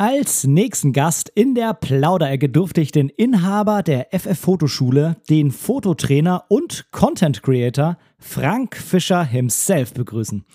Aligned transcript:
Als 0.00 0.46
nächsten 0.46 0.94
Gast 0.94 1.28
in 1.28 1.54
der 1.54 1.74
Plauderecke 1.74 2.48
durfte 2.48 2.80
ich 2.80 2.90
den 2.90 3.10
Inhaber 3.10 3.82
der 3.82 4.06
FF 4.18 4.40
Fotoschule, 4.40 5.18
den 5.28 5.50
Fototrainer 5.50 6.46
und 6.48 6.90
Content 6.90 7.42
Creator 7.42 7.98
Frank 8.18 8.76
Fischer 8.76 9.22
himself 9.22 9.92
begrüßen. 9.92 10.46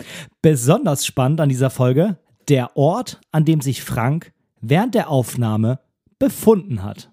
Besonders 0.41 1.05
spannend 1.05 1.41
an 1.41 1.49
dieser 1.49 1.69
Folge 1.69 2.17
der 2.49 2.75
Ort, 2.75 3.21
an 3.31 3.45
dem 3.45 3.61
sich 3.61 3.83
Frank 3.83 4.33
während 4.61 4.95
der 4.95 5.11
Aufnahme 5.11 5.79
befunden 6.17 6.81
hat. 6.81 7.11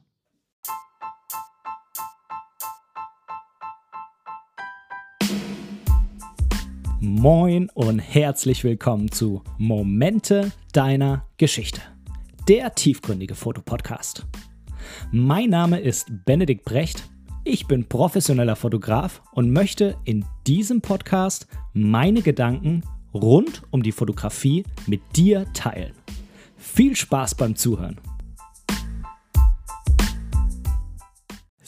Moin 6.98 7.68
und 7.74 7.98
herzlich 7.98 8.64
willkommen 8.64 9.10
zu 9.10 9.42
Momente 9.58 10.52
deiner 10.72 11.26
Geschichte, 11.36 11.82
der 12.48 12.74
tiefgründige 12.74 13.34
Fotopodcast. 13.34 14.26
Mein 15.12 15.50
Name 15.50 15.78
ist 15.80 16.06
Benedikt 16.24 16.64
Brecht, 16.64 17.08
ich 17.44 17.66
bin 17.66 17.88
professioneller 17.88 18.56
Fotograf 18.56 19.22
und 19.32 19.52
möchte 19.52 19.96
in 20.04 20.24
diesem 20.46 20.80
Podcast 20.80 21.46
meine 21.72 22.22
Gedanken 22.22 22.82
rund 23.14 23.62
um 23.70 23.82
die 23.82 23.92
Fotografie 23.92 24.64
mit 24.86 25.00
dir 25.16 25.46
teilen. 25.52 25.92
Viel 26.56 26.96
Spaß 26.96 27.34
beim 27.34 27.56
Zuhören! 27.56 28.00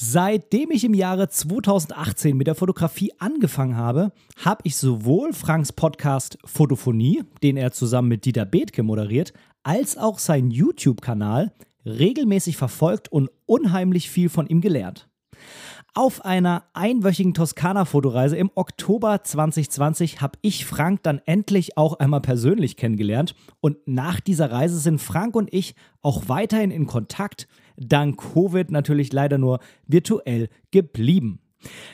Seitdem 0.07 0.71
ich 0.71 0.85
im 0.85 0.93
Jahre 0.93 1.31
2018 1.31 2.37
mit 2.37 2.47
der 2.47 2.55
Fotografie 2.55 3.15
angefangen 3.19 3.79
habe, 3.79 4.13
habe 4.45 4.61
ich 4.65 4.77
sowohl 4.77 5.33
Franks 5.33 5.73
Podcast 5.73 6.37
Fotophonie, 6.45 7.23
den 7.43 7.57
er 7.57 7.73
zusammen 7.73 8.09
mit 8.09 8.27
Dieter 8.27 8.45
Bethke 8.45 8.83
moderiert, 8.83 9.33
als 9.63 9.97
auch 9.97 10.19
seinen 10.19 10.51
YouTube-Kanal 10.51 11.55
regelmäßig 11.87 12.59
verfolgt 12.59 13.11
und 13.11 13.31
unheimlich 13.47 14.11
viel 14.11 14.29
von 14.29 14.47
ihm 14.47 14.61
gelernt. 14.61 15.09
Auf 15.95 16.23
einer 16.23 16.65
einwöchigen 16.75 17.33
Toskana-Fotoreise 17.33 18.37
im 18.37 18.51
Oktober 18.57 19.23
2020 19.25 20.21
habe 20.21 20.39
ich 20.43 20.67
Frank 20.67 21.03
dann 21.03 21.23
endlich 21.25 21.79
auch 21.79 21.99
einmal 21.99 22.21
persönlich 22.21 22.77
kennengelernt 22.77 23.35
und 23.61 23.79
nach 23.87 24.21
dieser 24.21 24.51
Reise 24.51 24.79
sind 24.79 25.01
Frank 25.01 25.35
und 25.35 25.51
ich 25.51 25.77
auch 26.03 26.25
weiterhin 26.29 26.73
in 26.73 26.87
Kontakt, 26.87 27.49
dank 27.77 28.21
Covid 28.21 28.71
natürlich 28.71 29.13
leider 29.13 29.39
nur 29.39 29.61
virtuell 29.87 30.49
geblieben. 30.71 31.41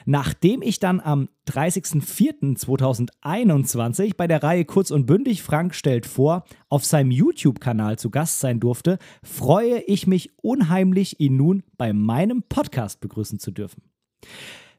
Nachdem 0.05 0.61
ich 0.63 0.81
dann 0.81 1.01
am 1.01 1.29
30.04.2021 1.49 4.17
bei 4.17 4.27
der 4.27 4.43
Reihe 4.43 4.65
Kurz 4.65 4.91
und 4.91 5.07
Bündig 5.07 5.43
Frank 5.43 5.75
stellt 5.75 6.07
vor 6.07 6.45
auf 6.69 6.85
seinem 6.85 7.11
YouTube-Kanal 7.11 7.99
zu 7.99 8.11
Gast 8.11 8.41
sein 8.41 8.61
durfte, 8.61 8.99
freue 9.23 9.81
ich 9.81 10.07
mich 10.07 10.31
unheimlich, 10.37 11.21
ihn 11.21 11.37
nun 11.37 11.63
bei 11.77 11.93
meinem 11.93 12.43
Podcast 12.43 13.01
begrüßen 13.01 13.39
zu 13.39 13.51
dürfen. 13.51 13.83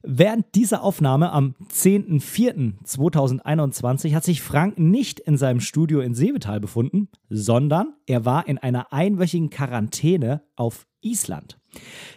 Während 0.03 0.55
dieser 0.55 0.83
Aufnahme 0.83 1.31
am 1.31 1.53
10.04.2021 1.71 4.15
hat 4.15 4.23
sich 4.23 4.41
Frank 4.41 4.79
nicht 4.79 5.19
in 5.19 5.37
seinem 5.37 5.59
Studio 5.59 6.01
in 6.01 6.15
Seevetal 6.15 6.59
befunden, 6.59 7.09
sondern 7.29 7.93
er 8.07 8.25
war 8.25 8.47
in 8.47 8.57
einer 8.57 8.91
einwöchigen 8.93 9.51
Quarantäne 9.51 10.41
auf 10.55 10.87
Island. 11.01 11.59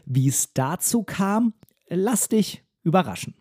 Wie 0.06 0.28
es 0.28 0.54
dazu 0.54 1.02
kam, 1.02 1.52
lass 1.88 2.28
dich 2.28 2.64
überraschen. 2.82 3.34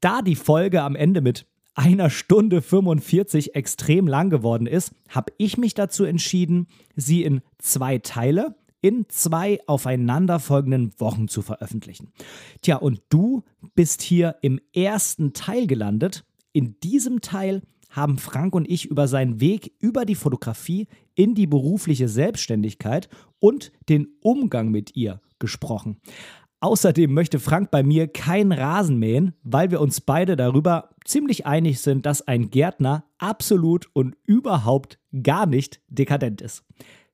Da 0.00 0.22
die 0.22 0.36
Folge 0.36 0.82
am 0.82 0.94
Ende 0.94 1.20
mit 1.20 1.46
einer 1.74 2.10
Stunde 2.10 2.62
45 2.62 3.54
extrem 3.54 4.06
lang 4.06 4.30
geworden 4.30 4.66
ist, 4.66 4.92
habe 5.08 5.32
ich 5.38 5.58
mich 5.58 5.74
dazu 5.74 6.04
entschieden, 6.04 6.66
sie 6.94 7.22
in 7.22 7.40
zwei 7.58 7.98
Teile 7.98 8.56
in 8.80 9.06
zwei 9.08 9.58
aufeinanderfolgenden 9.66 10.92
Wochen 10.98 11.28
zu 11.28 11.42
veröffentlichen. 11.42 12.12
Tja, 12.62 12.76
und 12.76 13.02
du 13.08 13.44
bist 13.74 14.02
hier 14.02 14.36
im 14.42 14.60
ersten 14.72 15.32
Teil 15.32 15.66
gelandet. 15.66 16.24
In 16.52 16.78
diesem 16.80 17.20
Teil 17.20 17.62
haben 17.90 18.18
Frank 18.18 18.54
und 18.54 18.68
ich 18.68 18.86
über 18.86 19.08
seinen 19.08 19.40
Weg 19.40 19.72
über 19.80 20.04
die 20.04 20.14
Fotografie 20.14 20.86
in 21.14 21.34
die 21.34 21.46
berufliche 21.46 22.08
Selbstständigkeit 22.08 23.08
und 23.40 23.72
den 23.88 24.08
Umgang 24.20 24.70
mit 24.70 24.94
ihr 24.94 25.20
gesprochen. 25.38 26.00
Außerdem 26.60 27.12
möchte 27.12 27.38
Frank 27.38 27.70
bei 27.70 27.84
mir 27.84 28.08
kein 28.08 28.50
Rasen 28.50 28.98
mähen, 28.98 29.34
weil 29.44 29.70
wir 29.70 29.80
uns 29.80 30.00
beide 30.00 30.34
darüber 30.34 30.90
ziemlich 31.04 31.46
einig 31.46 31.80
sind, 31.80 32.04
dass 32.04 32.26
ein 32.26 32.50
Gärtner 32.50 33.04
absolut 33.18 33.88
und 33.92 34.16
überhaupt 34.24 34.98
gar 35.22 35.46
nicht 35.46 35.80
dekadent 35.88 36.40
ist. 36.42 36.64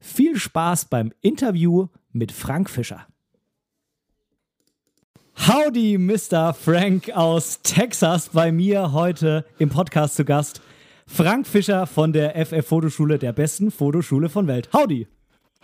Viel 0.06 0.38
Spaß 0.38 0.84
beim 0.84 1.12
Interview 1.22 1.86
mit 2.12 2.30
Frank 2.30 2.68
Fischer. 2.68 3.06
Howdy, 5.48 5.96
Mr. 5.96 6.52
Frank 6.52 7.10
aus 7.10 7.62
Texas, 7.62 8.28
bei 8.28 8.52
mir 8.52 8.92
heute 8.92 9.46
im 9.58 9.70
Podcast 9.70 10.16
zu 10.16 10.26
Gast. 10.26 10.60
Frank 11.06 11.46
Fischer 11.46 11.86
von 11.86 12.12
der 12.12 12.36
FF 12.36 12.66
Fotoschule, 12.66 13.18
der 13.18 13.32
besten 13.32 13.70
Fotoschule 13.70 14.28
von 14.28 14.46
Welt. 14.46 14.68
Howdy. 14.74 15.08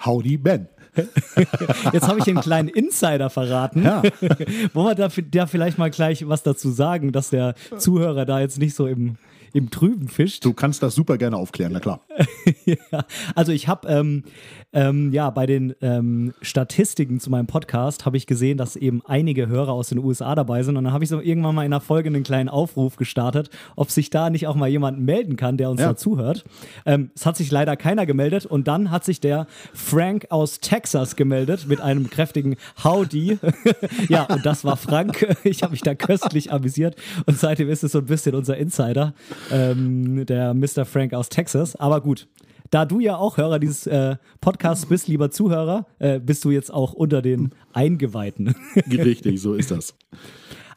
Howdy, 0.07 0.39
Ben. 0.39 0.69
Jetzt 1.93 2.09
habe 2.09 2.19
ich 2.21 2.27
einen 2.27 2.41
kleinen 2.41 2.71
Insider 2.71 3.29
verraten. 3.29 3.85
Ja. 3.85 4.03
Wollen 4.73 4.87
wir 4.87 4.95
da, 4.95 5.09
da, 5.09 5.47
vielleicht 5.47 5.77
mal 5.77 5.91
gleich 5.91 6.27
was 6.27 6.43
dazu 6.43 6.71
sagen, 6.71 7.13
dass 7.13 7.29
der 7.29 7.55
Zuhörer 7.77 8.25
da 8.25 8.41
jetzt 8.41 8.59
nicht 8.59 8.75
so 8.75 8.87
im, 8.87 9.19
im 9.53 9.71
Trüben 9.71 10.09
fischt. 10.09 10.45
Du 10.45 10.53
kannst 10.53 10.83
das 10.83 10.95
super 10.95 11.19
gerne 11.19 11.37
aufklären, 11.37 11.73
na 11.73 11.81
klar. 11.81 12.01
ja, 12.65 13.05
also 13.35 13.53
ich 13.53 13.69
habe 13.69 13.89
ähm, 13.89 14.25
ähm, 14.73 15.13
ja 15.13 15.31
bei 15.31 15.47
den 15.47 15.75
ähm, 15.81 16.33
Statistiken 16.43 17.21
zu 17.21 17.31
meinem 17.31 17.47
Podcast 17.47 18.07
habe 18.07 18.17
ich 18.17 18.27
gesehen, 18.27 18.59
dass 18.59 18.77
eben 18.77 19.03
einige 19.05 19.49
Hörer 19.49 19.73
aus 19.73 19.89
den 19.89 19.99
USA 19.99 20.35
dabei 20.35 20.63
sind 20.63 20.77
und 20.77 20.85
dann 20.85 20.93
habe 20.93 21.05
ich 21.05 21.11
so 21.11 21.21
irgendwann 21.21 21.55
mal 21.55 21.65
in 21.65 21.73
einer 21.73 21.81
Folge 21.81 22.09
einen 22.09 22.23
kleinen 22.23 22.49
Aufruf 22.49 22.97
gestartet, 22.97 23.51
ob 23.77 23.91
sich 23.91 24.11
da 24.11 24.31
nicht 24.31 24.47
auch 24.47 24.55
mal 24.55 24.69
jemand 24.69 25.01
melden 25.01 25.37
kann, 25.37 25.57
der 25.57 25.71
uns 25.71 25.81
ja. 25.81 25.89
da 25.89 25.97
zuhört. 25.97 26.45
Ähm, 26.87 27.11
es 27.15 27.27
hat 27.27 27.37
sich 27.37 27.51
leider 27.51 27.77
keiner 27.77 28.07
gemeldet 28.07 28.47
und 28.47 28.69
dann 28.69 28.91
hat 28.91 29.05
sich 29.05 29.21
der 29.21 29.47
Frank 29.75 30.27
aus 30.31 30.61
Texas 30.61 31.17
gemeldet 31.17 31.67
mit 31.69 31.81
einem 31.81 32.09
kräftigen 32.11 32.57
Howdy. 32.85 33.39
ja, 34.09 34.25
und 34.25 34.47
das 34.47 34.65
war 34.65 34.77
Frank. 34.77 35.27
Ich 35.43 35.63
habe 35.63 35.73
mich 35.73 35.81
da 35.81 35.95
köstlich 35.95 36.53
amüsiert 36.53 36.97
und 37.27 37.39
seitdem 37.39 37.69
ist 37.71 37.83
es 37.83 37.93
so 37.93 37.99
ein 37.99 38.07
bisschen 38.07 38.35
unser 38.35 38.57
Insider 38.57 39.15
ähm, 39.51 40.27
der 40.27 40.55
Mr. 40.55 40.85
Frank 40.85 41.15
aus 41.15 41.29
Texas. 41.29 41.77
Aber 41.77 42.01
gut, 42.01 42.29
da 42.71 42.85
du 42.85 43.01
ja 43.01 43.17
auch 43.17 43.37
Hörer 43.37 43.59
dieses 43.59 43.87
äh, 43.87 44.17
Podcasts 44.41 44.87
bist, 44.87 45.09
lieber 45.09 45.31
Zuhörer, 45.31 45.87
äh, 45.99 46.21
bist 46.21 46.45
du 46.45 46.51
jetzt 46.51 46.73
auch 46.73 46.93
unter 46.93 47.23
den 47.23 47.51
Eingeweihten. 47.73 48.55
Richtig, 48.91 49.41
so 49.41 49.55
ist 49.55 49.71
das. 49.71 49.95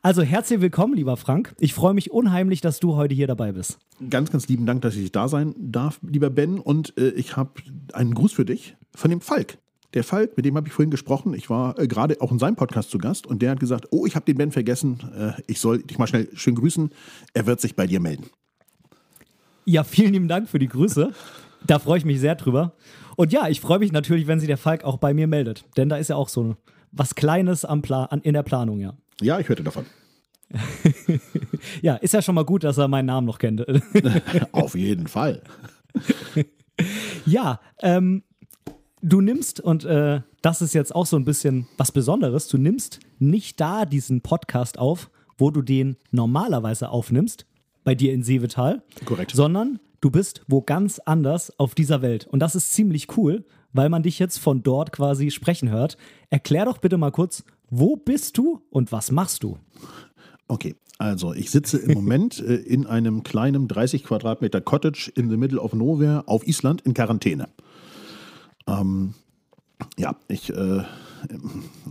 Also 0.02 0.22
herzlich 0.22 0.59
willkommen, 0.59 0.96
lieber 0.96 1.16
Frank. 1.16 1.56
Ich 1.59 1.73
freue 1.73 1.94
mich 1.94 2.12
unheimlich, 2.12 2.59
dass 2.59 2.79
du 2.79 2.96
heute 2.96 3.16
hier 3.16 3.28
dabei 3.28 3.53
bist. 3.53 3.78
Ganz, 4.09 4.31
ganz 4.31 4.47
lieben 4.50 4.66
Dank, 4.66 4.81
dass 4.81 4.96
ich 4.96 5.12
da 5.13 5.29
sein 5.29 5.56
darf, 5.57 6.00
lieber 6.02 6.29
Ben. 6.29 6.59
Und 6.59 6.97
äh, 6.97 7.12
ich 7.12 7.38
habe 7.38 7.52
einen 7.94 8.13
Gruß 8.13 8.34
für 8.34 8.44
dich 8.44 8.75
von 8.94 9.09
dem 9.09 9.22
Falk. 9.22 9.59
Der 9.94 10.03
Falk, 10.03 10.35
mit 10.35 10.46
dem 10.46 10.57
habe 10.57 10.68
ich 10.68 10.73
vorhin 10.73 10.90
gesprochen. 10.90 11.34
Ich 11.35 11.50
war 11.50 11.78
äh, 11.79 11.88
gerade 11.88 12.19
auch 12.19 12.31
in 12.31 12.40
seinem 12.40 12.56
Podcast 12.56 12.90
zu 12.90 12.97
Gast 12.97 13.28
und 13.28 13.41
der 13.41 13.52
hat 13.52 13.59
gesagt: 13.59 13.88
Oh, 13.91 14.06
ich 14.06 14.16
habe 14.16 14.25
den 14.25 14.38
Ben 14.38 14.52
vergessen. 14.52 15.00
Äh, 15.16 15.41
ich 15.47 15.59
soll 15.59 15.84
dich 15.84 15.97
mal 15.97 16.07
schnell 16.07 16.28
schön 16.34 16.56
grüßen. 16.56 16.90
Er 17.34 17.46
wird 17.46 17.62
sich 17.62 17.75
bei 17.75 17.88
dir 17.88 18.00
melden. 18.00 18.25
Ja, 19.66 19.84
vielen 19.84 20.13
lieben 20.13 20.28
Dank 20.28 20.50
für 20.50 20.59
die 20.59 20.68
Grüße. 20.68 21.12
Da 21.66 21.79
freue 21.79 21.97
ich 21.97 22.06
mich 22.06 22.19
sehr 22.19 22.35
drüber. 22.35 22.74
Und 23.16 23.31
ja, 23.31 23.47
ich 23.47 23.62
freue 23.62 23.79
mich 23.79 23.91
natürlich, 23.91 24.28
wenn 24.28 24.40
sich 24.40 24.47
der 24.47 24.57
Falk 24.57 24.84
auch 24.84 24.97
bei 24.97 25.13
mir 25.13 25.28
meldet. 25.28 25.66
Denn 25.78 25.90
da 25.90 25.97
ist 25.97 26.09
ja 26.09 26.16
auch 26.16 26.29
so 26.29 26.56
was 26.91 27.16
Kleines 27.16 27.66
am 27.66 27.81
Pla 27.81 28.06
an, 28.06 28.22
in 28.22 28.34
der 28.34 28.44
Planung, 28.44 28.79
ja. 28.79 28.94
Ja, 29.22 29.40
ich 29.40 29.47
hörte 29.47 29.63
davon. 29.63 29.85
ja, 31.81 31.96
ist 31.96 32.13
ja 32.13 32.22
schon 32.22 32.35
mal 32.35 32.46
gut, 32.46 32.63
dass 32.63 32.78
er 32.78 32.88
meinen 32.88 33.07
Namen 33.07 33.25
noch 33.25 33.40
kennt. 33.40 33.66
Auf 34.52 34.75
jeden 34.75 35.07
Fall. 35.07 35.41
ja, 37.25 37.59
ähm, 37.81 38.23
du 39.02 39.22
nimmst, 39.22 39.59
und 39.59 39.85
äh, 39.85 40.22
das 40.41 40.61
ist 40.61 40.73
jetzt 40.73 40.93
auch 40.93 41.05
so 41.05 41.17
ein 41.17 41.26
bisschen 41.26 41.67
was 41.78 41.91
Besonderes, 41.91 42.47
du 42.47 42.58
nimmst 42.58 42.99
nicht 43.20 43.59
da 43.59 43.85
diesen 43.85 44.22
Podcast 44.22 44.78
auf, 44.78 45.09
wo 45.37 45.49
du 45.49 45.61
den 45.61 45.97
normalerweise 46.11 46.90
aufnimmst, 46.90 47.46
bei 47.84 47.96
dir 47.96 48.14
in 48.14 48.24
Seevetal. 48.24 48.82
Korrekt. 49.06 49.32
Sondern 49.32 49.80
du 50.02 50.12
bist 50.12 50.44
wo 50.47 50.62
ganz 50.62 51.00
anders 51.00 51.58
auf 51.59 51.76
dieser 51.76 52.02
Welt. 52.02 52.28
Und 52.28 52.40
das 52.40 52.56
ist 52.56 52.74
ziemlich 52.74 53.18
cool, 53.18 53.46
weil 53.74 53.90
man 53.90 54.03
dich 54.03 54.20
jetzt 54.20 54.38
von 54.38 54.64
dort 54.64 54.91
quasi 54.91 55.32
sprechen 55.32 55.70
hört. 55.70 55.97
Erklär 56.30 56.66
doch 56.66 56.78
bitte 56.78 56.97
mal 56.97 57.12
kurz, 57.12 57.44
wo 57.70 57.96
bist 57.96 58.38
du 58.38 58.62
und 58.70 58.91
was 58.91 59.12
machst 59.12 59.44
du? 59.44 59.58
Okay, 60.47 60.76
also 61.00 61.34
ich 61.34 61.50
sitze 61.50 61.78
im 61.78 61.94
Moment 61.94 62.40
äh, 62.47 62.56
in 62.56 62.85
einem 62.85 63.24
kleinen 63.24 63.68
30 63.68 64.03
Quadratmeter 64.03 64.62
Cottage 64.62 65.12
in 65.16 65.30
the 65.30 65.38
middle 65.38 65.59
of 65.59 65.74
nowhere 65.74 66.24
auf 66.28 66.46
Island 66.47 66.82
in 66.82 66.94
Quarantäne. 66.94 67.50
Ähm, 68.68 69.16
ja, 69.97 70.16
ich 70.28 70.50
äh, 70.52 70.84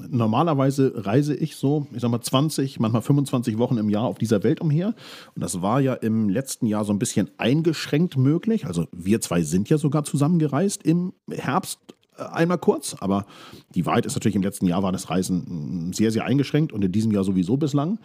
normalerweise 0.09 0.93
reise 0.95 1.35
ich 1.35 1.57
so, 1.57 1.87
ich 1.93 2.01
sag 2.01 2.11
mal 2.11 2.21
20, 2.21 2.81
manchmal 2.81 3.03
25 3.03 3.59
Wochen 3.59 3.79
im 3.79 3.89
Jahr 3.89 4.05
auf 4.05 4.19
dieser 4.19 4.43
Welt 4.43 4.61
umher. 4.61 4.95
Und 5.35 5.43
das 5.43 5.63
war 5.63 5.81
ja 5.81 5.95
im 5.95 6.29
letzten 6.29 6.67
Jahr 6.67 6.85
so 6.85 6.93
ein 6.93 6.99
bisschen 6.99 7.31
eingeschränkt 7.39 8.17
möglich. 8.17 8.67
Also 8.67 8.87
wir 8.93 9.21
zwei 9.21 9.43
sind 9.43 9.69
ja 9.69 9.79
sogar 9.79 10.05
zusammengereist 10.05 10.83
im 10.83 11.13
Herbst 11.31 11.79
äh, 12.17 12.23
einmal 12.25 12.59
kurz, 12.59 12.95
aber 13.01 13.27
die 13.75 13.87
Wahrheit 13.87 14.07
ist 14.07 14.15
natürlich, 14.15 14.37
im 14.37 14.43
letzten 14.43 14.67
Jahr 14.67 14.83
war 14.83 14.93
das 14.93 15.11
Reisen 15.11 15.89
mm, 15.89 15.93
sehr, 15.93 16.11
sehr 16.11 16.25
eingeschränkt 16.25 16.73
und 16.73 16.85
in 16.85 16.93
diesem 16.93 17.13
Jahr 17.13 17.25
sowieso 17.25 17.57
bislang. 17.57 17.99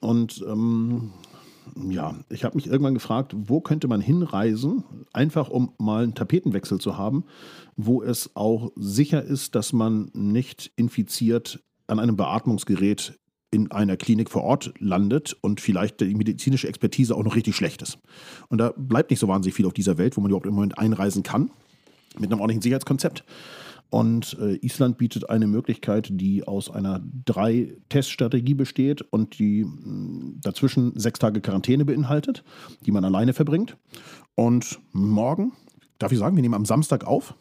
Und 0.00 0.44
ähm, 0.46 1.12
ja, 1.88 2.14
ich 2.28 2.44
habe 2.44 2.56
mich 2.56 2.66
irgendwann 2.66 2.94
gefragt, 2.94 3.34
wo 3.36 3.60
könnte 3.60 3.88
man 3.88 4.00
hinreisen, 4.00 4.84
einfach 5.12 5.48
um 5.48 5.72
mal 5.78 6.02
einen 6.02 6.14
Tapetenwechsel 6.14 6.80
zu 6.80 6.96
haben, 6.96 7.24
wo 7.76 8.02
es 8.02 8.30
auch 8.34 8.72
sicher 8.76 9.22
ist, 9.22 9.54
dass 9.54 9.72
man 9.72 10.10
nicht 10.14 10.72
infiziert 10.76 11.62
an 11.86 11.98
einem 11.98 12.16
Beatmungsgerät 12.16 13.18
in 13.50 13.70
einer 13.70 13.96
Klinik 13.96 14.30
vor 14.30 14.42
Ort 14.42 14.74
landet 14.78 15.36
und 15.40 15.60
vielleicht 15.60 16.00
die 16.00 16.14
medizinische 16.14 16.68
Expertise 16.68 17.14
auch 17.14 17.22
noch 17.22 17.36
richtig 17.36 17.56
schlecht 17.56 17.80
ist. 17.82 17.98
Und 18.48 18.58
da 18.58 18.72
bleibt 18.76 19.10
nicht 19.10 19.20
so 19.20 19.28
wahnsinnig 19.28 19.54
viel 19.54 19.66
auf 19.66 19.72
dieser 19.72 19.98
Welt, 19.98 20.16
wo 20.16 20.20
man 20.20 20.30
überhaupt 20.30 20.46
im 20.46 20.54
Moment 20.54 20.78
einreisen 20.78 21.22
kann, 21.22 21.50
mit 22.18 22.30
einem 22.30 22.40
ordentlichen 22.40 22.62
Sicherheitskonzept. 22.62 23.24
Und 23.90 24.36
äh, 24.40 24.56
Island 24.56 24.98
bietet 24.98 25.30
eine 25.30 25.46
Möglichkeit, 25.46 26.08
die 26.10 26.46
aus 26.46 26.70
einer 26.70 27.00
Drei-Test-Strategie 27.24 28.54
besteht 28.54 29.02
und 29.02 29.38
die 29.38 29.64
mh, 29.64 29.70
mm, 29.70 30.40
dazwischen 30.42 30.98
sechs 30.98 31.18
Tage 31.18 31.40
Quarantäne 31.40 31.84
beinhaltet, 31.84 32.42
die 32.84 32.90
man 32.90 33.04
alleine 33.04 33.32
verbringt. 33.32 33.76
Und 34.34 34.80
morgen, 34.92 35.52
darf 35.98 36.12
ich 36.12 36.18
sagen, 36.18 36.36
wir 36.36 36.42
nehmen 36.42 36.54
am 36.54 36.66
Samstag 36.66 37.06
auf. 37.06 37.34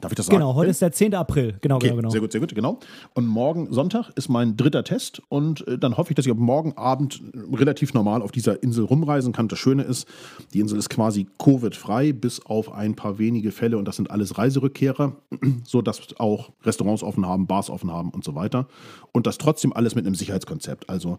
Darf 0.00 0.12
ich 0.12 0.16
das 0.16 0.26
sagen? 0.26 0.38
Genau, 0.38 0.54
heute 0.54 0.70
ist 0.70 0.82
der 0.82 0.92
10. 0.92 1.14
April. 1.14 1.56
Genau, 1.60 1.76
Okay, 1.76 1.86
genau, 1.86 1.96
genau. 1.96 2.10
Sehr 2.10 2.20
gut, 2.20 2.32
sehr 2.32 2.40
gut, 2.40 2.54
genau. 2.54 2.78
Und 3.14 3.26
morgen 3.26 3.72
Sonntag 3.72 4.10
ist 4.14 4.28
mein 4.28 4.56
dritter 4.56 4.84
Test 4.84 5.22
und 5.28 5.66
äh, 5.66 5.78
dann 5.78 5.96
hoffe 5.96 6.10
ich, 6.10 6.16
dass 6.16 6.26
ich 6.26 6.32
ab 6.32 6.38
morgen 6.38 6.74
Abend 6.76 7.22
relativ 7.52 7.94
normal 7.94 8.20
auf 8.20 8.30
dieser 8.30 8.62
Insel 8.62 8.84
rumreisen 8.84 9.32
kann. 9.32 9.48
Das 9.48 9.58
Schöne 9.58 9.84
ist, 9.84 10.06
die 10.52 10.60
Insel 10.60 10.78
ist 10.78 10.90
quasi 10.90 11.26
Covid-frei, 11.38 12.12
bis 12.12 12.44
auf 12.44 12.72
ein 12.72 12.94
paar 12.94 13.18
wenige 13.18 13.52
Fälle 13.52 13.78
und 13.78 13.86
das 13.86 13.96
sind 13.96 14.10
alles 14.10 14.36
Reiserückkehrer, 14.36 15.16
sodass 15.64 16.00
auch 16.18 16.50
Restaurants 16.64 17.02
offen 17.02 17.26
haben, 17.26 17.46
Bars 17.46 17.70
offen 17.70 17.90
haben 17.90 18.10
und 18.10 18.24
so 18.24 18.34
weiter. 18.34 18.68
Und 19.12 19.26
das 19.26 19.38
trotzdem 19.38 19.72
alles 19.72 19.94
mit 19.94 20.04
einem 20.04 20.14
Sicherheitskonzept. 20.14 20.90
Also 20.90 21.18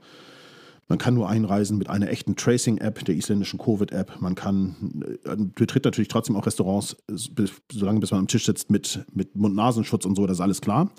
man 0.88 0.98
kann 0.98 1.14
nur 1.14 1.28
einreisen 1.30 1.78
mit 1.78 1.90
einer 1.90 2.10
echten 2.10 2.36
Tracing-App, 2.36 3.04
der 3.06 3.16
isländischen 3.16 3.60
Covid-App. 3.60 4.22
Man 4.22 4.36
kann, 4.36 5.04
äh, 5.26 5.36
betritt 5.38 5.86
natürlich 5.86 6.08
trotzdem 6.08 6.36
auch 6.36 6.46
Restaurants, 6.46 6.96
äh, 7.10 7.46
solange 7.72 8.00
bis 8.00 8.12
man 8.12 8.22
am 8.22 8.28
Tisch 8.28 8.46
sitzt, 8.46 8.70
mit, 8.70 9.06
mit 9.14 9.36
Mund-Nasenschutz 9.36 10.06
und 10.06 10.16
so, 10.16 10.26
das 10.26 10.38
ist 10.38 10.42
alles 10.42 10.62
klar. 10.62 10.92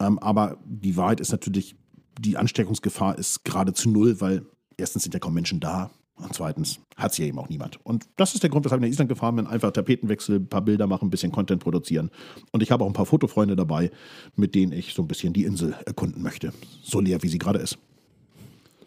Ähm, 0.00 0.18
aber 0.18 0.58
die 0.64 0.96
Wahrheit 0.96 1.20
ist 1.20 1.30
natürlich, 1.30 1.76
die 2.18 2.36
Ansteckungsgefahr 2.36 3.16
ist 3.16 3.44
geradezu 3.44 3.90
null, 3.90 4.20
weil 4.20 4.44
erstens 4.76 5.04
sind 5.04 5.14
ja 5.14 5.20
kaum 5.20 5.34
Menschen 5.34 5.60
da 5.60 5.90
und 6.16 6.34
zweitens 6.34 6.80
hat 6.96 7.12
es 7.12 7.18
ja 7.18 7.26
eben 7.26 7.38
auch 7.38 7.48
niemand. 7.48 7.78
Und 7.84 8.06
das 8.16 8.34
ist 8.34 8.42
der 8.42 8.50
Grund, 8.50 8.64
weshalb 8.64 8.80
ich 8.80 8.88
nach 8.88 8.92
Island 8.92 9.08
gefahren 9.08 9.36
bin. 9.36 9.46
Einfach 9.46 9.70
Tapetenwechsel, 9.70 10.36
ein 10.36 10.48
paar 10.48 10.62
Bilder 10.62 10.88
machen, 10.88 11.06
ein 11.06 11.10
bisschen 11.10 11.30
Content 11.30 11.62
produzieren. 11.62 12.10
Und 12.50 12.62
ich 12.62 12.72
habe 12.72 12.82
auch 12.82 12.88
ein 12.88 12.92
paar 12.92 13.06
Fotofreunde 13.06 13.54
dabei, 13.54 13.90
mit 14.34 14.56
denen 14.56 14.72
ich 14.72 14.94
so 14.94 15.02
ein 15.02 15.08
bisschen 15.08 15.32
die 15.32 15.44
Insel 15.44 15.76
erkunden 15.86 16.22
möchte. 16.22 16.52
So 16.82 17.00
leer, 17.00 17.22
wie 17.22 17.28
sie 17.28 17.38
gerade 17.38 17.60
ist. 17.60 17.78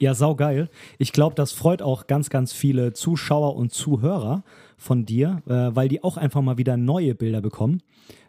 Ja, 0.01 0.15
saugeil. 0.15 0.69
Ich 0.98 1.13
glaube, 1.13 1.36
das 1.36 1.51
freut 1.51 1.83
auch 1.83 2.07
ganz, 2.07 2.31
ganz 2.31 2.53
viele 2.53 2.92
Zuschauer 2.94 3.56
und 3.56 3.71
Zuhörer 3.71 4.44
von 4.75 5.06
dir, 5.06 5.44
äh, 5.48 5.75
weil 5.75 5.89
die 5.89 6.03
auch 6.03 6.18
einfach 6.18 6.42
mal 6.42 6.57
wieder 6.57 6.75
neue 6.75 7.13
Bilder 7.13 7.39
bekommen. 7.39 7.83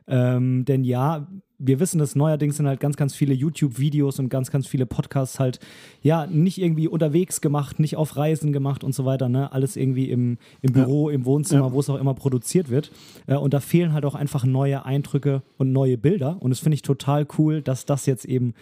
Ähm, 0.07 0.67
denn 0.67 0.85
ja, 0.85 1.27
wir 1.59 1.81
wissen 1.81 1.99
das 1.99 2.15
neuerdings 2.15 2.57
sind 2.59 2.67
halt 2.67 2.81
ganz, 2.81 2.97
ganz 2.97 3.15
viele 3.15 3.33
YouTube-Videos 3.33 4.19
und 4.19 4.29
ganz, 4.29 4.51
ganz 4.51 4.67
viele 4.67 4.85
Podcasts 4.85 5.41
halt, 5.41 5.61
ja, 6.03 6.27
nicht 6.27 6.59
irgendwie 6.61 6.89
unterwegs 6.89 7.41
gemacht, 7.41 7.79
nicht 7.81 7.97
auf 7.97 8.17
Reisen 8.17 8.53
gemacht 8.53 8.85
und 8.85 8.95
so 8.95 9.07
weiter, 9.07 9.31
ne? 9.31 9.53
Alles 9.53 9.77
irgendwie 9.77 10.11
im, 10.11 10.37
im 10.61 10.73
Büro, 10.73 11.09
im 11.09 11.25
Wohnzimmer, 11.25 11.67
Ja. 11.69 11.73
wo 11.73 11.81
es 11.81 11.89
auch 11.89 11.99
immer 12.01 12.13
produziert 12.15 12.69
wird. 12.69 12.91
Äh, 13.27 13.37
und 13.37 13.55
da 13.55 13.61
fehlen 13.61 13.95
halt 13.95 14.05
auch 14.05 14.17
einfach 14.17 14.45
neue 14.45 14.85
Eindrücke 14.85 15.41
und 15.57 15.73
neue 15.73 15.97
Bilder. 15.97 16.37
Und 16.41 16.51
das 16.51 16.59
finde 16.59 16.75
ich 16.75 16.83
total 16.83 17.27
cool, 17.39 17.63
dass 17.63 17.87
das 17.87 18.05
jetzt 18.05 18.27
eben 18.27 18.53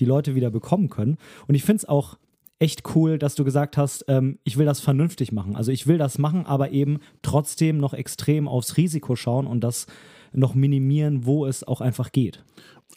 die 0.00 0.04
Leute 0.04 0.34
wieder 0.34 0.50
bekommen 0.50 0.90
können. 0.90 1.16
Und 1.46 1.54
ich 1.54 1.62
finde 1.64 1.78
es 1.78 1.88
auch 1.88 2.18
echt 2.58 2.94
cool, 2.94 3.18
dass 3.18 3.34
du 3.34 3.44
gesagt 3.44 3.76
hast, 3.76 4.04
ähm, 4.08 4.38
ich 4.44 4.56
will 4.56 4.66
das 4.66 4.80
vernünftig 4.80 5.32
machen. 5.32 5.56
Also 5.56 5.72
ich 5.72 5.86
will 5.86 5.98
das 5.98 6.18
machen, 6.18 6.46
aber 6.46 6.70
eben 6.70 6.98
trotzdem 7.22 7.78
noch 7.78 7.94
extrem 7.94 8.48
aufs 8.48 8.76
Risiko 8.76 9.16
schauen 9.16 9.46
und 9.46 9.60
das 9.62 9.86
noch 10.32 10.54
minimieren, 10.54 11.24
wo 11.24 11.46
es 11.46 11.64
auch 11.64 11.80
einfach 11.80 12.12
geht. 12.12 12.44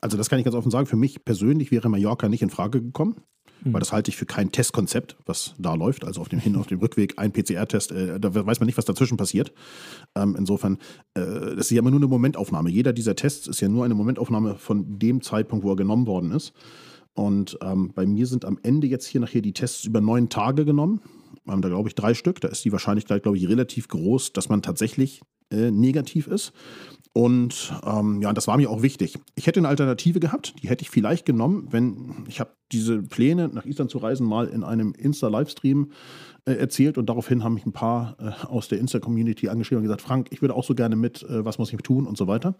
Also 0.01 0.17
das 0.17 0.29
kann 0.29 0.39
ich 0.39 0.45
ganz 0.45 0.55
offen 0.55 0.71
sagen, 0.71 0.87
für 0.87 0.95
mich 0.95 1.23
persönlich 1.23 1.71
wäre 1.71 1.89
Mallorca 1.89 2.27
nicht 2.27 2.41
in 2.41 2.49
Frage 2.49 2.81
gekommen, 2.81 3.17
weil 3.63 3.79
das 3.79 3.91
halte 3.91 4.09
ich 4.09 4.17
für 4.17 4.25
kein 4.25 4.51
Testkonzept, 4.51 5.17
was 5.25 5.53
da 5.59 5.75
läuft. 5.75 6.03
Also 6.03 6.21
auf 6.21 6.29
dem 6.29 6.39
Hin- 6.39 6.55
und 6.55 6.61
auf 6.61 6.67
dem 6.67 6.79
Rückweg 6.79 7.19
ein 7.19 7.31
PCR-Test, 7.31 7.91
äh, 7.91 8.19
da 8.19 8.33
weiß 8.33 8.59
man 8.59 8.65
nicht, 8.65 8.77
was 8.77 8.85
dazwischen 8.85 9.17
passiert. 9.17 9.53
Ähm, 10.15 10.35
insofern, 10.37 10.79
äh, 11.13 11.21
das 11.21 11.65
ist 11.65 11.71
ja 11.71 11.79
immer 11.79 11.91
nur 11.91 11.99
eine 11.99 12.07
Momentaufnahme. 12.07 12.71
Jeder 12.71 12.93
dieser 12.93 13.15
Tests 13.15 13.47
ist 13.47 13.61
ja 13.61 13.69
nur 13.69 13.85
eine 13.85 13.93
Momentaufnahme 13.93 14.55
von 14.55 14.97
dem 14.97 15.21
Zeitpunkt, 15.21 15.63
wo 15.63 15.71
er 15.71 15.75
genommen 15.75 16.07
worden 16.07 16.31
ist. 16.31 16.53
Und 17.13 17.57
ähm, 17.61 17.91
bei 17.93 18.05
mir 18.05 18.25
sind 18.25 18.45
am 18.45 18.59
Ende 18.63 18.87
jetzt 18.87 19.05
hier 19.05 19.21
nachher 19.21 19.41
die 19.41 19.53
Tests 19.53 19.85
über 19.85 20.01
neun 20.01 20.29
Tage 20.29 20.65
genommen. 20.65 21.01
Ähm, 21.47 21.61
da 21.61 21.69
glaube 21.69 21.89
ich 21.89 21.95
drei 21.95 22.13
Stück. 22.13 22.39
Da 22.41 22.47
ist 22.47 22.63
die 22.63 22.71
Wahrscheinlichkeit, 22.71 23.23
glaube 23.23 23.37
ich, 23.37 23.47
relativ 23.47 23.87
groß, 23.87 24.33
dass 24.33 24.49
man 24.49 24.61
tatsächlich 24.61 25.21
äh, 25.51 25.71
negativ 25.71 26.27
ist. 26.27 26.53
Und 27.13 27.73
ähm, 27.85 28.21
ja, 28.21 28.31
das 28.31 28.47
war 28.47 28.55
mir 28.55 28.69
auch 28.69 28.81
wichtig. 28.81 29.19
Ich 29.35 29.45
hätte 29.45 29.59
eine 29.59 29.67
Alternative 29.67 30.21
gehabt, 30.21 30.53
die 30.61 30.69
hätte 30.69 30.83
ich 30.83 30.89
vielleicht 30.89 31.25
genommen, 31.25 31.67
wenn 31.69 32.25
ich 32.29 32.39
habe 32.39 32.51
diese 32.71 33.01
Pläne, 33.01 33.49
nach 33.49 33.65
Island 33.65 33.91
zu 33.91 33.97
reisen, 33.97 34.25
mal 34.25 34.47
in 34.47 34.63
einem 34.63 34.93
Insta-Livestream 34.93 35.91
äh, 36.45 36.53
erzählt 36.53 36.97
und 36.97 37.07
daraufhin 37.09 37.43
haben 37.43 37.55
mich 37.55 37.65
ein 37.65 37.73
paar 37.73 38.15
äh, 38.17 38.45
aus 38.45 38.69
der 38.69 38.79
Insta-Community 38.79 39.49
angeschrieben 39.49 39.79
und 39.79 39.83
gesagt, 39.83 40.01
Frank, 40.01 40.29
ich 40.31 40.41
würde 40.41 40.55
auch 40.55 40.63
so 40.63 40.73
gerne 40.73 40.95
mit, 40.95 41.23
äh, 41.23 41.43
was 41.43 41.57
muss 41.57 41.73
ich 41.73 41.81
tun 41.81 42.07
und 42.07 42.17
so 42.17 42.27
weiter. 42.27 42.55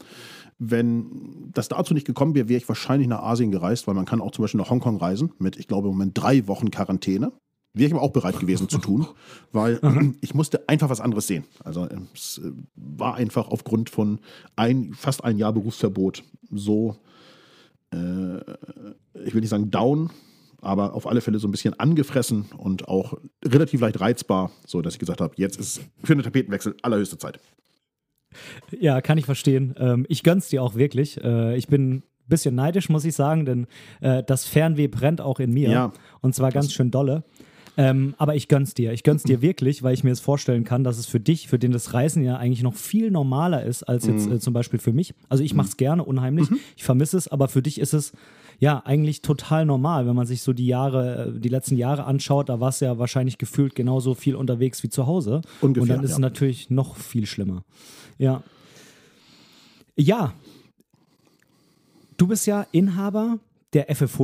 Wenn 0.59 1.50
das 1.53 1.69
dazu 1.69 1.94
nicht 1.94 2.06
gekommen 2.06 2.36
wäre, 2.36 2.50
wäre 2.50 2.57
ich 2.57 2.68
wahrscheinlich 2.68 3.07
nach 3.07 3.24
Asien 3.24 3.51
gereist, 3.51 3.88
weil 3.88 3.95
man 3.95 4.06
kann 4.06 4.19
auch 4.19 4.31
zum 4.31 4.44
Beispiel 4.44 4.59
nach 4.59 4.69
Hongkong 4.69 4.98
reisen 4.98 5.31
mit, 5.39 5.56
ich 5.56 5.69
glaube, 5.69 5.88
im 5.88 5.94
Moment 5.94 6.18
drei 6.21 6.45
Wochen 6.48 6.71
Quarantäne. 6.71 7.31
Wäre 7.73 7.88
ich 7.88 7.94
aber 7.94 8.01
auch 8.01 8.12
bereit 8.12 8.38
gewesen 8.39 8.68
zu 8.68 8.79
tun, 8.79 9.07
weil 9.51 9.79
ich 10.21 10.33
musste 10.33 10.68
einfach 10.68 10.89
was 10.89 11.00
anderes 11.00 11.27
sehen. 11.27 11.45
Also 11.63 11.88
es 12.13 12.41
äh, 12.44 12.51
war 12.75 13.15
einfach 13.15 13.47
aufgrund 13.47 13.89
von 13.89 14.19
ein, 14.56 14.94
fast 14.94 15.23
ein 15.23 15.38
Jahr 15.38 15.53
Berufsverbot 15.53 16.23
so, 16.51 16.97
äh, 17.94 18.38
ich 19.23 19.33
will 19.33 19.41
nicht 19.41 19.50
sagen 19.50 19.71
down, 19.71 20.09
aber 20.62 20.94
auf 20.94 21.07
alle 21.07 21.21
Fälle 21.21 21.39
so 21.39 21.47
ein 21.47 21.51
bisschen 21.51 21.79
angefressen 21.79 22.45
und 22.57 22.88
auch 22.88 23.18
relativ 23.44 23.81
leicht 23.81 24.00
reizbar, 24.00 24.51
so 24.65 24.81
dass 24.81 24.94
ich 24.94 25.00
gesagt 25.00 25.21
habe, 25.21 25.33
jetzt 25.38 25.57
ist 25.57 25.81
für 26.03 26.13
einen 26.13 26.24
Tapetenwechsel 26.24 26.75
allerhöchste 26.81 27.17
Zeit. 27.17 27.39
Ja, 28.79 29.01
kann 29.01 29.17
ich 29.17 29.25
verstehen. 29.25 29.75
Ähm, 29.77 30.06
ich 30.07 30.24
gönn's 30.24 30.50
dir 30.50 30.63
auch 30.63 30.75
wirklich. 30.75 31.21
Äh, 31.21 31.57
ich 31.57 31.67
bin 31.67 31.95
ein 31.95 32.03
bisschen 32.27 32.55
neidisch, 32.55 32.89
muss 32.89 33.03
ich 33.03 33.15
sagen, 33.15 33.45
denn 33.45 33.67
äh, 34.00 34.24
das 34.24 34.45
Fernweh 34.45 34.88
brennt 34.88 35.19
auch 35.19 35.39
in 35.39 35.51
mir. 35.51 35.69
Ja. 35.69 35.93
Und 36.22 36.36
zwar 36.36 36.51
ganz 36.51 36.72
schön 36.72 36.91
dolle. 36.91 37.24
Ähm, 37.77 38.15
aber 38.17 38.35
ich 38.35 38.47
gönn's 38.47 38.73
dir. 38.73 38.91
Ich 38.91 39.03
gönn's 39.03 39.23
dir 39.23 39.41
wirklich, 39.41 39.81
weil 39.81 39.93
ich 39.93 40.03
mir 40.03 40.11
es 40.11 40.19
vorstellen 40.19 40.63
kann, 40.63 40.83
dass 40.83 40.97
es 40.97 41.05
für 41.05 41.19
dich, 41.19 41.47
für 41.47 41.57
den 41.57 41.71
das 41.71 41.93
Reisen 41.93 42.23
ja 42.23 42.35
eigentlich 42.35 42.63
noch 42.63 42.75
viel 42.75 43.11
normaler 43.11 43.63
ist 43.63 43.83
als 43.83 44.05
jetzt 44.05 44.29
äh, 44.29 44.39
zum 44.39 44.53
Beispiel 44.53 44.79
für 44.79 44.91
mich. 44.91 45.13
Also 45.29 45.43
ich 45.43 45.53
mach's 45.53 45.77
gerne, 45.77 46.03
unheimlich. 46.03 46.49
Ich 46.75 46.83
vermisse 46.83 47.17
es, 47.17 47.27
aber 47.27 47.47
für 47.47 47.61
dich 47.61 47.79
ist 47.79 47.93
es 47.93 48.11
ja 48.59 48.81
eigentlich 48.85 49.21
total 49.21 49.65
normal, 49.65 50.05
wenn 50.05 50.15
man 50.15 50.27
sich 50.27 50.41
so 50.41 50.53
die 50.53 50.67
Jahre, 50.67 51.33
äh, 51.35 51.39
die 51.39 51.49
letzten 51.49 51.77
Jahre 51.77 52.03
anschaut. 52.03 52.49
Da 52.49 52.59
warst 52.59 52.81
du 52.81 52.85
ja 52.85 52.99
wahrscheinlich 52.99 53.37
gefühlt 53.37 53.73
genauso 53.73 54.13
viel 54.13 54.35
unterwegs 54.35 54.83
wie 54.83 54.89
zu 54.89 55.07
Hause. 55.07 55.41
Ungefähr, 55.61 55.81
Und 55.83 55.89
dann 55.89 56.03
ist 56.03 56.11
ja. 56.11 56.15
es 56.15 56.19
natürlich 56.19 56.69
noch 56.69 56.95
viel 56.97 57.25
schlimmer. 57.25 57.63
Ja. 58.17 58.43
Ja. 59.95 60.33
Du 62.17 62.27
bist 62.27 62.45
ja 62.45 62.67
Inhaber 62.71 63.39
der 63.73 63.93
FF 63.95 64.19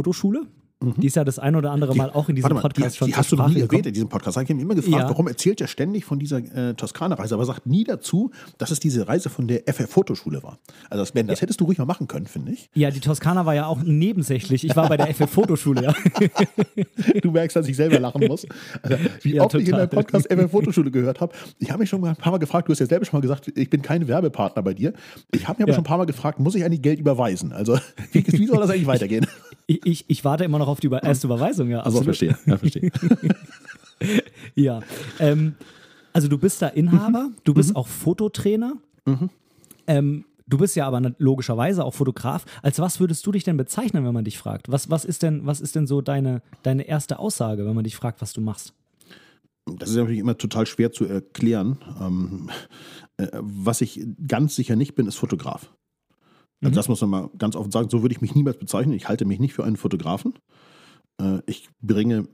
Fotoschule. 0.79 1.01
Die 1.01 1.07
ist 1.07 1.15
ja 1.15 1.24
das 1.24 1.39
ein 1.39 1.55
oder 1.55 1.72
andere 1.72 1.96
Mal 1.96 2.10
auch 2.12 2.29
in 2.29 2.36
diesem 2.36 2.50
Mhm. 2.50 2.55
Mal, 2.55 2.62
Podcast 2.62 2.96
die, 2.96 2.98
schon 3.00 3.07
die 3.07 3.13
zur 3.13 3.17
hast 3.19 3.31
du 3.31 3.36
noch 3.36 3.43
Sprache 3.46 3.53
nie 3.55 3.62
gekommen. 3.62 3.72
erwähnt 3.79 3.86
in 3.88 3.93
diesem 3.93 4.10
Podcast. 4.10 4.38
Ich 4.38 4.43
habe 4.43 4.53
mich 4.53 4.63
immer 4.63 4.75
gefragt, 4.75 5.03
Ja. 5.03 5.10
warum 5.10 5.27
erzählt 5.27 5.60
er 5.62 5.67
ständig 5.67 6.05
von 6.05 6.19
dieser 6.19 6.38
äh, 6.38 6.74
Toskana-Reise, 6.75 7.34
aber 7.36 7.46
sagt 7.46 7.65
nie 7.65 7.84
dazu, 7.84 8.31
dass 8.57 8.72
es 8.72 8.79
diese 8.79 9.07
Reise 9.07 9.29
von 9.29 9.48
der 9.48 9.63
FF-Fotoschule 9.67 10.43
war. 10.43 10.60
Also 10.89 11.01
das, 11.01 11.12
Ben, 11.12 11.27
das 11.27 11.41
hättest 11.41 11.60
du 11.62 11.65
ruhig 11.65 11.77
mal 11.77 11.86
machen 11.86 12.07
können, 12.07 12.27
finde 12.27 12.51
ich. 12.51 12.69
Ja, 12.75 12.91
die 12.91 13.00
Toskana 13.00 13.46
war 13.46 13.55
ja 13.55 13.65
auch 13.65 13.81
nebensächlich. 13.84 14.63
Ich 14.65 14.75
war 14.75 14.88
bei 14.89 14.98
der 14.98 15.07
FF 15.13 15.29
Fotoschule, 15.29 15.84
ja. 15.84 15.93
Du 17.22 17.31
merkst, 17.31 17.55
dass 17.55 17.67
ich 17.67 17.75
selber 17.75 18.00
lachen 18.00 18.25
muss. 18.27 18.46
Also, 18.81 18.98
wie 19.22 19.36
Ja, 19.36 19.43
oft 19.43 19.53
ich 19.55 19.62
in 19.62 19.65
total. 19.67 19.88
deinem 19.88 19.89
Podcast 20.03 20.27
FF-Fotoschule 20.31 20.91
gehört 20.91 21.22
habe. 21.22 21.34
Ich 21.60 21.69
habe 21.72 21.79
mich 21.79 21.89
schon 21.89 22.03
ein 22.05 22.15
paar 22.15 22.31
Mal 22.31 22.38
gefragt, 22.38 22.67
du 22.67 22.72
hast 22.72 22.79
ja 22.79 22.86
selber 22.86 23.05
schon 23.05 23.17
mal 23.17 23.22
gesagt, 23.22 23.51
ich 23.55 23.69
bin 23.69 23.81
kein 23.81 24.07
Werbepartner 24.07 24.62
bei 24.62 24.74
dir. 24.74 24.93
Ich 25.31 25.48
habe 25.48 25.57
mich 25.57 25.63
aber 25.63 25.72
Ja. 25.72 25.75
schon 25.75 25.84
ein 25.84 25.88
paar 25.88 25.98
Mal 25.98 26.05
gefragt, 26.05 26.39
muss 26.39 26.55
ich 26.55 26.63
eigentlich 26.63 26.81
Geld 26.81 27.00
überweisen? 27.00 27.51
Also 27.51 27.77
wie, 28.12 28.25
wie 28.27 28.48
soll 28.48 28.57
das 28.60 28.69
eigentlich 28.69 28.88
weitergehen? 28.88 29.25
Ich, 29.65 29.86
ich, 29.86 30.05
ich 30.07 30.24
warte 30.25 30.43
immer 30.46 30.60
noch 30.60 30.66
auf 30.67 30.79
die 30.79 30.88
über 30.88 31.03
erste 31.03 31.27
Überweisung, 31.27 31.69
ja. 31.69 31.81
Also 31.81 32.03
verstehe. 32.03 32.38
Ja, 32.45 32.57
verstehe. 32.57 32.91
Ja. 34.53 34.81
Ähm, 35.19 35.55
also 36.13 36.27
du 36.27 36.38
bist 36.38 36.62
da 36.62 36.67
Inhaber, 36.67 37.31
du 37.43 37.55
bist 37.55 37.75
auch 37.75 37.88
Fototrainer. 37.88 38.74
Ähm, 39.88 40.25
Du 40.50 40.57
bist 40.57 40.77
ja 40.77 40.88
aber 40.88 41.01
logischerweise 41.17 41.83
auch 41.83 41.93
Fotograf. 41.93 42.45
Als 42.62 42.79
was 42.79 43.01
würdest 43.01 43.25
du 43.25 43.33
dich 43.33 43.43
denn 43.43 43.57
bezeichnen, 43.57 44.05
wenn 44.05 44.13
man 44.13 44.24
dich 44.24 44.38
fragt? 44.38 44.71
Was, 44.71 44.89
was, 44.89 45.03
ist, 45.03 45.21
denn, 45.21 45.45
was 45.45 45.59
ist 45.59 45.75
denn 45.75 45.88
so 45.88 46.01
deine, 46.01 46.41
deine 46.63 46.83
erste 46.83 47.19
Aussage, 47.19 47.65
wenn 47.65 47.75
man 47.75 47.83
dich 47.83 47.97
fragt, 47.97 48.21
was 48.21 48.31
du 48.31 48.39
machst? 48.39 48.74
Das 49.65 49.89
ist 49.89 49.97
natürlich 49.97 50.19
immer 50.19 50.38
total 50.38 50.65
schwer 50.65 50.93
zu 50.93 51.03
erklären. 51.03 51.77
Ähm, 52.00 52.50
äh, 53.17 53.27
was 53.33 53.81
ich 53.81 54.07
ganz 54.25 54.55
sicher 54.55 54.77
nicht 54.77 54.95
bin, 54.95 55.05
ist 55.07 55.17
Fotograf. 55.17 55.74
Also 56.61 56.71
mhm. 56.71 56.75
Das 56.75 56.89
muss 56.89 57.01
man 57.01 57.09
mal 57.09 57.29
ganz 57.37 57.55
offen 57.55 57.71
sagen. 57.71 57.89
So 57.89 58.01
würde 58.01 58.13
ich 58.13 58.21
mich 58.21 58.35
niemals 58.35 58.57
bezeichnen. 58.57 58.93
Ich 58.93 59.07
halte 59.07 59.25
mich 59.25 59.39
nicht 59.39 59.53
für 59.53 59.63
einen 59.63 59.77
Fotografen. 59.77 60.33
Äh, 61.21 61.39
ich 61.45 61.69
bringe 61.81 62.27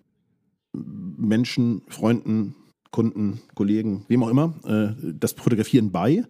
Menschen, 0.74 1.84
Freunden, 1.88 2.56
Kunden, 2.92 3.42
Kollegen, 3.56 4.06
wem 4.08 4.24
auch 4.24 4.30
immer, 4.30 4.53
äh, 4.65 5.13
das 5.13 5.34
Fotografieren 5.34 5.92
bei. 5.92 6.24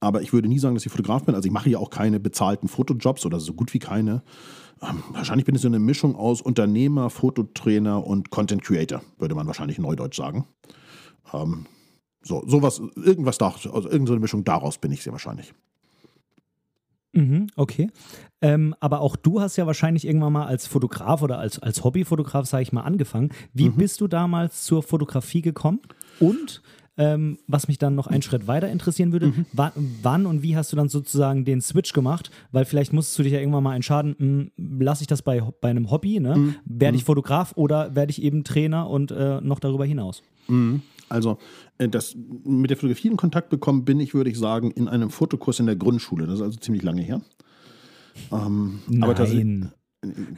Aber 0.00 0.20
ich 0.20 0.32
würde 0.32 0.48
nie 0.48 0.58
sagen, 0.58 0.74
dass 0.74 0.84
ich 0.84 0.92
Fotograf 0.92 1.24
bin. 1.24 1.34
Also 1.34 1.46
ich 1.46 1.52
mache 1.52 1.70
ja 1.70 1.78
auch 1.78 1.90
keine 1.90 2.20
bezahlten 2.20 2.68
Fotojobs 2.68 3.24
oder 3.24 3.40
so 3.40 3.54
gut 3.54 3.72
wie 3.72 3.78
keine. 3.78 4.22
Ähm, 4.82 5.02
wahrscheinlich 5.10 5.46
bin 5.46 5.54
ich 5.54 5.60
so 5.60 5.68
eine 5.68 5.78
Mischung 5.78 6.16
aus 6.16 6.42
Unternehmer, 6.42 7.08
Fototrainer 7.08 8.04
und 8.04 8.30
Content 8.30 8.62
Creator, 8.62 9.02
würde 9.18 9.34
man 9.34 9.46
wahrscheinlich 9.46 9.78
neudeutsch 9.78 10.16
sagen. 10.16 10.44
Ähm, 11.32 11.66
so, 12.22 12.42
sowas, 12.46 12.82
irgendwas 12.96 13.38
da, 13.38 13.48
also 13.48 13.88
irgendeine 13.88 14.20
Mischung 14.20 14.44
daraus 14.44 14.78
bin 14.78 14.92
ich 14.92 15.02
sehr 15.02 15.12
wahrscheinlich. 15.12 15.54
Mhm, 17.12 17.48
okay. 17.56 17.90
Ähm, 18.40 18.74
aber 18.80 19.00
auch 19.00 19.16
du 19.16 19.40
hast 19.40 19.56
ja 19.56 19.66
wahrscheinlich 19.66 20.06
irgendwann 20.06 20.32
mal 20.32 20.46
als 20.46 20.66
Fotograf 20.66 21.22
oder 21.22 21.38
als, 21.38 21.58
als 21.58 21.84
Hobbyfotograf, 21.84 22.46
sage 22.46 22.62
ich 22.62 22.72
mal, 22.72 22.82
angefangen. 22.82 23.30
Wie 23.52 23.68
mhm. 23.68 23.76
bist 23.76 24.00
du 24.00 24.08
damals 24.08 24.64
zur 24.64 24.82
Fotografie 24.82 25.42
gekommen? 25.42 25.80
Und 26.18 26.62
ähm, 26.98 27.38
was 27.46 27.68
mich 27.68 27.78
dann 27.78 27.94
noch 27.94 28.06
einen 28.06 28.22
Schritt 28.22 28.46
weiter 28.46 28.68
interessieren 28.68 29.12
würde, 29.12 29.28
mhm. 29.28 29.46
wann 30.02 30.26
und 30.26 30.42
wie 30.42 30.56
hast 30.56 30.72
du 30.72 30.76
dann 30.76 30.88
sozusagen 30.88 31.44
den 31.44 31.60
Switch 31.62 31.92
gemacht? 31.92 32.30
Weil 32.50 32.64
vielleicht 32.64 32.92
musstest 32.92 33.18
du 33.18 33.22
dich 33.22 33.32
ja 33.32 33.38
irgendwann 33.38 33.64
mal 33.64 33.76
entscheiden, 33.76 34.14
hm, 34.18 34.50
lasse 34.56 35.02
ich 35.02 35.06
das 35.06 35.22
bei, 35.22 35.40
bei 35.60 35.70
einem 35.70 35.90
Hobby, 35.90 36.20
ne? 36.20 36.36
Mhm. 36.36 36.54
werde 36.64 36.96
ich 36.96 37.04
mhm. 37.04 37.06
Fotograf 37.06 37.52
oder 37.56 37.94
werde 37.94 38.10
ich 38.10 38.22
eben 38.22 38.44
Trainer 38.44 38.90
und 38.90 39.10
äh, 39.10 39.40
noch 39.40 39.60
darüber 39.60 39.86
hinaus? 39.86 40.22
Also 41.12 41.38
äh, 41.78 41.88
das, 41.88 42.16
mit 42.44 42.70
der 42.70 42.76
Fotografie 42.76 43.08
in 43.08 43.16
Kontakt 43.16 43.50
bekommen 43.50 43.84
bin 43.84 44.00
ich, 44.00 44.14
würde 44.14 44.30
ich 44.30 44.38
sagen, 44.38 44.70
in 44.70 44.88
einem 44.88 45.10
Fotokurs 45.10 45.60
in 45.60 45.66
der 45.66 45.76
Grundschule. 45.76 46.26
Das 46.26 46.36
ist 46.36 46.42
also 46.42 46.58
ziemlich 46.58 46.82
lange 46.82 47.02
her. 47.02 47.20
Ähm, 48.30 48.80
Nein. 48.88 49.02
Aber 49.02 49.14
das, 49.14 49.30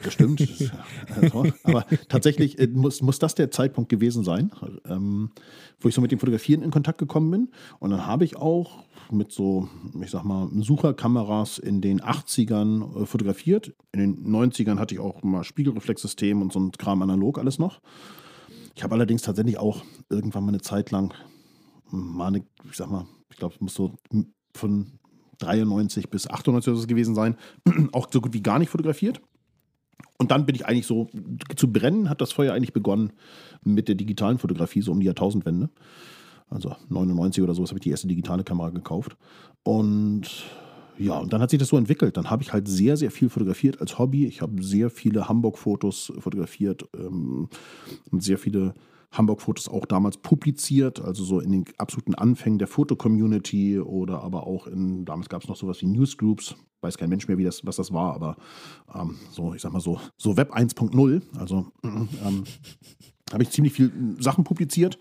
das 0.03 0.13
stimmt. 0.13 0.41
also, 1.15 1.45
aber 1.63 1.85
tatsächlich 2.09 2.59
äh, 2.59 2.67
muss, 2.67 3.01
muss 3.01 3.19
das 3.19 3.35
der 3.35 3.51
Zeitpunkt 3.51 3.89
gewesen 3.89 4.23
sein, 4.23 4.51
ähm, 4.87 5.31
wo 5.79 5.89
ich 5.89 5.95
so 5.95 6.01
mit 6.01 6.11
dem 6.11 6.19
Fotografieren 6.19 6.61
in 6.61 6.71
Kontakt 6.71 6.99
gekommen 6.99 7.31
bin. 7.31 7.49
Und 7.79 7.89
dann 7.89 8.05
habe 8.05 8.25
ich 8.25 8.35
auch 8.35 8.83
mit 9.11 9.31
so, 9.31 9.69
ich 10.01 10.11
sag 10.11 10.23
mal, 10.23 10.49
Sucherkameras 10.61 11.57
in 11.57 11.81
den 11.81 12.01
80ern 12.01 13.03
äh, 13.03 13.05
fotografiert. 13.05 13.73
In 13.91 13.99
den 13.99 14.27
90ern 14.27 14.77
hatte 14.77 14.95
ich 14.95 14.99
auch 14.99 15.23
mal 15.23 15.43
Spiegelreflexsystem 15.43 16.41
und 16.41 16.51
so 16.51 16.59
ein 16.59 16.71
Kram 16.71 17.01
analog 17.01 17.39
alles 17.39 17.59
noch. 17.59 17.81
Ich 18.75 18.83
habe 18.83 18.93
allerdings 18.95 19.21
tatsächlich 19.21 19.57
auch 19.57 19.83
irgendwann 20.09 20.43
mal 20.43 20.49
eine 20.49 20.61
Zeit 20.61 20.91
lang 20.91 21.13
mal 21.91 22.35
ich 22.35 22.75
sag 22.75 22.89
mal, 22.89 23.05
ich 23.29 23.37
glaube, 23.37 23.55
es 23.55 23.61
muss 23.61 23.73
so 23.73 23.93
von 24.53 24.99
93 25.39 26.09
bis 26.09 26.27
98 26.29 26.71
oder 26.71 26.81
so 26.81 26.87
gewesen 26.87 27.15
sein, 27.15 27.35
auch 27.91 28.07
so 28.11 28.21
gut 28.21 28.33
wie 28.33 28.43
gar 28.43 28.59
nicht 28.59 28.69
fotografiert. 28.69 29.21
Und 30.17 30.31
dann 30.31 30.45
bin 30.45 30.55
ich 30.55 30.65
eigentlich 30.65 30.87
so, 30.87 31.09
zu 31.55 31.71
brennen 31.71 32.09
hat 32.09 32.21
das 32.21 32.31
Feuer 32.31 32.53
eigentlich 32.53 32.73
begonnen 32.73 33.11
mit 33.63 33.87
der 33.87 33.95
digitalen 33.95 34.37
Fotografie, 34.37 34.81
so 34.81 34.91
um 34.91 34.99
die 34.99 35.05
Jahrtausendwende. 35.05 35.69
Also 36.49 36.75
99 36.89 37.43
oder 37.43 37.53
so 37.53 37.65
habe 37.65 37.75
ich 37.75 37.83
die 37.83 37.89
erste 37.89 38.07
digitale 38.07 38.43
Kamera 38.43 38.69
gekauft. 38.69 39.17
Und 39.63 40.45
ja, 40.97 41.17
und 41.17 41.33
dann 41.33 41.41
hat 41.41 41.49
sich 41.49 41.59
das 41.59 41.69
so 41.69 41.77
entwickelt. 41.77 42.17
Dann 42.17 42.29
habe 42.29 42.43
ich 42.43 42.53
halt 42.53 42.67
sehr, 42.67 42.97
sehr 42.97 43.11
viel 43.11 43.29
fotografiert 43.29 43.81
als 43.81 43.99
Hobby. 43.99 44.25
Ich 44.25 44.41
habe 44.41 44.61
sehr 44.63 44.89
viele 44.89 45.27
Hamburg-Fotos 45.27 46.13
fotografiert 46.19 46.87
ähm, 46.95 47.49
und 48.11 48.23
sehr 48.23 48.37
viele 48.37 48.73
Hamburg-Fotos 49.11 49.69
auch 49.69 49.85
damals 49.85 50.17
publiziert, 50.17 50.99
also 50.99 51.23
so 51.23 51.39
in 51.39 51.51
den 51.51 51.65
absoluten 51.77 52.15
Anfängen 52.15 52.59
der 52.59 52.67
Foto-Community 52.67 53.79
oder 53.79 54.21
aber 54.21 54.45
auch 54.45 54.67
in, 54.67 55.05
damals 55.05 55.29
gab 55.29 55.41
es 55.41 55.47
noch 55.47 55.55
sowas 55.55 55.81
wie 55.81 55.87
Newsgroups, 55.87 56.55
weiß 56.81 56.97
kein 56.97 57.09
Mensch 57.09 57.27
mehr, 57.27 57.37
wie 57.37 57.43
das, 57.43 57.65
was 57.65 57.77
das 57.77 57.93
war, 57.93 58.13
aber 58.13 58.35
ähm, 58.93 59.17
so, 59.31 59.53
ich 59.53 59.61
sag 59.61 59.71
mal 59.71 59.79
so, 59.79 59.99
so 60.17 60.35
Web 60.37 60.53
1.0, 60.53 61.21
also 61.37 61.67
ähm, 61.83 62.43
habe 63.31 63.43
ich 63.43 63.51
ziemlich 63.51 63.73
viel 63.73 63.91
Sachen 64.19 64.43
publiziert 64.43 64.99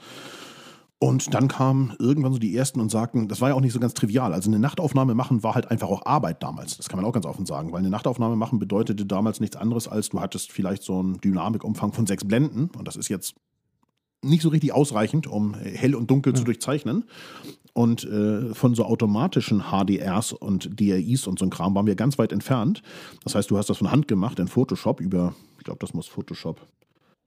und 1.04 1.34
dann 1.34 1.48
kamen 1.48 1.92
irgendwann 1.98 2.32
so 2.32 2.38
die 2.38 2.56
ersten 2.56 2.80
und 2.80 2.90
sagten, 2.90 3.28
das 3.28 3.42
war 3.42 3.50
ja 3.50 3.54
auch 3.54 3.60
nicht 3.60 3.74
so 3.74 3.78
ganz 3.78 3.92
trivial. 3.92 4.32
Also 4.32 4.48
eine 4.48 4.58
Nachtaufnahme 4.58 5.14
machen 5.14 5.42
war 5.42 5.54
halt 5.54 5.70
einfach 5.70 5.88
auch 5.88 6.06
Arbeit 6.06 6.42
damals. 6.42 6.78
Das 6.78 6.88
kann 6.88 6.96
man 6.96 7.04
auch 7.04 7.12
ganz 7.12 7.26
offen 7.26 7.44
sagen, 7.44 7.72
weil 7.72 7.80
eine 7.80 7.90
Nachtaufnahme 7.90 8.36
machen 8.36 8.58
bedeutete 8.58 9.04
damals 9.04 9.38
nichts 9.38 9.54
anderes 9.54 9.86
als 9.86 10.08
du 10.08 10.20
hattest 10.20 10.50
vielleicht 10.50 10.82
so 10.82 10.98
einen 10.98 11.20
Dynamikumfang 11.20 11.92
von 11.92 12.06
sechs 12.06 12.24
Blenden 12.24 12.70
und 12.78 12.88
das 12.88 12.96
ist 12.96 13.10
jetzt 13.10 13.34
nicht 14.22 14.40
so 14.40 14.48
richtig 14.48 14.72
ausreichend, 14.72 15.26
um 15.26 15.52
hell 15.52 15.94
und 15.94 16.10
dunkel 16.10 16.32
ja. 16.32 16.38
zu 16.38 16.44
durchzeichnen. 16.44 17.04
Und 17.74 18.04
äh, 18.04 18.54
von 18.54 18.74
so 18.74 18.86
automatischen 18.86 19.64
HDRs 19.72 20.32
und 20.32 20.80
DRIs 20.80 21.26
und 21.26 21.38
so 21.38 21.44
ein 21.44 21.50
Kram 21.50 21.74
waren 21.74 21.86
wir 21.86 21.96
ganz 21.96 22.16
weit 22.16 22.32
entfernt. 22.32 22.80
Das 23.24 23.34
heißt, 23.34 23.50
du 23.50 23.58
hast 23.58 23.68
das 23.68 23.76
von 23.76 23.90
Hand 23.90 24.08
gemacht 24.08 24.38
in 24.38 24.48
Photoshop 24.48 25.00
über, 25.00 25.34
ich 25.58 25.64
glaube, 25.64 25.80
das 25.80 25.92
muss 25.92 26.06
Photoshop 26.06 26.66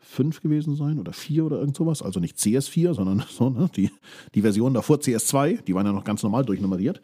5 0.07 0.41
gewesen 0.41 0.75
sein 0.75 0.99
oder 0.99 1.13
4 1.13 1.45
oder 1.45 1.59
irgend 1.59 1.75
sowas. 1.75 2.01
Also 2.01 2.19
nicht 2.19 2.37
CS4, 2.37 2.93
sondern 2.93 3.23
so, 3.29 3.49
ne? 3.49 3.69
die, 3.75 3.91
die 4.35 4.41
Version 4.41 4.73
davor 4.73 4.97
CS2, 4.97 5.63
die 5.63 5.75
waren 5.75 5.85
ja 5.85 5.91
noch 5.91 6.03
ganz 6.03 6.23
normal 6.23 6.45
durchnummeriert. 6.45 7.01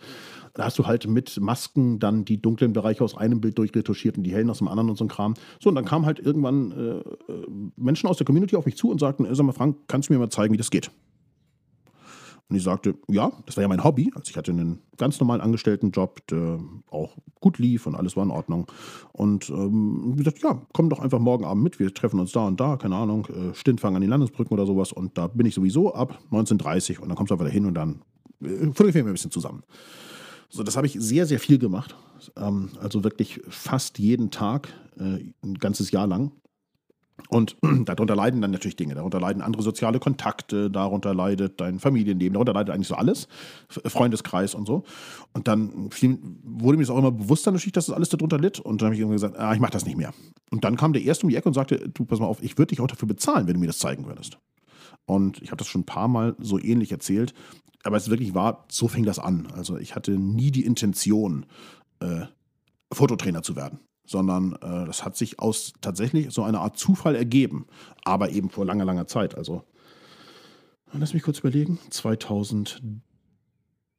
Da 0.54 0.66
hast 0.66 0.78
du 0.78 0.86
halt 0.86 1.08
mit 1.08 1.40
Masken 1.40 2.00
dann 2.00 2.26
die 2.26 2.42
dunklen 2.42 2.74
Bereiche 2.74 3.04
aus 3.04 3.18
einem 3.18 3.42
Bild 3.42 3.58
durchretuschiert 3.58 4.18
und 4.18 4.24
die 4.24 4.32
hellen 4.32 4.50
aus 4.50 4.60
dem 4.60 4.68
anderen 4.68 4.92
und 4.92 4.98
so 4.98 5.06
ein 5.06 5.08
Kram. 5.08 5.34
So, 5.60 5.70
und 5.70 5.76
dann 5.76 5.86
kamen 5.86 6.06
halt 6.06 6.20
irgendwann 6.20 6.72
äh, 6.72 7.32
äh 7.32 7.48
Menschen 7.76 8.08
aus 8.08 8.18
der 8.18 8.26
Community 8.26 8.56
auf 8.56 8.66
mich 8.66 8.78
zu 8.78 8.90
und 8.92 9.00
sagten, 9.00 9.26
sag 9.34 9.46
mal, 9.46 9.52
Frank, 9.52 9.78
kannst 9.88 10.10
du 10.10 10.14
mir 10.14 10.20
mal 10.20 10.30
zeigen, 10.30 10.54
wie 10.54 10.58
das 10.58 10.70
geht? 10.70 10.92
Und 12.50 12.58
ich 12.58 12.64
sagte, 12.64 12.96
ja, 13.08 13.32
das 13.46 13.58
war 13.58 13.62
ja 13.62 13.68
mein 13.68 13.84
Hobby. 13.84 14.12
Also 14.16 14.30
ich 14.30 14.38
hatte 14.38 14.52
einen 14.52 14.80
ganz 14.98 15.20
normalen 15.20 15.42
Angestelltenjob, 15.42 16.28
der 16.28 16.60
auch 16.92 17.18
gut 17.40 17.58
lief 17.58 17.88
und 17.88 17.96
alles 17.96 18.16
war 18.16 18.24
in 18.24 18.32
Ordnung. 18.32 18.68
Und 19.12 19.50
ähm, 19.50 20.16
gesagt, 20.18 20.40
ja, 20.44 20.62
komm 20.74 20.90
doch 20.90 21.00
einfach 21.00 21.20
morgen 21.20 21.46
Abend 21.46 21.64
mit, 21.64 21.80
wir 21.80 21.94
treffen 21.94 22.20
uns 22.20 22.32
da 22.32 22.46
und 22.46 22.60
da, 22.60 22.78
keine 22.78 22.96
Ahnung, 22.96 23.28
äh, 23.28 23.56
Stintfang 23.56 23.96
an 23.96 24.02
den 24.02 24.10
Landesbrücken 24.10 24.54
oder 24.54 24.66
sowas. 24.66 24.92
Und 24.92 25.18
da 25.18 25.28
bin 25.28 25.46
ich 25.46 25.56
sowieso 25.56 25.94
ab 25.94 26.20
19.30 26.32 27.00
und 27.00 27.10
dann 27.10 27.16
kommst 27.16 27.32
du 27.32 27.36
einfach 27.36 27.48
dahin 27.48 27.66
und 27.66 27.74
dann 27.74 28.02
äh, 28.42 28.68
fotografieren 28.68 29.06
wir 29.06 29.12
ein 29.12 29.16
bisschen 29.16 29.32
zusammen. 29.32 29.64
So, 30.50 30.62
das 30.62 30.78
habe 30.78 30.86
ich 30.86 30.96
sehr, 31.00 31.26
sehr 31.26 31.40
viel 31.40 31.58
gemacht. 31.58 31.96
Ähm, 32.36 32.70
also 32.80 33.04
wirklich 33.04 33.42
fast 33.50 33.98
jeden 33.98 34.30
Tag, 34.30 34.70
äh, 35.00 35.32
ein 35.44 35.56
ganzes 35.56 35.90
Jahr 35.92 36.06
lang. 36.06 36.32
Und 37.30 37.58
darunter 37.86 38.16
leiden 38.16 38.42
dann 38.42 38.52
natürlich 38.52 38.76
Dinge. 38.76 38.96
Darunter 38.96 39.20
leiden 39.20 39.42
andere 39.42 39.64
soziale 39.64 40.00
Kontakte, 40.00 40.70
darunter 40.70 41.14
leidet 41.14 41.60
dein 41.60 41.80
Familienleben, 41.80 42.34
darunter 42.34 42.54
leidet 42.54 42.74
eigentlich 42.74 42.88
so 42.88 42.96
alles, 42.96 43.28
Freundeskreis 43.70 44.56
und 44.56 44.66
so. 44.66 44.84
Und 45.34 45.48
dann 45.48 45.90
wurde 46.44 46.78
mir 46.78 46.84
das 46.84 46.90
auch 46.90 46.98
immer 46.98 47.12
bewusster 47.12 47.52
natürlich, 47.52 47.74
dass 47.74 47.88
das 47.88 47.96
alles 47.96 48.10
darunter 48.10 48.38
litt. 48.38 48.60
Und 48.60 48.82
dann 48.82 48.88
habe 48.88 48.96
ich 48.96 49.02
irgendwann 49.02 49.16
gesagt, 49.16 49.40
ah, 49.40 49.54
ich 49.54 49.60
mache 49.60 49.72
das 49.72 49.86
nicht 49.86 49.98
mehr. 49.98 50.14
Und 50.52 50.64
dann 50.64 50.76
kam 50.76 50.94
der 50.94 51.04
Erste 51.04 51.26
um 51.26 51.30
die 51.30 51.36
Ecke 51.36 51.48
und 51.48 51.54
sagte, 51.54 51.90
du, 51.90 52.06
pass 52.06 52.20
mal 52.20 52.28
auf, 52.28 52.42
ich 52.42 52.58
würde 52.58 52.70
dich 52.70 52.82
auch 52.82 52.88
dafür 52.88 53.08
bezahlen, 53.08 53.48
wenn 53.48 53.56
du 53.56 53.60
mir 53.60 53.68
das 53.68 53.80
zeigen 53.80 54.06
würdest. 54.06 54.38
Und 55.06 55.42
ich 55.42 55.50
habe 55.50 55.58
das 55.58 55.68
schon 55.68 55.82
ein 55.82 55.86
paar 55.86 56.08
Mal 56.08 56.36
so 56.40 56.60
ähnlich 56.60 56.92
erzählt. 56.92 57.34
Aber 57.84 57.98
es 57.98 58.10
wirklich 58.10 58.34
war, 58.34 58.66
so 58.70 58.88
fing 58.88 59.04
das 59.04 59.20
an. 59.20 59.48
Also 59.54 59.78
ich 59.78 59.96
hatte 59.96 60.12
nie 60.12 60.52
die 60.52 60.66
Intention, 60.66 61.46
äh, 62.00 62.26
Fototrainer 62.94 63.42
zu 63.42 63.56
werden 63.56 63.80
sondern 64.06 64.54
äh, 64.54 64.86
das 64.86 65.06
hat 65.06 65.16
sich 65.16 65.40
aus 65.40 65.74
tatsächlich 65.82 66.32
so 66.32 66.44
einer 66.44 66.62
Art 66.62 66.78
Zufall 66.78 67.16
ergeben, 67.16 67.66
aber 68.04 68.32
eben 68.32 68.50
vor 68.50 68.66
langer, 68.66 68.86
langer 68.86 69.08
Zeit. 69.08 69.36
Also, 69.36 69.64
lass 70.92 71.14
mich 71.14 71.24
kurz 71.24 71.40
überlegen, 71.40 71.80
2000 71.90 72.82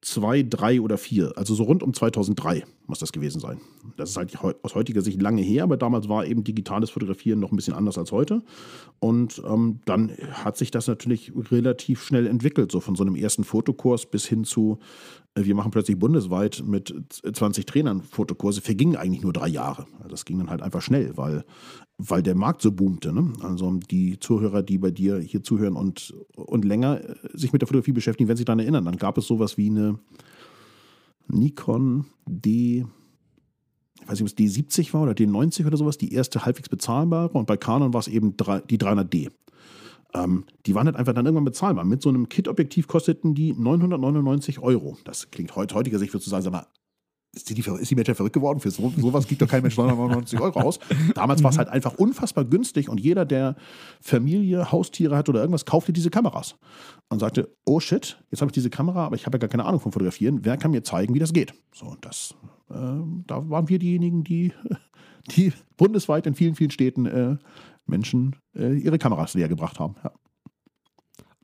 zwei, 0.04 0.42
drei 0.42 0.80
oder 0.80 0.98
vier. 0.98 1.32
Also 1.36 1.54
so 1.54 1.64
rund 1.64 1.82
um 1.82 1.92
2003 1.92 2.64
muss 2.86 2.98
das 2.98 3.12
gewesen 3.12 3.40
sein. 3.40 3.60
Das 3.96 4.10
ist 4.10 4.16
halt 4.16 4.36
aus 4.62 4.74
heutiger 4.74 5.00
Sicht 5.00 5.20
lange 5.20 5.42
her, 5.42 5.64
aber 5.64 5.76
damals 5.76 6.08
war 6.08 6.26
eben 6.26 6.44
digitales 6.44 6.90
Fotografieren 6.90 7.40
noch 7.40 7.50
ein 7.50 7.56
bisschen 7.56 7.74
anders 7.74 7.96
als 7.96 8.12
heute. 8.12 8.42
Und 9.00 9.42
ähm, 9.46 9.80
dann 9.86 10.12
hat 10.32 10.56
sich 10.56 10.70
das 10.70 10.86
natürlich 10.86 11.32
relativ 11.50 12.02
schnell 12.02 12.26
entwickelt, 12.26 12.70
so 12.70 12.80
von 12.80 12.94
so 12.94 13.02
einem 13.02 13.16
ersten 13.16 13.44
Fotokurs 13.44 14.06
bis 14.06 14.26
hin 14.26 14.44
zu, 14.44 14.78
wir 15.36 15.54
machen 15.54 15.72
plötzlich 15.72 15.98
bundesweit 15.98 16.62
mit 16.64 16.94
20 17.10 17.66
Trainern 17.66 18.02
Fotokurse, 18.02 18.60
vergingen 18.60 18.96
eigentlich 18.96 19.22
nur 19.22 19.32
drei 19.32 19.48
Jahre. 19.48 19.86
Also 19.98 20.08
das 20.08 20.24
ging 20.24 20.38
dann 20.38 20.50
halt 20.50 20.62
einfach 20.62 20.82
schnell, 20.82 21.16
weil 21.16 21.44
weil 21.98 22.22
der 22.22 22.34
Markt 22.34 22.62
so 22.62 22.72
boomte. 22.72 23.12
Ne? 23.12 23.32
Also 23.42 23.72
die 23.90 24.18
Zuhörer, 24.18 24.62
die 24.62 24.78
bei 24.78 24.90
dir 24.90 25.18
hier 25.18 25.42
zuhören 25.42 25.76
und, 25.76 26.14
und 26.34 26.64
länger 26.64 27.00
äh, 27.00 27.14
sich 27.32 27.52
mit 27.52 27.62
der 27.62 27.68
Fotografie 27.68 27.92
beschäftigen, 27.92 28.28
werden 28.28 28.36
sich 28.36 28.46
daran 28.46 28.60
erinnern. 28.60 28.84
Dann 28.84 28.96
gab 28.96 29.16
es 29.18 29.26
sowas 29.26 29.56
wie 29.56 29.70
eine 29.70 29.98
Nikon 31.28 32.06
D, 32.26 32.84
ich 34.00 34.08
weiß 34.08 34.20
nicht, 34.20 34.32
ob 34.32 34.38
es 34.38 34.56
D70 34.56 34.92
war 34.92 35.02
oder 35.02 35.12
D90 35.12 35.66
oder 35.66 35.76
sowas, 35.76 35.96
die 35.96 36.12
erste 36.12 36.44
halbwegs 36.44 36.68
bezahlbare. 36.68 37.30
Und 37.30 37.46
bei 37.46 37.56
Canon 37.56 37.94
war 37.94 38.00
es 38.00 38.08
eben 38.08 38.36
die 38.36 38.78
300D. 38.78 39.30
Ähm, 40.14 40.44
die 40.66 40.74
waren 40.74 40.86
halt 40.86 40.96
einfach 40.96 41.12
dann 41.12 41.26
irgendwann 41.26 41.44
bezahlbar. 41.44 41.84
Mit 41.84 42.02
so 42.02 42.08
einem 42.08 42.28
Kit-Objektiv 42.28 42.86
kosteten 42.86 43.34
die 43.34 43.52
999 43.52 44.60
Euro. 44.60 44.96
Das 45.04 45.30
klingt 45.30 45.54
heute, 45.56 45.74
heutiger 45.74 45.98
Sicht, 45.98 46.12
würde 46.12 46.22
ich 46.22 46.30
sagen, 46.30 46.42
sag 46.42 46.52
mal, 46.52 46.66
ist 47.34 47.50
die, 47.50 47.60
ist 47.60 47.90
die 47.90 47.94
Menschheit 47.94 48.16
verrückt 48.16 48.34
geworden? 48.34 48.60
Für 48.60 48.70
so, 48.70 48.92
sowas 48.96 49.26
gibt 49.26 49.42
doch 49.42 49.48
kein 49.48 49.62
Mensch 49.62 49.76
99 49.76 50.40
Euro 50.40 50.60
aus. 50.60 50.78
Damals 51.14 51.42
war 51.42 51.50
es 51.50 51.58
halt 51.58 51.68
einfach 51.68 51.94
unfassbar 51.94 52.44
günstig 52.44 52.88
und 52.88 53.00
jeder, 53.00 53.24
der 53.24 53.56
Familie, 54.00 54.70
Haustiere 54.70 55.16
hat 55.16 55.28
oder 55.28 55.40
irgendwas, 55.40 55.64
kaufte 55.64 55.92
diese 55.92 56.10
Kameras 56.10 56.56
und 57.08 57.18
sagte, 57.18 57.54
oh 57.64 57.80
shit, 57.80 58.22
jetzt 58.30 58.40
habe 58.40 58.50
ich 58.50 58.54
diese 58.54 58.70
Kamera, 58.70 59.06
aber 59.06 59.16
ich 59.16 59.26
habe 59.26 59.36
ja 59.36 59.40
gar 59.40 59.48
keine 59.48 59.64
Ahnung 59.64 59.80
vom 59.80 59.92
Fotografieren. 59.92 60.44
Wer 60.44 60.56
kann 60.56 60.70
mir 60.70 60.82
zeigen, 60.84 61.14
wie 61.14 61.18
das 61.18 61.32
geht? 61.32 61.54
So, 61.72 61.86
und 61.86 62.04
das, 62.04 62.34
äh, 62.70 62.74
da 63.26 63.50
waren 63.50 63.68
wir 63.68 63.78
diejenigen, 63.78 64.22
die, 64.24 64.52
die 65.36 65.52
bundesweit 65.76 66.26
in 66.26 66.34
vielen, 66.34 66.54
vielen 66.54 66.70
Städten 66.70 67.06
äh, 67.06 67.36
Menschen 67.86 68.36
äh, 68.54 68.74
ihre 68.74 68.98
Kameras 68.98 69.34
leer 69.34 69.48
gebracht 69.48 69.78
haben. 69.78 69.94
Ja. 70.02 70.12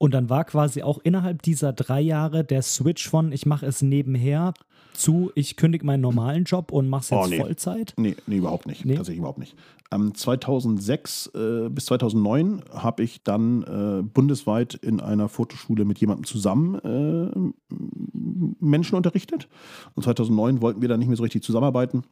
Und 0.02 0.14
dann 0.14 0.30
war 0.30 0.44
quasi 0.44 0.82
auch 0.82 0.98
innerhalb 1.02 1.42
dieser 1.42 1.74
drei 1.74 2.00
Jahre 2.00 2.42
der 2.42 2.62
Switch 2.62 3.06
von 3.06 3.32
ich 3.32 3.44
mache 3.44 3.66
es 3.66 3.82
nebenher 3.82 4.54
zu 4.94 5.30
ich 5.34 5.56
kündige 5.56 5.84
meinen 5.84 6.00
normalen 6.00 6.44
Job 6.44 6.72
und 6.72 6.88
mache 6.88 7.02
es 7.02 7.10
jetzt 7.10 7.20
oh, 7.20 7.26
nee. 7.26 7.38
Vollzeit? 7.38 7.94
Nee, 7.98 8.16
nee, 8.26 8.38
überhaupt 8.38 8.66
nicht. 8.66 8.86
Nee? 8.86 8.94
Tatsächlich 8.94 9.18
überhaupt 9.18 9.38
nicht. 9.38 9.56
Ähm, 9.92 10.14
2006 10.14 11.32
äh, 11.34 11.68
bis 11.68 11.84
2009 11.86 12.62
habe 12.72 13.02
ich 13.02 13.22
dann 13.24 13.62
äh, 13.62 14.02
bundesweit 14.02 14.74
in 14.74 15.00
einer 15.00 15.28
Fotoschule 15.28 15.84
mit 15.84 15.98
jemandem 15.98 16.24
zusammen 16.24 16.76
äh, 16.78 17.74
Menschen 18.58 18.96
unterrichtet. 18.96 19.48
Und 19.94 20.04
2009 20.04 20.62
wollten 20.62 20.80
wir 20.80 20.88
dann 20.88 21.00
nicht 21.00 21.08
mehr 21.08 21.16
so 21.16 21.24
richtig 21.24 21.42
zusammenarbeiten 21.42 22.04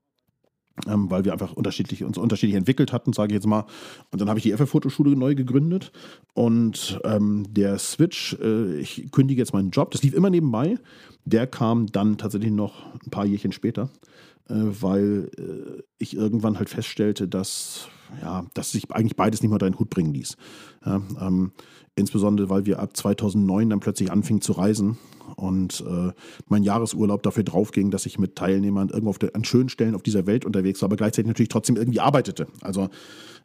ähm, 0.87 1.11
weil 1.11 1.25
wir 1.25 1.33
einfach 1.33 1.53
unterschiedlich, 1.53 2.05
uns 2.05 2.19
unterschiedlich 2.19 2.57
entwickelt 2.57 2.93
hatten, 2.93 3.13
sage 3.13 3.33
ich 3.33 3.35
jetzt 3.35 3.47
mal. 3.47 3.65
Und 4.11 4.21
dann 4.21 4.29
habe 4.29 4.39
ich 4.39 4.45
die 4.45 4.53
FF-Fotoschule 4.53 5.17
neu 5.17 5.35
gegründet. 5.35 5.93
Und 6.35 7.01
ähm, 7.05 7.47
der 7.49 7.79
Switch, 7.79 8.35
äh, 8.35 8.79
ich 8.79 9.11
kündige 9.11 9.41
jetzt 9.41 9.53
meinen 9.53 9.71
Job, 9.71 9.91
das 9.91 10.03
lief 10.03 10.15
immer 10.15 10.31
nebenbei, 10.31 10.79
der 11.25 11.47
kam 11.47 11.87
dann 11.87 12.19
tatsächlich 12.19 12.53
noch 12.53 12.87
ein 12.95 13.11
paar 13.11 13.27
Jährchen 13.27 13.53
später, 13.53 13.91
weil 14.49 15.31
äh, 15.37 15.83
ich 15.99 16.17
irgendwann 16.17 16.59
halt 16.59 16.71
feststellte, 16.71 17.29
dass, 17.29 17.89
ja, 18.23 18.47
dass 18.55 18.73
sich 18.73 18.91
eigentlich 18.91 19.17
beides 19.17 19.43
nicht 19.43 19.51
mehr 19.51 19.57
unter 19.57 19.67
einen 19.67 19.79
Hut 19.79 19.91
bringen 19.91 20.15
ließ. 20.15 20.37
Ja, 20.85 21.03
ähm, 21.21 21.53
insbesondere, 21.97 22.49
weil 22.49 22.65
wir 22.67 22.79
ab 22.79 22.97
2009 22.97 23.71
dann 23.71 23.81
plötzlich 23.81 24.11
anfingen 24.11 24.41
zu 24.41 24.53
reisen 24.53 24.97
und 25.37 25.85
äh, 25.87 26.13
mein 26.49 26.63
Jahresurlaub 26.63 27.23
dafür 27.23 27.43
draufging, 27.45 27.91
dass 27.91 28.07
ich 28.07 28.19
mit 28.19 28.37
Teilnehmern 28.37 28.89
irgendwo 28.89 29.13
der, 29.13 29.35
an 29.35 29.45
schönen 29.45 29.69
Stellen 29.69 29.95
auf 29.95 30.03
dieser 30.03 30.27
Welt 30.27 30.45
unterwegs 30.45 30.81
war, 30.81 30.87
aber 30.87 30.97
gleichzeitig 30.97 31.29
natürlich 31.29 31.49
trotzdem 31.49 31.77
irgendwie 31.77 32.01
arbeitete. 32.01 32.47
Also, 32.63 32.89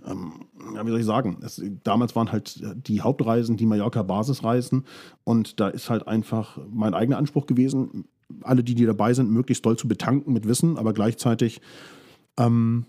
ähm, 0.06 0.34
ja, 0.76 0.86
wie 0.86 0.90
soll 0.90 1.00
ich 1.00 1.06
sagen, 1.06 1.40
es, 1.42 1.62
damals 1.84 2.16
waren 2.16 2.32
halt 2.32 2.64
die 2.88 3.02
Hauptreisen 3.02 3.58
die 3.58 3.66
Mallorca-Basisreisen 3.66 4.86
und 5.24 5.60
da 5.60 5.70
ist 5.70 5.90
halt 5.90 6.08
einfach 6.08 6.60
mein 6.70 6.94
eigener 6.94 7.18
Anspruch 7.18 7.46
gewesen, 7.46 8.06
alle, 8.42 8.64
die, 8.64 8.76
die 8.76 8.86
dabei 8.86 9.14
sind, 9.14 9.32
möglichst 9.32 9.66
doll 9.66 9.78
zu 9.78 9.88
betanken 9.88 10.34
mit 10.34 10.48
Wissen, 10.48 10.78
aber 10.78 10.94
gleichzeitig 10.94 11.62
ähm, 12.38 12.86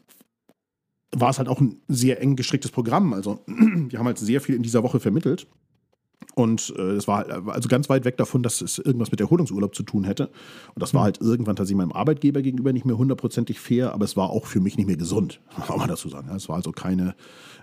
war 1.12 1.30
es 1.30 1.38
halt 1.38 1.48
auch 1.48 1.60
ein 1.60 1.76
sehr 1.88 2.20
eng 2.20 2.36
gestricktes 2.36 2.70
Programm. 2.70 3.12
Also 3.12 3.40
wir 3.46 3.98
haben 3.98 4.06
halt 4.06 4.18
sehr 4.18 4.40
viel 4.40 4.54
in 4.54 4.62
dieser 4.62 4.82
Woche 4.82 5.00
vermittelt. 5.00 5.46
Und 6.34 6.74
äh, 6.76 6.92
es 6.92 7.06
war 7.06 7.26
also 7.48 7.68
ganz 7.68 7.88
weit 7.88 8.04
weg 8.04 8.16
davon, 8.16 8.42
dass 8.42 8.60
es 8.60 8.78
irgendwas 8.78 9.10
mit 9.10 9.20
Erholungsurlaub 9.20 9.74
zu 9.74 9.84
tun 9.84 10.04
hätte. 10.04 10.30
Und 10.74 10.82
das 10.82 10.92
war 10.92 11.02
mhm. 11.02 11.04
halt 11.04 11.20
irgendwann 11.20 11.54
tatsächlich 11.54 11.78
meinem 11.78 11.92
Arbeitgeber 11.92 12.42
gegenüber 12.42 12.72
nicht 12.72 12.86
mehr 12.86 12.98
hundertprozentig 12.98 13.60
fair, 13.60 13.92
aber 13.92 14.04
es 14.04 14.16
war 14.16 14.30
auch 14.30 14.46
für 14.46 14.60
mich 14.60 14.76
nicht 14.76 14.86
mehr 14.86 14.96
gesund, 14.96 15.40
kann 15.66 15.78
man 15.78 15.88
dazu 15.88 16.08
sagen. 16.08 16.28
Es 16.34 16.48
war 16.48 16.56
also 16.56 16.72
keine, 16.72 17.14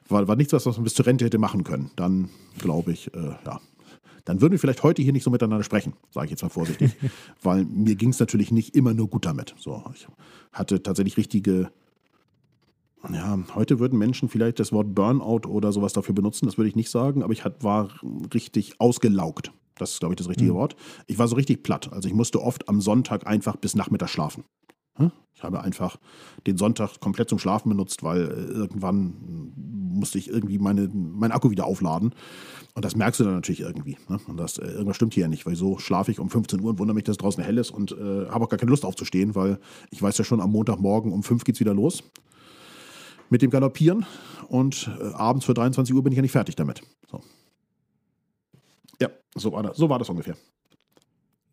war, 0.08 0.28
war 0.28 0.36
nichts, 0.36 0.54
was 0.54 0.66
man 0.66 0.84
bis 0.84 0.94
zur 0.94 1.06
Rente 1.06 1.26
hätte 1.26 1.38
machen 1.38 1.64
können. 1.64 1.92
Dann 1.96 2.30
glaube 2.60 2.94
ich, 2.94 3.14
äh, 3.14 3.36
ja, 3.46 3.60
dann 4.26 4.42
würden 4.42 4.54
wir 4.54 4.60
vielleicht 4.60 4.84
heute 4.84 5.02
hier 5.02 5.14
nicht 5.14 5.24
so 5.24 5.32
miteinander 5.32 5.64
sprechen, 5.64 5.94
sage 6.12 6.26
ich 6.26 6.32
jetzt 6.32 6.44
mal 6.44 6.50
vorsichtig. 6.50 6.96
Weil 7.42 7.66
mir 7.66 7.96
ging 7.96 8.10
es 8.10 8.20
natürlich 8.20 8.52
nicht 8.52 8.76
immer 8.76 8.94
nur 8.94 9.08
gut 9.08 9.26
damit. 9.26 9.56
So, 9.58 9.84
ich 9.94 10.08
hatte 10.52 10.84
tatsächlich 10.84 11.18
richtige 11.18 11.72
ja, 13.10 13.40
heute 13.56 13.80
würden 13.80 13.98
Menschen 13.98 14.30
vielleicht 14.30 14.60
das 14.60 14.72
Wort 14.72 14.94
Burnout 14.94 15.48
oder 15.48 15.72
sowas 15.72 15.94
dafür 15.94 16.14
benutzen, 16.14 16.46
das 16.46 16.58
würde 16.58 16.70
ich 16.70 16.76
nicht 16.76 16.92
sagen, 16.92 17.24
aber 17.24 17.34
ich 17.34 17.44
hat, 17.44 17.64
war 17.64 17.90
richtig 18.34 18.80
ausgelaugt. 18.80 19.52
Das 19.76 19.94
ist, 19.94 20.00
glaube 20.00 20.14
ich, 20.14 20.18
das 20.18 20.30
richtige 20.30 20.52
mhm. 20.52 20.56
Wort. 20.56 20.76
Ich 21.08 21.18
war 21.18 21.28
so 21.28 21.36
richtig 21.36 21.64
platt. 21.64 21.92
Also 21.92 22.08
ich 22.08 22.14
musste 22.14 22.40
oft 22.40 22.70
am 22.70 22.82
Sonntag 22.82 23.26
einfach 23.26 23.56
bis 23.56 23.74
Nachmittag 23.74 24.10
schlafen. 24.10 24.44
Hm? 24.96 25.12
Ich 25.34 25.44
habe 25.44 25.62
einfach 25.62 25.98
den 26.46 26.58
Sonntag 26.58 27.00
komplett 27.00 27.30
zum 27.30 27.40
Schlafen 27.40 27.70
benutzt, 27.70 28.04
weil 28.04 28.22
äh, 28.22 28.52
irgendwann 28.52 29.52
musste 29.56 30.18
ich 30.18 30.30
irgendwie 30.30 30.58
meine, 30.58 30.90
meinen 30.94 31.32
Akku 31.32 31.52
wieder 31.52 31.66
aufladen. 31.66 32.14
Und 32.74 32.86
das 32.86 32.96
merkst 32.96 33.20
du 33.20 33.24
dann 33.24 33.36
natürlich 33.36 33.62
irgendwie. 33.62 33.98
Ne? 34.08 34.20
Und 34.28 34.38
das, 34.38 34.58
äh, 34.58 34.66
irgendwas 34.66 34.96
stimmt 34.96 35.14
hier 35.14 35.24
ja 35.24 35.28
nicht, 35.28 35.46
weil 35.46 35.56
so 35.56 35.78
schlafe 35.78 36.12
ich 36.12 36.20
um 36.20 36.30
15 36.30 36.62
Uhr 36.62 36.72
und 36.72 36.80
wundere 36.80 36.96
mich, 36.96 37.04
dass 37.04 37.14
es 37.14 37.18
draußen 37.18 37.44
hell 37.44 37.58
ist 37.58 37.72
und 37.72 37.92
äh, 37.92 38.28
habe 38.30 38.46
auch 38.46 38.50
gar 38.50 38.60
keine 38.60 38.70
Lust 38.70 38.86
aufzustehen, 38.86 39.36
weil 39.36 39.60
ich 39.90 40.02
weiß 40.02 40.18
ja 40.18 40.24
schon, 40.24 40.42
am 40.42 40.52
Montagmorgen 40.52 41.12
um 41.12 41.24
5 41.24 41.44
geht 41.44 41.56
es 41.56 41.60
wieder 41.60 41.74
los 41.74 42.04
mit 43.30 43.42
dem 43.42 43.50
Galoppieren 43.50 44.06
und 44.48 44.90
äh, 45.00 45.14
abends 45.14 45.46
für 45.46 45.54
23 45.54 45.96
Uhr 45.96 46.04
bin 46.04 46.12
ich 46.12 46.18
ja 46.18 46.22
nicht 46.22 46.32
fertig 46.32 46.56
damit. 46.56 46.82
So. 47.10 47.22
Ja, 49.00 49.10
so 49.36 49.52
war 49.52 49.64
das, 49.64 49.78
so 49.78 49.90
war 49.90 50.00
das 50.00 50.10
ungefähr. 50.10 50.36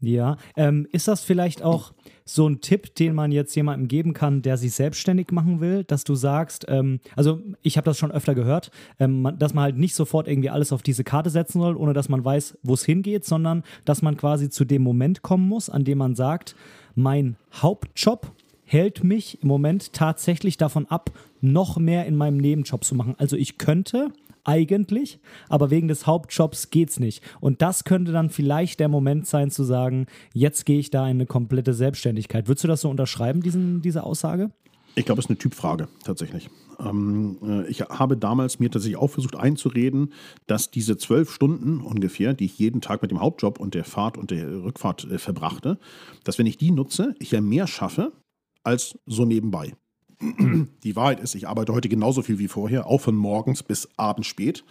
Ja, 0.00 0.37
ähm, 0.56 0.87
ist 0.92 1.08
das 1.08 1.22
vielleicht 1.22 1.62
auch 1.62 1.92
so 2.24 2.46
ein 2.46 2.61
Tipp, 2.61 2.94
den 2.94 3.14
man 3.14 3.32
jetzt 3.32 3.54
jemandem 3.56 3.88
geben 3.88 4.12
kann, 4.12 4.42
der 4.42 4.56
sich 4.56 4.74
selbstständig 4.74 5.32
machen 5.32 5.61
will, 5.61 5.82
dass 5.82 6.04
du 6.04 6.14
sagst, 6.14 6.66
ähm, 6.68 7.00
also 7.16 7.40
ich 7.62 7.76
habe 7.76 7.87
das 7.87 7.98
schon 7.98 8.12
öfter 8.12 8.34
gehört, 8.34 8.70
ähm, 9.00 9.22
man, 9.22 9.38
dass 9.38 9.54
man 9.54 9.64
halt 9.64 9.78
nicht 9.78 9.94
sofort 9.94 10.28
irgendwie 10.28 10.50
alles 10.50 10.72
auf 10.72 10.82
diese 10.82 11.02
Karte 11.02 11.30
setzen 11.30 11.61
soll, 11.61 11.76
ohne 11.76 11.94
dass 11.94 12.08
man 12.08 12.24
weiß, 12.24 12.58
wo 12.62 12.74
es 12.74 12.84
hingeht, 12.84 13.24
sondern 13.24 13.64
dass 13.84 14.02
man 14.02 14.16
quasi 14.16 14.50
zu 14.50 14.64
dem 14.64 14.82
Moment 14.82 15.22
kommen 15.22 15.48
muss, 15.48 15.68
an 15.68 15.84
dem 15.84 15.98
man 15.98 16.14
sagt, 16.14 16.54
mein 16.94 17.37
Hauptjob 17.54 18.30
hält 18.64 19.02
mich 19.02 19.42
im 19.42 19.48
Moment 19.48 19.94
tatsächlich 19.94 20.58
davon 20.58 20.87
ab, 20.87 21.11
noch 21.40 21.78
mehr 21.78 22.06
in 22.06 22.16
meinem 22.16 22.37
Nebenjob 22.37 22.84
zu 22.84 22.94
machen. 22.94 23.14
Also 23.18 23.37
ich 23.37 23.58
könnte 23.58 24.12
eigentlich, 24.48 25.20
aber 25.48 25.70
wegen 25.70 25.88
des 25.88 26.06
Hauptjobs 26.06 26.70
geht's 26.70 26.98
nicht. 26.98 27.22
Und 27.40 27.62
das 27.62 27.84
könnte 27.84 28.11
dann 28.11 28.30
vielleicht 28.30 28.80
der 28.80 28.88
Moment 28.88 29.26
sein 29.26 29.50
zu 29.50 29.62
sagen, 29.62 30.06
jetzt 30.32 30.64
gehe 30.64 30.78
ich 30.78 30.90
da 30.90 31.04
in 31.04 31.18
eine 31.18 31.26
komplette 31.26 31.74
Selbstständigkeit. 31.74 32.48
Würdest 32.48 32.64
du 32.64 32.68
das 32.68 32.80
so 32.80 32.88
unterschreiben, 32.88 33.42
diesen, 33.42 33.82
diese 33.82 34.02
Aussage? 34.02 34.50
Ich 34.94 35.04
glaube, 35.04 35.20
es 35.20 35.26
ist 35.26 35.30
eine 35.30 35.38
Typfrage 35.38 35.88
tatsächlich. 36.02 36.48
Ähm, 36.80 37.38
äh, 37.42 37.68
ich 37.68 37.82
habe 37.82 38.16
damals 38.16 38.58
mir 38.58 38.70
tatsächlich 38.70 38.98
auch 38.98 39.11
versucht 39.11 39.37
einzureden, 39.37 40.12
dass 40.46 40.70
diese 40.70 40.96
zwölf 40.96 41.30
Stunden 41.30 41.80
ungefähr, 41.80 42.34
die 42.34 42.46
ich 42.46 42.58
jeden 42.58 42.80
Tag 42.80 43.02
mit 43.02 43.11
dem 43.11 43.20
Hauptjob 43.20 43.61
und 43.61 43.74
der 43.74 43.84
Fahrt 43.84 44.16
und 44.16 44.30
der 44.30 44.64
Rückfahrt 44.64 45.04
äh, 45.04 45.18
verbrachte, 45.18 45.78
dass 46.24 46.38
wenn 46.38 46.46
ich 46.46 46.56
die 46.56 46.70
nutze, 46.70 47.14
ich 47.18 47.32
ja 47.32 47.40
mehr 47.40 47.66
schaffe, 47.66 48.12
als 48.64 48.98
so 49.06 49.24
nebenbei. 49.24 49.74
Die 50.20 50.96
Wahrheit 50.96 51.20
ist, 51.20 51.35
ich 51.35 51.48
arbeite 51.48 51.72
heute 51.72 51.88
genauso 51.88 52.22
viel 52.22 52.38
wie 52.38 52.48
vorher, 52.48 52.87
auch 52.87 53.00
von 53.00 53.14
morgens 53.14 53.62
bis 53.62 53.88
abends 53.96 54.28
spät. 54.28 54.64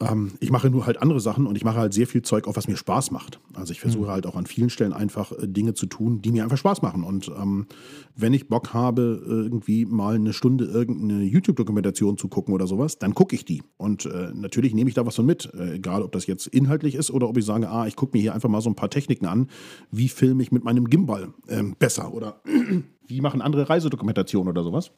Ähm, 0.00 0.32
ich 0.38 0.50
mache 0.50 0.70
nur 0.70 0.86
halt 0.86 1.02
andere 1.02 1.20
Sachen 1.20 1.46
und 1.46 1.56
ich 1.56 1.64
mache 1.64 1.78
halt 1.78 1.92
sehr 1.92 2.06
viel 2.06 2.22
Zeug, 2.22 2.46
auch 2.46 2.56
was 2.56 2.68
mir 2.68 2.76
Spaß 2.76 3.10
macht. 3.10 3.40
Also 3.54 3.72
ich 3.72 3.80
versuche 3.80 4.06
mhm. 4.06 4.10
halt 4.10 4.26
auch 4.26 4.36
an 4.36 4.46
vielen 4.46 4.70
Stellen 4.70 4.92
einfach 4.92 5.32
äh, 5.32 5.48
Dinge 5.48 5.74
zu 5.74 5.86
tun, 5.86 6.22
die 6.22 6.30
mir 6.30 6.44
einfach 6.44 6.56
Spaß 6.56 6.82
machen. 6.82 7.02
Und 7.02 7.28
ähm, 7.36 7.66
wenn 8.14 8.32
ich 8.32 8.48
Bock 8.48 8.72
habe, 8.74 9.20
irgendwie 9.26 9.86
mal 9.86 10.14
eine 10.14 10.32
Stunde 10.32 10.66
irgendeine 10.66 11.24
YouTube-Dokumentation 11.24 12.16
zu 12.16 12.28
gucken 12.28 12.54
oder 12.54 12.68
sowas, 12.68 12.98
dann 12.98 13.14
gucke 13.14 13.34
ich 13.34 13.44
die. 13.44 13.62
Und 13.76 14.06
äh, 14.06 14.30
natürlich 14.34 14.72
nehme 14.72 14.88
ich 14.88 14.94
da 14.94 15.04
was 15.04 15.16
von 15.16 15.26
mit, 15.26 15.52
äh, 15.54 15.74
egal 15.74 16.02
ob 16.02 16.12
das 16.12 16.26
jetzt 16.26 16.46
inhaltlich 16.46 16.94
ist 16.94 17.10
oder 17.10 17.28
ob 17.28 17.36
ich 17.36 17.44
sage, 17.44 17.68
ah, 17.68 17.86
ich 17.86 17.96
gucke 17.96 18.16
mir 18.16 18.20
hier 18.20 18.34
einfach 18.34 18.48
mal 18.48 18.60
so 18.60 18.70
ein 18.70 18.76
paar 18.76 18.90
Techniken 18.90 19.26
an, 19.26 19.48
wie 19.90 20.08
filme 20.08 20.42
ich 20.42 20.52
mit 20.52 20.62
meinem 20.62 20.88
Gimbal 20.88 21.30
ähm, 21.48 21.74
besser 21.76 22.14
oder 22.14 22.40
wie 23.06 23.20
machen 23.20 23.42
andere 23.42 23.68
Reisedokumentationen 23.68 24.48
oder 24.48 24.62
sowas. 24.62 24.92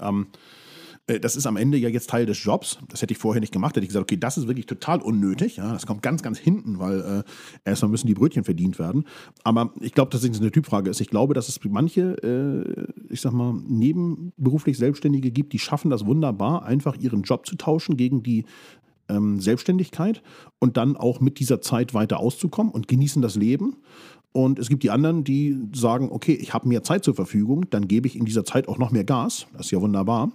Ähm, 0.00 0.28
äh, 0.32 0.63
das 1.06 1.36
ist 1.36 1.46
am 1.46 1.56
Ende 1.56 1.76
ja 1.76 1.90
jetzt 1.90 2.08
Teil 2.08 2.24
des 2.24 2.42
Jobs. 2.42 2.78
Das 2.88 3.02
hätte 3.02 3.12
ich 3.12 3.18
vorher 3.18 3.40
nicht 3.40 3.52
gemacht. 3.52 3.76
Hätte 3.76 3.84
ich 3.84 3.88
gesagt, 3.88 4.04
okay, 4.04 4.16
das 4.16 4.38
ist 4.38 4.46
wirklich 4.46 4.66
total 4.66 5.02
unnötig. 5.02 5.56
Ja, 5.56 5.72
das 5.72 5.86
kommt 5.86 6.02
ganz, 6.02 6.22
ganz 6.22 6.38
hinten, 6.38 6.78
weil 6.78 7.24
äh, 7.64 7.68
erstmal 7.68 7.90
müssen 7.90 8.06
die 8.06 8.14
Brötchen 8.14 8.44
verdient 8.44 8.78
werden. 8.78 9.04
Aber 9.42 9.72
ich 9.80 9.92
glaube, 9.92 10.10
dass 10.10 10.22
es 10.24 10.40
eine 10.40 10.50
Typfrage 10.50 10.88
ist. 10.88 11.00
Ich 11.02 11.10
glaube, 11.10 11.34
dass 11.34 11.48
es 11.48 11.60
manche, 11.64 12.16
äh, 12.22 12.86
ich 13.12 13.20
sag 13.20 13.32
mal, 13.32 13.52
nebenberuflich 13.52 14.78
Selbstständige 14.78 15.30
gibt, 15.30 15.52
die 15.52 15.58
schaffen 15.58 15.90
das 15.90 16.06
wunderbar, 16.06 16.64
einfach 16.64 16.96
ihren 16.96 17.22
Job 17.22 17.46
zu 17.46 17.56
tauschen 17.56 17.98
gegen 17.98 18.22
die 18.22 18.46
ähm, 19.10 19.40
Selbstständigkeit 19.40 20.22
und 20.58 20.78
dann 20.78 20.96
auch 20.96 21.20
mit 21.20 21.38
dieser 21.38 21.60
Zeit 21.60 21.92
weiter 21.92 22.18
auszukommen 22.18 22.72
und 22.72 22.88
genießen 22.88 23.20
das 23.20 23.36
Leben. 23.36 23.76
Und 24.32 24.58
es 24.58 24.68
gibt 24.70 24.82
die 24.82 24.90
anderen, 24.90 25.22
die 25.22 25.56
sagen, 25.74 26.08
okay, 26.10 26.32
ich 26.32 26.54
habe 26.54 26.66
mehr 26.66 26.82
Zeit 26.82 27.04
zur 27.04 27.14
Verfügung, 27.14 27.66
dann 27.68 27.86
gebe 27.88 28.08
ich 28.08 28.16
in 28.16 28.24
dieser 28.24 28.44
Zeit 28.44 28.68
auch 28.68 28.78
noch 28.78 28.90
mehr 28.90 29.04
Gas. 29.04 29.46
Das 29.52 29.66
ist 29.66 29.70
ja 29.70 29.80
wunderbar. 29.80 30.32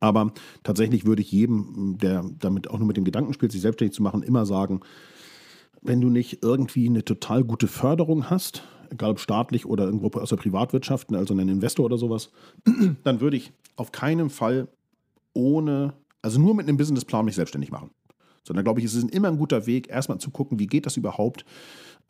Aber 0.00 0.32
tatsächlich 0.62 1.06
würde 1.06 1.22
ich 1.22 1.32
jedem, 1.32 1.96
der 1.98 2.24
damit 2.38 2.68
auch 2.68 2.78
nur 2.78 2.86
mit 2.86 2.96
dem 2.96 3.04
Gedanken 3.04 3.32
spielt, 3.32 3.52
sich 3.52 3.62
selbstständig 3.62 3.94
zu 3.94 4.02
machen, 4.02 4.22
immer 4.22 4.44
sagen, 4.44 4.80
wenn 5.82 6.00
du 6.00 6.10
nicht 6.10 6.42
irgendwie 6.42 6.88
eine 6.88 7.04
total 7.04 7.44
gute 7.44 7.68
Förderung 7.68 8.28
hast, 8.28 8.64
egal 8.90 9.10
ob 9.10 9.20
staatlich 9.20 9.66
oder 9.66 9.84
irgendwo 9.84 10.08
aus 10.18 10.30
der 10.30 10.36
Privatwirtschaft, 10.36 11.12
also 11.14 11.34
einen 11.34 11.48
Investor 11.48 11.84
oder 11.86 11.98
sowas, 11.98 12.30
dann 13.04 13.20
würde 13.20 13.36
ich 13.36 13.52
auf 13.76 13.92
keinen 13.92 14.30
Fall 14.30 14.68
ohne, 15.32 15.94
also 16.22 16.40
nur 16.40 16.54
mit 16.54 16.68
einem 16.68 16.76
Businessplan 16.76 17.24
mich 17.24 17.36
selbstständig 17.36 17.70
machen. 17.70 17.90
Sondern 18.44 18.64
glaube 18.64 18.80
ich, 18.80 18.86
es 18.86 18.94
ist 18.94 19.10
immer 19.10 19.28
ein 19.28 19.38
guter 19.38 19.66
Weg, 19.66 19.88
erstmal 19.88 20.18
zu 20.18 20.30
gucken, 20.30 20.58
wie 20.58 20.66
geht 20.66 20.86
das 20.86 20.96
überhaupt. 20.96 21.44